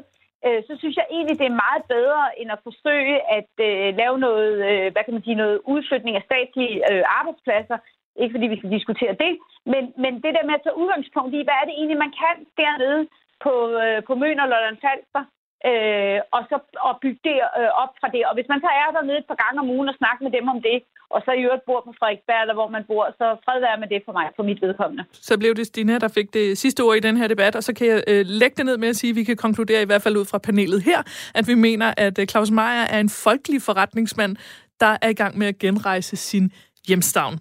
øh, 0.46 0.60
så 0.68 0.72
synes 0.78 0.96
jeg 0.96 1.06
egentlig, 1.10 1.38
det 1.38 1.48
er 1.48 1.62
meget 1.66 1.82
bedre, 1.96 2.24
end 2.40 2.50
at 2.52 2.64
forsøge 2.68 3.16
at 3.38 3.52
øh, 3.68 3.88
lave 4.00 4.16
noget, 4.26 4.52
øh, 4.68 4.86
hvad 4.92 5.02
kan 5.04 5.14
man 5.14 5.24
sige, 5.24 5.42
noget 5.42 5.60
udflytning 5.72 6.14
af 6.16 6.26
statslige 6.28 6.74
øh, 6.90 7.04
arbejdspladser, 7.18 7.78
ikke 8.20 8.34
fordi 8.34 8.46
vi 8.52 8.58
skal 8.58 8.74
diskutere 8.76 9.14
det, 9.24 9.32
men, 9.72 9.82
men 10.02 10.12
det 10.24 10.32
der 10.36 10.44
med 10.46 10.54
at 10.58 10.64
tage 10.64 10.80
udgangspunkt 10.82 11.32
i, 11.34 11.46
hvad 11.46 11.56
er 11.58 11.66
det 11.66 11.74
egentlig, 11.76 11.98
man 12.06 12.14
kan 12.22 12.36
dernede 12.62 13.02
på, 13.44 13.54
øh, 13.82 13.98
på 14.08 14.12
Møn 14.20 14.42
og 14.44 14.48
Lolland 14.48 14.78
Falster, 14.84 15.22
øh, 15.68 16.18
og 16.34 16.42
så 16.50 16.56
og 16.88 16.94
bygge 17.02 17.20
det 17.28 17.36
øh, 17.58 17.70
op 17.82 17.92
fra 18.00 18.08
det. 18.14 18.22
Og 18.28 18.34
hvis 18.36 18.48
man 18.52 18.60
så 18.64 18.70
er 18.80 18.88
dernede 18.96 19.18
et 19.22 19.30
par 19.30 19.40
gange 19.44 19.58
om 19.62 19.70
ugen 19.76 19.88
og 19.92 19.96
snakker 20.00 20.22
med 20.26 20.32
dem 20.38 20.48
om 20.54 20.60
det, 20.68 20.78
og 21.14 21.20
så 21.24 21.30
i 21.32 21.42
øvrigt 21.46 21.64
bor 21.68 21.80
på 21.86 21.92
Frederiksberg, 21.98 22.40
eller 22.42 22.54
hvor 22.54 22.68
man 22.76 22.84
bor, 22.90 23.04
så 23.20 23.26
fred 23.44 23.60
være 23.60 23.80
med 23.82 23.88
det 23.88 24.00
for 24.06 24.12
mig, 24.18 24.26
for 24.36 24.42
mit 24.42 24.62
vedkommende. 24.62 25.04
Så 25.12 25.38
blev 25.38 25.54
det 25.54 25.66
Stine, 25.66 25.98
der 25.98 26.08
fik 26.08 26.28
det 26.34 26.58
sidste 26.58 26.80
ord 26.80 26.96
i 26.96 27.00
den 27.00 27.16
her 27.16 27.28
debat, 27.28 27.56
og 27.56 27.62
så 27.64 27.72
kan 27.74 27.86
jeg 27.86 28.02
øh, 28.06 28.26
lægge 28.26 28.56
det 28.56 28.66
ned 28.66 28.76
med 28.76 28.88
at 28.88 28.96
sige, 28.96 29.10
at 29.10 29.16
vi 29.16 29.24
kan 29.24 29.36
konkludere 29.36 29.82
i 29.82 29.88
hvert 29.90 30.02
fald 30.02 30.16
ud 30.16 30.24
fra 30.24 30.38
panelet 30.38 30.82
her, 30.82 31.00
at 31.34 31.48
vi 31.48 31.54
mener, 31.54 31.94
at 31.96 32.18
øh, 32.18 32.26
Claus 32.26 32.50
Meier 32.50 32.86
er 32.94 33.00
en 33.00 33.08
folkelig 33.08 33.62
forretningsmand, 33.62 34.36
der 34.80 34.96
er 35.02 35.08
i 35.08 35.18
gang 35.22 35.38
med 35.38 35.46
at 35.46 35.58
genrejse 35.58 36.16
sin 36.16 36.52
hjemstavn. 36.88 37.38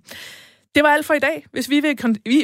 Det 0.78 0.84
var 0.84 0.90
alt 0.90 1.06
for 1.06 1.14
i 1.14 1.20
dag. 1.20 1.46
Hvis, 1.52 1.70
vi 1.70 1.80
vil, 1.80 1.96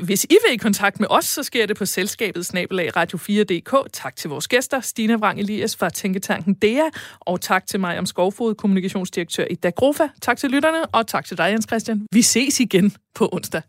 hvis 0.03 0.23
I 0.23 0.37
vil 0.47 0.53
i 0.53 0.57
kontakt 0.57 0.99
med 0.99 1.07
os, 1.09 1.25
så 1.25 1.43
sker 1.43 1.65
det 1.65 1.77
på 1.77 1.85
selskabet 1.85 2.45
snabelag 2.45 2.97
radio4.dk. 2.97 3.91
Tak 3.93 4.15
til 4.15 4.29
vores 4.29 4.47
gæster, 4.47 4.79
Stina 4.79 5.15
Vrang 5.15 5.39
Elias 5.39 5.75
fra 5.75 5.89
Tænketanken 5.89 6.53
DEA, 6.53 6.89
og 7.19 7.41
tak 7.41 7.67
til 7.67 7.79
mig 7.79 7.99
om 7.99 8.05
Skovfod, 8.05 8.55
kommunikationsdirektør 8.55 9.45
i 9.49 9.55
Dagrofa. 9.55 10.07
Tak 10.21 10.37
til 10.37 10.49
lytterne, 10.49 10.85
og 10.85 11.07
tak 11.07 11.25
til 11.25 11.37
dig, 11.37 11.51
Jens 11.51 11.65
Christian. 11.69 12.07
Vi 12.11 12.21
ses 12.21 12.59
igen 12.59 12.93
på 13.15 13.29
onsdag. 13.31 13.61